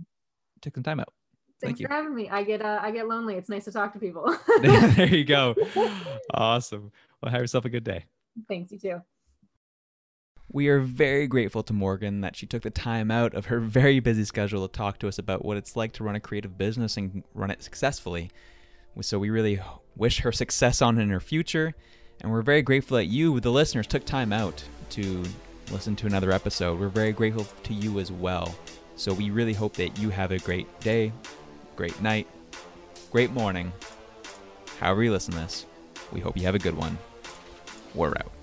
took 0.60 0.74
some 0.74 0.82
time 0.82 0.98
out. 0.98 1.12
Thanks 1.60 1.80
Thank 1.80 1.88
for 1.88 1.94
having 1.94 2.14
me. 2.14 2.28
I 2.30 2.42
get 2.42 2.62
uh, 2.62 2.78
I 2.82 2.90
get 2.90 3.08
lonely. 3.08 3.34
It's 3.34 3.48
nice 3.48 3.64
to 3.64 3.72
talk 3.72 3.92
to 3.92 3.98
people. 3.98 4.36
there 4.62 5.06
you 5.06 5.24
go. 5.24 5.54
Awesome. 6.34 6.92
Well, 7.22 7.32
have 7.32 7.40
yourself 7.40 7.64
a 7.64 7.70
good 7.70 7.84
day. 7.84 8.04
Thanks. 8.48 8.70
You 8.70 8.78
too. 8.78 9.02
We 10.50 10.68
are 10.68 10.80
very 10.80 11.26
grateful 11.26 11.62
to 11.64 11.74
Morgan 11.74 12.22
that 12.22 12.34
she 12.34 12.46
took 12.46 12.62
the 12.62 12.70
time 12.70 13.10
out 13.10 13.34
of 13.34 13.46
her 13.46 13.60
very 13.60 14.00
busy 14.00 14.24
schedule 14.24 14.66
to 14.66 14.72
talk 14.72 14.98
to 15.00 15.08
us 15.08 15.18
about 15.18 15.44
what 15.44 15.56
it's 15.56 15.76
like 15.76 15.92
to 15.94 16.04
run 16.04 16.16
a 16.16 16.20
creative 16.20 16.56
business 16.56 16.96
and 16.96 17.22
run 17.34 17.50
it 17.50 17.62
successfully. 17.62 18.30
So 19.00 19.18
we 19.18 19.30
really 19.30 19.60
wish 19.94 20.20
her 20.20 20.32
success 20.32 20.82
on 20.82 20.98
in 20.98 21.10
her 21.10 21.20
future, 21.20 21.74
and 22.20 22.32
we're 22.32 22.42
very 22.42 22.62
grateful 22.62 22.96
that 22.96 23.04
you, 23.04 23.38
the 23.38 23.52
listeners, 23.52 23.86
took 23.86 24.04
time 24.04 24.32
out 24.32 24.64
to 24.90 25.22
listen 25.70 25.94
to 25.96 26.06
another 26.06 26.32
episode. 26.32 26.80
We're 26.80 26.88
very 26.88 27.12
grateful 27.12 27.46
to 27.64 27.74
you 27.74 28.00
as 28.00 28.10
well. 28.10 28.54
So 28.96 29.12
we 29.12 29.30
really 29.30 29.52
hope 29.52 29.74
that 29.74 29.98
you 30.00 30.10
have 30.10 30.32
a 30.32 30.38
great 30.38 30.80
day, 30.80 31.12
great 31.76 32.00
night, 32.02 32.26
great 33.12 33.30
morning. 33.30 33.70
However 34.80 35.04
you 35.04 35.12
listen 35.12 35.34
to 35.34 35.40
this, 35.40 35.66
we 36.12 36.18
hope 36.18 36.36
you 36.36 36.44
have 36.44 36.56
a 36.56 36.58
good 36.58 36.76
one. 36.76 36.98
We're 37.94 38.10
out. 38.10 38.37